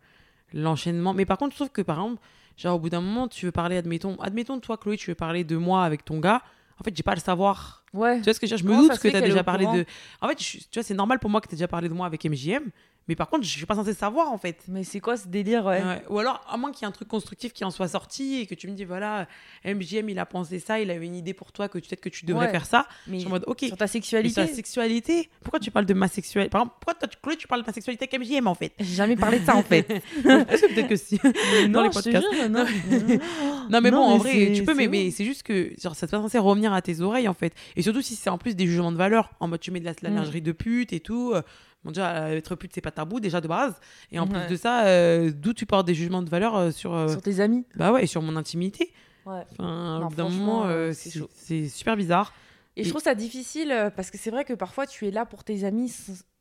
l'enchaînement. 0.52 1.14
Mais 1.14 1.24
par 1.24 1.38
contre, 1.38 1.52
je 1.52 1.56
trouve 1.58 1.70
que, 1.70 1.82
par 1.82 1.96
exemple, 1.98 2.22
genre, 2.56 2.76
au 2.76 2.78
bout 2.78 2.90
d'un 2.90 3.00
moment, 3.00 3.28
tu 3.28 3.46
veux 3.46 3.52
parler, 3.52 3.76
admettons, 3.76 4.16
admettons, 4.20 4.58
toi, 4.60 4.76
Chloé, 4.76 4.96
tu 4.96 5.10
veux 5.10 5.14
parler 5.14 5.44
de 5.44 5.56
moi 5.56 5.84
avec 5.84 6.04
ton 6.04 6.18
gars. 6.18 6.42
En 6.80 6.84
fait, 6.84 6.96
j'ai 6.96 7.02
pas 7.02 7.12
à 7.12 7.16
le 7.16 7.20
savoir 7.20 7.84
Ouais. 7.92 8.16
Tu 8.18 8.24
vois 8.24 8.32
ce 8.34 8.40
que 8.40 8.46
je 8.46 8.54
veux 8.54 8.56
dire? 8.62 8.66
Je 8.68 8.72
me 8.82 8.88
doute 8.88 8.98
que 8.98 9.08
tu 9.08 9.14
as 9.16 9.20
déjà 9.20 9.44
parlé 9.44 9.66
de. 9.66 9.84
En 10.22 10.28
fait, 10.28 10.42
je- 10.42 10.58
tu 10.58 10.64
vois, 10.74 10.82
c'est 10.82 10.94
normal 10.94 11.18
pour 11.18 11.28
moi 11.28 11.42
que 11.42 11.48
tu 11.48 11.54
déjà 11.54 11.68
parlé 11.68 11.88
de 11.90 11.94
moi 11.94 12.06
avec 12.06 12.24
MJM, 12.24 12.70
mais 13.08 13.16
par 13.16 13.28
contre, 13.28 13.44
je 13.44 13.48
suis 13.50 13.66
pas 13.66 13.74
censée 13.74 13.94
savoir 13.94 14.30
en 14.32 14.38
fait. 14.38 14.62
Mais 14.68 14.84
c'est 14.84 15.00
quoi 15.00 15.16
ce 15.16 15.28
délire, 15.28 15.64
ouais, 15.66 15.82
Ouais. 15.82 16.02
Ou 16.08 16.18
alors, 16.18 16.40
à 16.48 16.56
moins 16.56 16.70
qu'il 16.72 16.82
y 16.82 16.84
ait 16.84 16.88
un 16.88 16.92
truc 16.92 17.08
constructif 17.08 17.52
qui 17.52 17.64
en 17.64 17.70
soit 17.70 17.88
sorti 17.88 18.40
et 18.40 18.46
que 18.46 18.54
tu 18.54 18.68
me 18.68 18.74
dis, 18.74 18.84
voilà, 18.84 19.26
MJM, 19.64 20.08
il 20.08 20.18
a 20.18 20.26
pensé 20.26 20.58
ça, 20.58 20.78
il 20.80 20.90
avait 20.90 21.04
une 21.06 21.14
idée 21.16 21.34
pour 21.34 21.52
toi, 21.52 21.68
que 21.68 21.78
peut-être 21.78 22.00
que 22.00 22.08
tu 22.08 22.24
devrais 22.26 22.46
Ouais. 22.46 22.50
faire 22.52 22.66
ça. 22.66 22.86
Mais 23.06 23.14
Je 23.16 23.18
suis 23.20 23.26
en 23.28 23.30
mode, 23.30 23.44
ok. 23.46 23.64
sur 23.66 23.76
ta 23.76 23.86
sexualité, 23.86 24.32
sur 24.34 24.42
la 24.42 24.48
sexualité, 24.48 25.28
pourquoi 25.42 25.60
tu 25.60 25.70
parles 25.70 25.86
de 25.86 25.94
ma 25.94 26.08
sexualité? 26.08 26.50
Par 26.50 26.62
exemple, 26.62 26.76
pourquoi 26.80 26.94
toi, 26.94 27.08
tu- 27.08 27.18
Chloé, 27.22 27.36
tu 27.36 27.46
parles 27.48 27.62
de 27.62 27.66
ma 27.66 27.72
sexualité 27.72 28.08
avec 28.10 28.20
MJM 28.20 28.46
en 28.46 28.54
fait? 28.54 28.72
J'ai 28.78 28.94
jamais 28.94 29.16
parlé 29.16 29.38
de 29.40 29.44
ça 29.46 29.56
en 29.56 29.62
fait. 29.62 29.82
Peut-être 30.22 30.88
que 30.88 30.96
si? 30.96 31.18
dans 31.68 31.82
les 31.82 31.90
je 31.92 31.98
te 31.98 32.02
podcasts. 32.04 32.26
jure, 32.32 32.48
non. 32.50 32.64
Non 33.70 33.80
mais 33.80 33.90
Non, 33.90 33.98
bon, 33.98 34.04
en 34.04 34.18
vrai, 34.18 34.52
tu 34.54 34.64
peux, 34.64 34.74
mais, 34.74 34.84
c'est 34.84 34.88
mais 34.88 35.10
c'est 35.10 35.24
juste 35.24 35.42
que 35.42 35.72
genre, 35.80 35.94
ça 35.94 36.06
te 36.06 36.10
pas 36.12 36.18
censé 36.20 36.38
revenir 36.38 36.72
à 36.72 36.82
tes 36.82 37.00
oreilles 37.00 37.28
en 37.28 37.34
fait. 37.34 37.54
Et 37.76 37.82
surtout 37.82 38.02
si 38.02 38.16
c'est 38.16 38.30
en 38.30 38.38
plus 38.38 38.54
des 38.56 38.66
jugements 38.66 38.92
de 38.92 38.96
valeur, 38.96 39.30
en 39.40 39.48
mode 39.48 39.60
tu 39.60 39.70
mets 39.70 39.80
de 39.80 39.84
la, 39.84 39.92
la 40.02 40.10
Mm. 40.10 40.14
lingerie 40.16 40.42
de 40.42 40.52
pute 40.52 40.92
et 40.92 41.00
tout. 41.00 41.32
euh, 41.34 41.42
Bon, 41.84 41.90
déjà, 41.90 42.30
être 42.34 42.54
pute, 42.54 42.72
c'est 42.74 42.80
pas 42.80 42.90
tabou 42.92 43.18
déjà 43.20 43.40
de 43.40 43.48
base. 43.48 43.74
Et 44.10 44.18
en 44.18 44.26
Ouais. 44.28 44.38
plus 44.46 44.48
de 44.52 44.56
ça, 44.56 44.86
euh, 44.86 45.32
d'où 45.34 45.52
tu 45.52 45.66
portes 45.66 45.86
des 45.86 45.94
jugements 45.94 46.22
de 46.22 46.30
valeur 46.30 46.56
euh, 46.56 46.70
sur. 46.70 46.94
euh, 46.94 47.08
Sur 47.08 47.22
tes 47.22 47.40
amis. 47.40 47.64
Bah 47.76 47.92
ouais, 47.92 48.04
et 48.04 48.06
sur 48.06 48.22
mon 48.22 48.36
intimité. 48.36 48.92
Ouais. 49.26 49.42
Enfin, 49.58 50.08
d'un 50.16 50.28
moment, 50.28 50.66
c'est 50.92 51.68
super 51.68 51.96
bizarre. 51.96 52.32
Et 52.76 52.84
je 52.84 52.88
trouve 52.88 53.02
ça 53.02 53.14
difficile 53.14 53.92
parce 53.96 54.10
que 54.10 54.16
c'est 54.16 54.30
vrai 54.30 54.44
que 54.44 54.54
parfois 54.54 54.86
tu 54.86 55.06
es 55.06 55.10
là 55.10 55.26
pour 55.26 55.44
tes 55.44 55.64
amis 55.64 55.92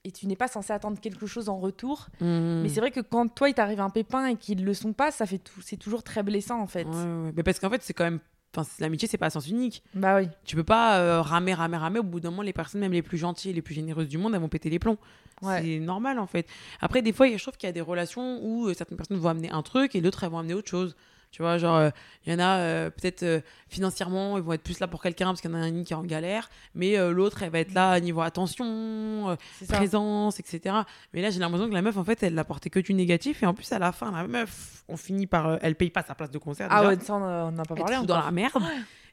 et 0.06 0.12
tu 0.12 0.27
n'es 0.27 0.38
pas 0.38 0.47
censé 0.47 0.71
attendre 0.71 0.97
quelque 0.99 1.25
chose 1.27 1.49
en 1.49 1.58
retour. 1.60 2.08
Mm. 2.21 2.62
Mais 2.62 2.69
c'est 2.69 2.80
vrai 2.80 2.89
que 2.91 3.01
quand 3.01 3.27
toi 3.27 3.49
il 3.49 3.54
t'arrive 3.54 3.82
un 3.82 3.89
pépin 3.89 4.27
et 4.27 4.36
qu'ils 4.38 4.63
le 4.63 4.73
sont 4.73 4.93
pas, 4.93 5.12
ça 5.12 5.25
fait 5.25 5.39
tout, 5.39 5.60
c'est 5.62 5.75
toujours 5.75 6.04
très 6.04 6.23
blessant 6.23 6.62
en 6.62 6.67
fait. 6.67 6.86
Ouais, 6.86 6.93
ouais. 6.95 7.34
Mais 7.36 7.43
parce 7.43 7.60
qu'en 7.60 7.69
fait, 7.69 7.84
c'est 7.84 7.93
quand 7.93 8.06
même. 8.06 8.19
Enfin, 8.55 8.69
l'amitié, 8.79 9.07
c'est 9.07 9.17
pas 9.17 9.27
à 9.27 9.29
sens 9.29 9.47
unique. 9.47 9.81
Bah 9.93 10.17
oui. 10.17 10.27
Tu 10.43 10.55
peux 10.55 10.63
pas 10.63 10.99
euh, 10.99 11.21
ramer, 11.21 11.53
ramer, 11.53 11.77
ramer. 11.77 11.99
Au 11.99 12.03
bout 12.03 12.19
d'un 12.19 12.31
moment, 12.31 12.41
les 12.41 12.53
personnes, 12.53 12.81
même 12.81 12.91
les 12.91 13.01
plus 13.01 13.17
gentilles 13.17 13.51
et 13.51 13.53
les 13.53 13.61
plus 13.61 13.73
généreuses 13.73 14.09
du 14.09 14.17
monde, 14.17 14.33
elles 14.33 14.41
vont 14.41 14.49
péter 14.49 14.69
les 14.69 14.79
plombs. 14.79 14.97
Ouais. 15.41 15.61
C'est 15.61 15.79
normal, 15.79 16.19
en 16.19 16.27
fait. 16.27 16.47
Après, 16.81 17.01
des 17.01 17.13
fois, 17.13 17.27
je 17.29 17.41
trouve 17.41 17.55
qu'il 17.55 17.67
y 17.67 17.69
a 17.69 17.73
des 17.73 17.81
relations 17.81 18.39
où 18.43 18.67
euh, 18.67 18.73
certaines 18.73 18.97
personnes 18.97 19.17
vont 19.17 19.29
amener 19.29 19.49
un 19.49 19.61
truc 19.61 19.95
et 19.95 20.01
d'autres, 20.01 20.23
elles 20.23 20.29
vont 20.31 20.39
amener 20.39 20.53
autre 20.53 20.69
chose. 20.69 20.95
Tu 21.32 21.41
vois, 21.41 21.58
genre, 21.58 21.78
euh, 21.78 21.89
il 22.26 22.34
y 22.34 22.36
en 22.36 22.39
a 22.39 22.58
euh, 22.58 22.89
peut-être 22.89 23.24
euh, 23.24 23.39
financièrement, 23.70 24.38
ils 24.38 24.44
vont 24.44 24.52
être 24.52 24.63
plus 24.63 24.80
là 24.82 24.88
pour 24.88 25.02
quelqu'un 25.02 25.28
parce 25.28 25.39
qu'il 25.39 25.50
y 25.50 25.54
en 25.54 25.62
a 25.62 25.67
une 25.67 25.86
qui 25.86 25.94
est 25.94 25.96
en 25.96 26.04
galère, 26.04 26.50
mais 26.76 26.98
euh, 27.00 27.12
l'autre, 27.12 27.41
elle 27.44 27.52
va 27.52 27.60
être 27.60 27.74
là 27.74 27.91
à 27.91 28.00
niveau 28.02 28.20
attention, 28.20 29.30
euh, 29.30 29.36
présence, 29.70 30.39
etc. 30.41 30.76
Mais 31.13 31.22
là, 31.22 31.30
j'ai 31.30 31.39
l'impression 31.39 31.70
que 31.70 31.74
la 31.74 31.82
meuf, 31.82 31.96
en 31.96 32.04
fait, 32.04 32.22
elle 32.24 32.34
n'apportait 32.34 32.70
que 32.70 32.82
du 32.82 32.94
négatif 32.94 33.44
et 33.44 33.46
en 33.46 33.54
plus, 33.54 33.72
à 33.72 33.80
la 33.80 33.94
fin, 33.94 34.12
la 34.12 34.28
meuf, 34.28 34.84
on 34.89 34.98
finit 34.98 35.26
par. 35.26 35.48
euh, 35.48 35.58
elle 35.62 35.76
paye 35.76 35.89
pas 35.89 36.04
sa 36.04 36.15
place 36.15 36.32
de 36.32 36.38
concert. 36.38 36.67
Ah 36.70 36.82
déjà. 36.82 36.89
ouais, 36.89 37.00
ça 37.00 37.13
on 37.15 37.52
n'a 37.52 37.63
pas 37.63 37.76
Elle 37.76 37.82
parlé 37.82 37.96
fout 37.96 38.08
dans 38.08 38.20
la 38.20 38.32
merde. 38.32 38.62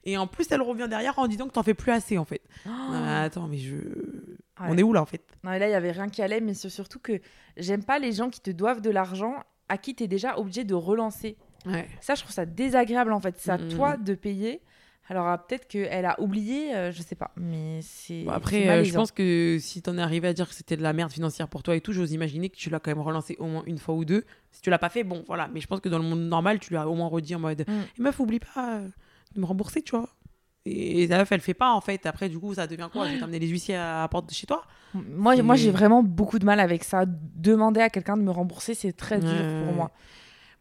Et 0.04 0.16
en 0.16 0.26
plus, 0.26 0.46
elle 0.50 0.62
revient 0.62 0.86
derrière 0.88 1.18
en 1.18 1.28
disant 1.28 1.46
que 1.46 1.52
t'en 1.52 1.62
fais 1.62 1.74
plus 1.74 1.92
assez, 1.92 2.18
en 2.18 2.24
fait. 2.24 2.40
Oh. 2.66 2.70
Attends, 2.94 3.46
mais 3.46 3.58
je. 3.58 3.76
Ouais. 3.76 4.66
On 4.70 4.76
est 4.76 4.82
où 4.82 4.92
là, 4.92 5.02
en 5.02 5.06
fait? 5.06 5.22
Non, 5.44 5.52
et 5.52 5.58
là 5.60 5.68
il 5.68 5.70
y 5.70 5.74
avait 5.74 5.92
rien 5.92 6.08
qui 6.08 6.20
allait, 6.20 6.40
mais 6.40 6.54
c'est 6.54 6.68
surtout 6.68 6.98
que 6.98 7.20
j'aime 7.56 7.84
pas 7.84 8.00
les 8.00 8.12
gens 8.12 8.28
qui 8.28 8.40
te 8.40 8.50
doivent 8.50 8.80
de 8.80 8.90
l'argent 8.90 9.36
à 9.68 9.76
qui 9.78 9.94
tu 9.94 10.04
es 10.04 10.08
déjà 10.08 10.36
obligé 10.38 10.64
de 10.64 10.74
relancer. 10.74 11.36
Ouais. 11.66 11.88
Ça, 12.00 12.14
je 12.14 12.22
trouve 12.22 12.32
ça 12.34 12.46
désagréable 12.46 13.12
en 13.12 13.20
fait. 13.20 13.34
C'est 13.38 13.50
à 13.50 13.58
Mm. 13.58 13.68
toi 13.68 13.96
de 13.96 14.14
payer. 14.14 14.60
Alors 15.10 15.26
ah, 15.26 15.38
peut-être 15.38 15.66
qu'elle 15.68 16.04
a 16.04 16.20
oublié, 16.20 16.74
euh, 16.76 16.92
je 16.92 17.00
sais 17.00 17.14
pas, 17.14 17.30
mais 17.36 17.80
c'est. 17.82 18.24
Bon, 18.24 18.30
après, 18.32 18.68
euh, 18.68 18.84
je 18.84 18.92
pense 18.92 19.10
que 19.10 19.56
si 19.58 19.80
t'en 19.80 19.96
es 19.96 20.02
arrivé 20.02 20.28
à 20.28 20.34
dire 20.34 20.46
que 20.46 20.54
c'était 20.54 20.76
de 20.76 20.82
la 20.82 20.92
merde 20.92 21.10
financière 21.10 21.48
pour 21.48 21.62
toi 21.62 21.74
et 21.76 21.80
tout, 21.80 21.94
j'ose 21.94 22.12
imaginer 22.12 22.50
que 22.50 22.56
tu 22.56 22.68
l'as 22.68 22.78
quand 22.78 22.90
même 22.90 23.00
relancé 23.00 23.34
au 23.38 23.46
moins 23.46 23.62
une 23.66 23.78
fois 23.78 23.94
ou 23.94 24.04
deux. 24.04 24.24
Si 24.52 24.60
tu 24.60 24.68
l'as 24.68 24.78
pas 24.78 24.90
fait, 24.90 25.04
bon, 25.04 25.24
voilà. 25.26 25.48
Mais 25.52 25.60
je 25.60 25.66
pense 25.66 25.80
que 25.80 25.88
dans 25.88 25.96
le 25.98 26.04
monde 26.04 26.20
normal, 26.20 26.58
tu 26.58 26.68
lui 26.70 26.76
as 26.76 26.86
au 26.86 26.94
moins 26.94 27.08
redit 27.08 27.34
en 27.34 27.38
mode 27.40 27.64
Mm. 27.66 27.72
Eh, 27.98 28.02
meuf, 28.02 28.20
oublie 28.20 28.38
pas 28.40 28.74
euh, 28.80 28.88
de 29.34 29.40
me 29.40 29.46
rembourser, 29.46 29.80
tu 29.80 29.96
vois. 29.96 30.10
Et 30.66 31.06
la 31.06 31.16
meuf, 31.16 31.32
elle 31.32 31.40
fait 31.40 31.54
pas, 31.54 31.72
en 31.72 31.80
fait. 31.80 32.04
Après, 32.04 32.28
du 32.28 32.38
coup, 32.38 32.52
ça 32.52 32.66
devient 32.66 32.90
quoi? 32.92 33.06
Je 33.08 33.14
vais 33.14 33.18
t'amener 33.20 33.38
les 33.38 33.48
huissiers 33.48 33.76
à 33.76 34.02
la 34.02 34.08
porte 34.08 34.28
de 34.28 34.34
chez 34.34 34.46
toi? 34.46 34.62
Moi, 34.92 35.40
moi 35.42 35.56
j'ai 35.56 35.70
vraiment 35.70 36.02
beaucoup 36.02 36.38
de 36.38 36.44
mal 36.44 36.60
avec 36.60 36.84
ça. 36.84 37.04
Demander 37.06 37.80
à 37.80 37.88
quelqu'un 37.88 38.18
de 38.18 38.22
me 38.22 38.30
rembourser, 38.30 38.74
c'est 38.74 38.92
très 38.92 39.20
dur 39.20 39.64
pour 39.64 39.72
moi. 39.72 39.90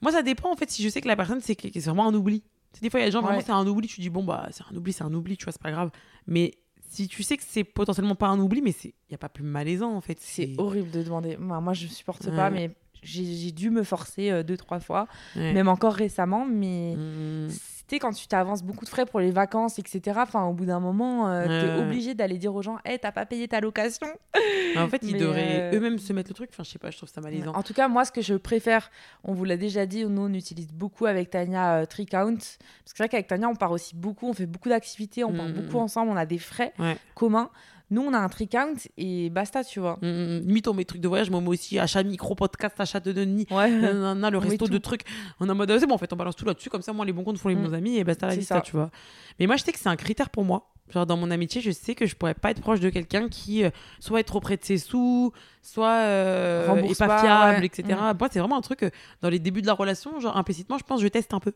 Moi, 0.01 0.11
ça 0.11 0.21
dépend, 0.21 0.51
en 0.51 0.55
fait, 0.55 0.69
si 0.69 0.83
je 0.83 0.89
sais 0.89 1.01
que 1.01 1.07
la 1.07 1.15
personne, 1.15 1.41
c'est 1.41 1.55
que- 1.55 1.67
que 1.67 1.79
c'est 1.79 1.89
vraiment 1.89 2.07
un 2.07 2.13
oubli. 2.13 2.41
Tu 2.41 2.47
sais, 2.73 2.81
des 2.81 2.89
fois, 2.89 2.99
il 2.99 3.03
y 3.03 3.05
a 3.05 3.07
des 3.07 3.11
gens, 3.11 3.21
vraiment, 3.21 3.37
Ouais. 3.37 3.43
c'est 3.45 3.51
un 3.51 3.65
oubli, 3.65 3.87
tu 3.87 4.01
dis, 4.01 4.09
bon, 4.09 4.23
bah, 4.23 4.47
c'est 4.51 4.63
un 4.71 4.75
oubli, 4.75 4.93
c'est 4.93 5.03
un 5.03 5.13
oubli, 5.13 5.37
tu 5.37 5.45
vois, 5.45 5.53
c'est 5.53 5.61
pas 5.61 5.71
grave. 5.71 5.89
Mais 6.27 6.53
si 6.89 7.07
tu 7.07 7.23
sais 7.23 7.37
que 7.37 7.43
c'est 7.45 7.63
potentiellement 7.63 8.15
pas 8.15 8.27
un 8.27 8.39
oubli, 8.39 8.61
mais 8.61 8.71
il 8.83 8.91
n'y 9.09 9.15
a 9.15 9.17
pas 9.17 9.29
plus 9.29 9.43
malaisant, 9.43 9.93
en 9.93 10.01
fait. 10.01 10.17
C'est 10.21 10.53
horrible 10.57 10.91
de 10.91 11.03
demander. 11.03 11.37
Moi, 11.37 11.59
moi, 11.61 11.73
je 11.73 11.87
supporte 11.87 12.25
Ouais. 12.25 12.35
pas, 12.35 12.49
mais 12.49 12.71
j'ai 13.03 13.23
j'ai 13.25 13.51
dû 13.51 13.69
me 13.69 13.83
forcer 13.83 14.31
euh, 14.31 14.43
deux, 14.43 14.57
trois 14.57 14.79
fois, 14.79 15.07
Ouais. 15.35 15.53
même 15.53 15.67
encore 15.67 15.93
récemment. 15.93 16.45
Mais 16.45 16.95
Mm. 16.95 17.49
C'était 17.89 17.99
quand 17.99 18.11
tu 18.11 18.27
t'avances 18.27 18.63
beaucoup 18.63 18.83
de 18.83 18.89
frais 18.89 19.05
pour 19.05 19.21
les 19.21 19.31
vacances, 19.31 19.79
etc. 19.79 20.19
Enfin, 20.21 20.43
au 20.45 20.51
bout 20.51 20.65
d'un 20.65 20.81
moment, 20.81 21.29
euh, 21.29 21.47
Ouais, 21.47 21.61
t'es 21.61 21.73
ouais. 21.73 21.79
obligé 21.87 22.13
d'aller 22.15 22.37
dire 22.37 22.53
aux 22.53 22.61
gens 22.61 22.77
Hé, 22.83 22.99
t'as 22.99 23.13
pas 23.13 23.25
payé 23.25 23.47
ta 23.47 23.61
location 23.61 24.07
En 24.75 24.89
fait, 24.89 24.99
ils 25.03 25.17
devraient 25.17 25.71
euh, 25.73 25.77
eux-mêmes 25.77 25.97
se 25.97 26.11
mettre 26.11 26.29
le 26.29 26.35
truc. 26.35 26.49
Enfin, 26.51 26.63
je 26.63 26.69
sais 26.71 26.79
pas, 26.79 26.91
je 26.91 26.97
trouve 26.97 27.07
ça 27.09 27.21
malaisant. 27.21 27.53
En 27.53 27.63
tout 27.63 27.73
cas, 27.73 27.87
moi, 27.87 28.03
ce 28.03 28.11
que 28.11 28.21
je 28.21 28.33
préfère, 28.33 28.91
on 29.23 29.31
vous 29.33 29.45
l'a 29.45 29.55
déjà 29.55 29.85
dit, 29.85 30.03
nous, 30.05 30.23
on 30.23 30.33
utilise 30.33 30.67
beaucoup 30.73 31.05
avec 31.05 31.29
Tania 31.29 31.75
euh, 31.77 31.85
Tricount. 31.85 32.35
Parce 32.35 32.57
que 32.57 32.59
c'est 32.87 32.97
vrai 32.97 33.09
qu'avec 33.09 33.27
Tania, 33.27 33.47
on 33.47 33.55
part 33.55 33.71
aussi 33.71 33.95
beaucoup, 33.95 34.27
on 34.27 34.33
fait 34.33 34.45
beaucoup 34.47 34.67
d'activités, 34.69 35.23
on 35.23 35.31
part 35.33 35.47
Mm, 35.47 35.53
beaucoup 35.53 35.77
mm. 35.77 35.81
ensemble, 35.83 36.11
on 36.11 36.17
a 36.17 36.25
des 36.25 36.39
frais 36.39 36.73
Ouais. 36.79 36.97
communs. 37.15 37.49
Nous, 37.89 38.01
on 38.01 38.13
a 38.13 38.17
un 38.17 38.27
Tricount 38.27 38.73
et 38.97 39.29
basta, 39.29 39.63
tu 39.63 39.79
vois. 39.79 39.97
Mm, 40.01 40.39
limite, 40.45 40.67
on 40.67 40.73
met 40.73 40.83
trucs 40.83 40.99
de 41.01 41.07
voyage, 41.07 41.29
moi, 41.29 41.39
moi 41.39 41.53
aussi, 41.53 41.79
achat 41.79 42.03
micro, 42.03 42.35
podcast, 42.35 42.75
achat 42.79 42.99
de 42.99 43.23
nuit, 43.25 43.47
Ouais. 43.49 43.69
nanana, 43.71 44.29
le 44.29 44.37
On 44.39 44.41
met 44.41 44.49
resto 44.49 44.67
de 44.67 44.77
trucs. 44.77 45.03
On 45.39 45.47
en 45.47 45.55
mode, 45.55 45.71
euh, 45.71 45.79
c'est 45.79 45.87
bon, 45.87 45.95
en 45.95 45.97
fait, 45.97 46.11
on 46.11 46.17
balance 46.17 46.35
tout 46.35 46.45
là-dessus, 46.45 46.69
comme 46.69 46.81
ça, 46.81 46.91
moi, 46.91 47.05
les 47.05 47.13
bons 47.13 47.23
comptes 47.23 47.37
font 47.37 47.47
les 47.49 47.55
Mm. 47.55 47.63
bons 47.63 47.73
amis 47.73 47.95
et 47.97 48.03
basta 48.03 48.27
la 48.27 48.35
liste, 48.35 48.53
tu 48.63 48.73
vois. 48.73 48.91
Mais 49.39 49.47
moi, 49.47 49.55
je 49.55 49.63
sais 49.63 49.71
que 49.71 49.79
c'est 49.79 49.87
un 49.89 49.95
critère 49.95 50.29
pour 50.29 50.43
moi. 50.43 50.69
Genre, 50.89 51.05
dans 51.05 51.17
mon 51.17 51.31
amitié, 51.31 51.59
je 51.59 51.71
sais 51.71 51.95
que 51.95 52.05
je 52.05 52.15
pourrais 52.15 52.33
pas 52.33 52.51
être 52.51 52.61
proche 52.61 52.79
de 52.79 52.89
quelqu'un 52.89 53.27
qui 53.27 53.63
euh, 53.65 53.69
soit 53.99 54.21
est 54.21 54.23
trop 54.23 54.39
près 54.39 54.55
de 54.55 54.63
ses 54.63 54.77
sous, 54.77 55.33
soit 55.61 55.91
euh, 55.95 56.75
est 56.83 56.97
pas 56.97 57.07
pas, 57.07 57.19
fiable, 57.19 57.59
ouais. 57.59 57.65
etc. 57.65 57.83
Mm. 57.89 58.17
Moi, 58.17 58.29
c'est 58.31 58.39
vraiment 58.39 58.57
un 58.57 58.61
truc, 58.61 58.83
euh, 58.83 58.89
dans 59.21 59.29
les 59.29 59.39
débuts 59.39 59.61
de 59.61 59.67
la 59.67 59.73
relation, 59.73 60.17
genre, 60.21 60.37
implicitement, 60.37 60.77
je 60.77 60.83
pense, 60.85 61.01
je 61.01 61.07
teste 61.09 61.33
un 61.33 61.39
peu. 61.41 61.51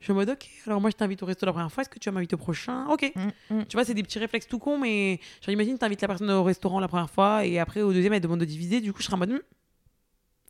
Je 0.00 0.04
suis 0.04 0.12
en 0.12 0.14
mode, 0.14 0.30
ok, 0.30 0.48
alors 0.66 0.80
moi, 0.80 0.90
je 0.90 0.96
t'invite 0.96 1.22
au 1.22 1.26
resto 1.26 1.44
la 1.44 1.52
première 1.52 1.72
fois, 1.72 1.80
est-ce 1.82 1.90
que 1.90 1.98
tu 1.98 2.08
vas 2.08 2.12
m'inviter 2.14 2.34
au 2.34 2.38
prochain? 2.38 2.86
Ok. 2.88 3.12
Mm, 3.16 3.54
mm. 3.56 3.64
Tu 3.66 3.76
vois, 3.76 3.84
c'est 3.84 3.94
des 3.94 4.02
petits 4.04 4.18
réflexes 4.20 4.46
tout 4.46 4.58
cons, 4.60 4.78
mais 4.78 5.18
genre, 5.42 5.52
imagine, 5.52 5.76
t'invites 5.76 6.00
la 6.02 6.06
personne 6.08 6.30
au 6.30 6.44
restaurant 6.44 6.78
la 6.78 6.86
première 6.88 7.10
fois 7.10 7.44
et 7.44 7.58
après, 7.58 7.82
au 7.82 7.92
deuxième, 7.92 8.12
elle 8.12 8.20
demande 8.20 8.38
de 8.40 8.44
diviser. 8.44 8.80
Du 8.80 8.92
coup, 8.92 9.00
je 9.00 9.06
serais 9.06 9.14
en 9.14 9.18
mode, 9.18 9.30
Hmm, 9.30 9.38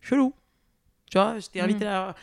chelou. 0.02 0.34
Tu 1.10 1.16
vois, 1.18 1.38
je 1.38 1.46
t'ai 1.48 1.60
invité 1.60 1.84
Mm. 1.84 1.88
à. 1.88 2.14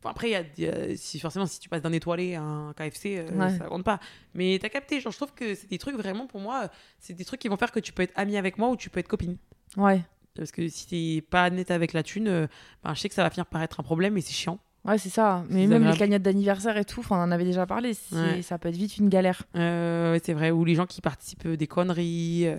Enfin, 0.00 0.10
après, 0.10 0.30
y 0.30 0.34
a, 0.34 0.42
y 0.58 0.66
a- 0.66 0.96
si, 0.96 1.20
forcément, 1.20 1.46
si 1.46 1.60
tu 1.60 1.68
passes 1.68 1.82
d'un 1.82 1.92
étoilé 1.92 2.34
à 2.34 2.42
un 2.42 2.72
KFC, 2.72 3.18
euh, 3.18 3.30
Ouais. 3.38 3.56
ça 3.56 3.66
compte 3.66 3.84
pas. 3.84 4.00
Mais 4.34 4.58
t'as 4.60 4.68
capté, 4.68 5.00
genre, 5.00 5.12
je 5.12 5.16
trouve 5.18 5.32
que 5.32 5.54
c'est 5.54 5.68
des 5.68 5.78
trucs 5.78 5.94
vraiment, 5.94 6.26
pour 6.26 6.40
moi, 6.40 6.68
c'est 6.98 7.12
des 7.14 7.24
trucs 7.24 7.40
qui 7.40 7.46
vont 7.48 7.56
faire 7.56 7.70
que 7.70 7.78
tu 7.78 7.92
peux 7.92 8.02
être 8.02 8.12
ami 8.16 8.36
avec 8.36 8.58
moi 8.58 8.68
ou 8.70 8.76
tu 8.76 8.90
peux 8.90 8.98
être 8.98 9.06
copine. 9.06 9.36
Ouais. 9.76 10.02
Parce 10.34 10.50
que 10.50 10.66
si 10.68 10.88
t'es 10.88 11.20
pas 11.20 11.48
net 11.50 11.70
avec 11.70 11.92
la 11.92 12.02
thune, 12.02 12.26
euh, 12.26 12.46
ben, 12.82 12.94
je 12.94 13.00
sais 13.00 13.08
que 13.08 13.14
ça 13.14 13.22
va 13.22 13.30
finir 13.30 13.46
par 13.46 13.62
être 13.62 13.78
un 13.78 13.84
problème 13.84 14.16
et 14.18 14.20
c'est 14.22 14.32
chiant. 14.32 14.58
Ouais, 14.84 14.98
c'est 14.98 15.10
ça. 15.10 15.44
Mais 15.48 15.66
même 15.66 15.88
les 15.88 15.96
cagnottes 15.96 16.22
d'anniversaire 16.22 16.76
et 16.76 16.84
tout, 16.84 17.04
on 17.10 17.14
en 17.14 17.30
avait 17.30 17.44
déjà 17.44 17.66
parlé. 17.66 17.92
Ouais. 18.12 18.42
Ça 18.42 18.58
peut 18.58 18.68
être 18.68 18.76
vite 18.76 18.96
une 18.98 19.08
galère. 19.08 19.42
Euh, 19.56 20.18
c'est 20.24 20.32
vrai. 20.32 20.50
Ou 20.50 20.64
les 20.64 20.74
gens 20.74 20.86
qui 20.86 21.00
participent 21.00 21.46
euh, 21.46 21.56
des 21.56 21.68
conneries, 21.68 22.46
euh, 22.48 22.56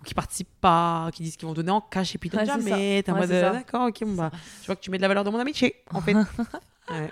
ou 0.00 0.04
qui 0.04 0.12
participent 0.12 0.60
pas, 0.60 1.08
qui 1.14 1.22
disent 1.22 1.36
qu'ils 1.36 1.48
vont 1.48 1.54
donner 1.54 1.70
en 1.70 1.80
cash 1.80 2.14
et 2.14 2.18
puis 2.18 2.30
Ouais, 2.34 2.44
jamais. 2.44 3.02
T'es 3.02 3.10
en 3.10 3.16
mode, 3.16 3.30
euh, 3.30 3.52
d'accord, 3.52 3.88
ok, 3.88 4.00
bon, 4.04 4.14
bah, 4.14 4.30
je 4.60 4.66
vois 4.66 4.76
que 4.76 4.82
tu 4.82 4.90
mets 4.90 4.98
de 4.98 5.02
la 5.02 5.08
valeur 5.08 5.24
dans 5.24 5.32
mon 5.32 5.38
amitié, 5.38 5.76
en 5.92 6.00
fait. 6.00 6.14
Ouais. 6.90 7.10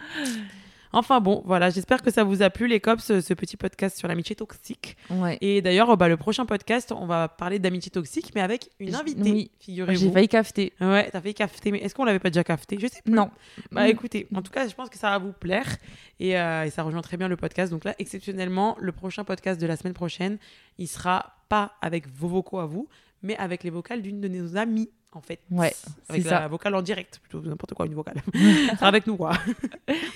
Enfin 0.92 1.20
bon, 1.20 1.42
voilà, 1.44 1.70
j'espère 1.70 2.02
que 2.02 2.10
ça 2.10 2.24
vous 2.24 2.42
a 2.42 2.50
plu, 2.50 2.66
les 2.66 2.80
cops, 2.80 3.04
ce, 3.04 3.20
ce 3.20 3.34
petit 3.34 3.56
podcast 3.56 3.96
sur 3.96 4.08
l'amitié 4.08 4.34
toxique. 4.34 4.96
Ouais. 5.10 5.38
Et 5.40 5.62
d'ailleurs, 5.62 5.96
bah, 5.96 6.08
le 6.08 6.16
prochain 6.16 6.46
podcast, 6.46 6.92
on 6.92 7.06
va 7.06 7.28
parler 7.28 7.58
d'amitié 7.58 7.90
toxique, 7.90 8.32
mais 8.34 8.40
avec 8.40 8.70
une 8.80 8.94
invitée, 8.94 9.30
oui. 9.30 9.50
figurez-vous. 9.60 10.00
J'ai 10.00 10.10
failli 10.10 10.28
cafeter. 10.28 10.72
Ouais, 10.80 11.08
t'as 11.10 11.20
fait 11.20 11.34
cafeter, 11.34 11.70
mais 11.70 11.78
est-ce 11.78 11.94
qu'on 11.94 12.04
l'avait 12.04 12.18
pas 12.18 12.30
déjà 12.30 12.42
cafeté? 12.44 12.76
Je 12.80 12.86
sais 12.88 13.02
pas. 13.02 13.10
Non. 13.10 13.30
Bah 13.70 13.88
écoutez, 13.88 14.26
en 14.34 14.42
tout 14.42 14.50
cas, 14.50 14.66
je 14.66 14.74
pense 14.74 14.88
que 14.90 14.98
ça 14.98 15.10
va 15.10 15.18
vous 15.18 15.32
plaire 15.32 15.76
et, 16.18 16.38
euh, 16.38 16.64
et 16.64 16.70
ça 16.70 16.82
rejoint 16.82 17.02
très 17.02 17.16
bien 17.16 17.28
le 17.28 17.36
podcast. 17.36 17.70
Donc 17.70 17.84
là, 17.84 17.94
exceptionnellement, 17.98 18.76
le 18.80 18.92
prochain 18.92 19.24
podcast 19.24 19.60
de 19.60 19.66
la 19.66 19.76
semaine 19.76 19.94
prochaine, 19.94 20.38
il 20.78 20.88
sera 20.88 21.36
pas 21.48 21.72
avec 21.82 22.08
vos 22.08 22.28
vocaux 22.28 22.58
à 22.58 22.66
vous, 22.66 22.88
mais 23.22 23.36
avec 23.36 23.64
les 23.64 23.70
vocales 23.70 24.02
d'une 24.02 24.20
de 24.20 24.28
nos 24.28 24.56
amies, 24.56 24.90
en 25.12 25.20
fait. 25.20 25.40
Ouais, 25.50 25.74
Avec 26.08 26.24
la 26.24 26.30
ça. 26.30 26.48
vocale 26.48 26.74
en 26.74 26.82
direct, 26.82 27.18
plutôt 27.20 27.40
n'importe 27.40 27.74
quoi, 27.74 27.86
une 27.86 27.94
vocale. 27.94 28.22
Avec 28.80 29.06
nous, 29.06 29.16
quoi. 29.16 29.32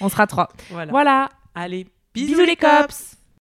On 0.01 0.09
sera 0.09 0.27
trois. 0.27 0.51
Voilà. 0.71 0.91
Voilà. 0.91 1.29
Allez, 1.55 1.87
bisous, 2.15 2.29
Bisous 2.35 2.45
les 2.47 2.57
cops 2.57 3.17